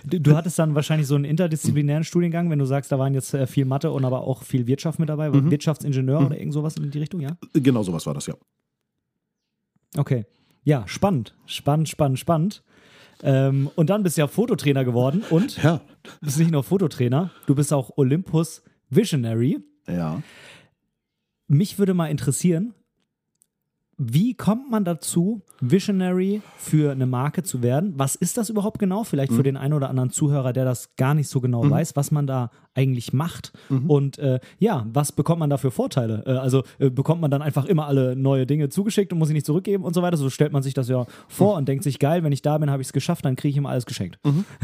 Du 0.05 0.37
hattest 0.37 0.59
dann 0.59 0.75
wahrscheinlich 0.75 1.07
so 1.07 1.15
einen 1.15 1.25
interdisziplinären 1.25 2.05
Studiengang, 2.05 2.51
wenn 2.51 2.59
du 2.59 2.67
sagst, 2.67 2.93
da 2.93 2.99
waren 2.99 3.15
jetzt 3.15 3.35
viel 3.47 3.65
Mathe 3.65 3.91
und 3.91 4.05
aber 4.05 4.21
auch 4.21 4.43
viel 4.43 4.67
Wirtschaft 4.67 4.99
mit 4.99 5.09
dabei, 5.09 5.31
mhm. 5.31 5.51
Wirtschaftsingenieur 5.51 6.21
mhm. 6.21 6.27
oder 6.27 6.39
irgend 6.39 6.53
sowas 6.53 6.77
in 6.77 6.91
die 6.91 6.99
Richtung, 6.99 7.21
ja? 7.21 7.31
Genau 7.55 7.83
sowas 7.83 8.05
war 8.05 8.13
das, 8.13 8.27
ja. 8.27 8.35
Okay. 9.97 10.27
Ja, 10.63 10.87
spannend. 10.87 11.35
Spannend, 11.47 11.89
spannend, 11.89 12.19
spannend. 12.19 12.63
Ähm, 13.23 13.71
und 13.77 13.91
dann 13.91 14.03
bist 14.03 14.17
du 14.17 14.23
ja 14.23 14.27
Fototrainer 14.27 14.85
geworden 14.85 15.23
und 15.31 15.63
ja. 15.63 15.81
bist 16.21 16.39
nicht 16.39 16.51
nur 16.51 16.63
Fototrainer, 16.63 17.31
du 17.47 17.55
bist 17.55 17.73
auch 17.73 17.97
Olympus 17.97 18.63
Visionary. 18.91 19.61
Ja. 19.87 20.23
Mich 21.47 21.79
würde 21.79 21.95
mal 21.95 22.09
interessieren, 22.09 22.75
wie 23.97 24.35
kommt 24.35 24.71
man 24.71 24.85
dazu, 24.85 25.43
Visionary 25.61 26.43
für 26.57 26.93
eine 26.93 27.07
Marke 27.07 27.43
zu 27.43 27.63
werden? 27.63 27.95
Was 27.97 28.15
ist 28.15 28.37
das 28.37 28.51
überhaupt 28.51 28.79
genau? 28.79 29.05
Vielleicht 29.05 29.33
für 29.33 29.39
mhm. 29.39 29.45
den 29.45 29.57
einen 29.57 29.75
oder 29.75 29.89
anderen 29.89 30.11
Zuhörer, 30.11 30.53
der 30.53 30.65
das 30.65 30.97
gar 30.97 31.15
nicht 31.15 31.29
so 31.29 31.41
genau 31.41 31.65
mhm. 31.65 31.71
weiß, 31.71 31.97
was 31.97 32.11
man 32.11 32.27
da 32.27 32.51
eigentlich 32.75 33.13
macht. 33.13 33.53
Mhm. 33.69 33.91
Und 33.91 34.19
äh, 34.19 34.41
ja, 34.59 34.87
was 34.93 35.13
bekommt 35.13 35.41
man 35.41 35.51
da 35.51 35.57
für 35.57 35.71
Vorteile? 35.71 36.25
Äh, 36.27 36.31
also 36.33 36.65
äh, 36.79 36.91
bekommt 36.91 37.21
man 37.21 37.31
dann 37.31 37.41
einfach 37.41 37.65
immer 37.67 37.87
alle 37.87 38.17
neue 38.17 38.47
Dinge 38.47 38.69
zugeschickt 38.69 39.13
und 39.13 39.19
muss 39.19 39.29
sie 39.29 39.35
nicht 39.35 39.47
zurückgeben 39.47 39.85
und 39.85 39.95
so 39.95 40.03
weiter. 40.03 40.17
So 40.17 40.29
stellt 40.29 40.53
man 40.53 40.63
sich 40.63 40.75
das 40.75 40.89
ja 40.89 41.07
vor 41.29 41.53
mhm. 41.53 41.59
und 41.59 41.69
denkt 41.69 41.85
sich, 41.85 41.99
geil, 41.99 42.25
wenn 42.25 42.33
ich 42.33 42.43
da 42.43 42.59
bin, 42.59 42.71
habe 42.71 42.83
ich 42.83 42.89
es 42.89 42.93
geschafft, 42.93 43.25
dann 43.25 43.37
kriege 43.37 43.51
ich 43.51 43.57
immer 43.57 43.71
alles 43.71 43.87
geschenkt. 43.87 44.19
Mhm. 44.25 44.45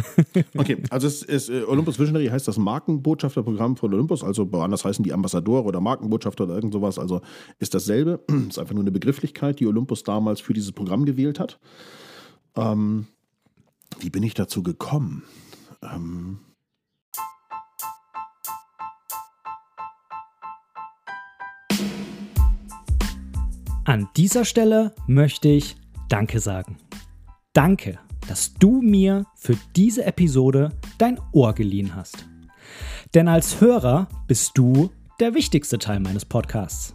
Okay, 0.56 0.78
also 0.90 1.06
es 1.06 1.22
ist, 1.22 1.48
äh, 1.48 1.62
Olympus 1.62 1.98
Visionary 1.98 2.26
heißt 2.26 2.46
das 2.46 2.58
Markenbotschafterprogramm 2.58 3.76
von 3.76 3.92
Olympus, 3.94 4.24
also 4.24 4.50
woanders 4.52 4.84
heißen 4.84 5.02
die 5.02 5.12
Ambassadore 5.12 5.64
oder 5.64 5.80
Markenbotschafter 5.80 6.44
oder 6.44 6.54
irgend 6.54 6.72
sowas. 6.72 6.98
Also 6.98 7.20
ist 7.58 7.74
dasselbe. 7.74 8.20
ist 8.48 8.58
einfach 8.58 8.74
nur 8.74 8.82
eine 8.82 8.90
Begrifflichkeit, 9.20 9.60
die 9.60 9.66
Olympus 9.66 10.02
damals 10.02 10.40
für 10.40 10.54
dieses 10.54 10.72
Programm 10.72 11.04
gewählt 11.04 11.38
hat. 11.38 11.58
Ähm, 12.56 13.06
wie 13.98 14.08
bin 14.08 14.22
ich 14.22 14.34
dazu 14.34 14.62
gekommen? 14.62 15.24
Ähm, 15.82 16.38
An 23.84 24.08
dieser 24.16 24.44
Stelle 24.44 24.94
möchte 25.08 25.48
ich 25.48 25.76
Danke 26.08 26.38
sagen. 26.38 26.76
Danke, 27.52 27.98
dass 28.28 28.54
du 28.54 28.80
mir 28.80 29.26
für 29.34 29.56
diese 29.74 30.04
Episode 30.04 30.70
dein 30.98 31.18
Ohr 31.32 31.54
geliehen 31.54 31.96
hast. 31.96 32.24
Denn 33.14 33.26
als 33.26 33.60
Hörer 33.60 34.06
bist 34.28 34.52
du 34.54 34.90
der 35.18 35.34
wichtigste 35.34 35.78
Teil 35.78 35.98
meines 35.98 36.24
Podcasts. 36.24 36.94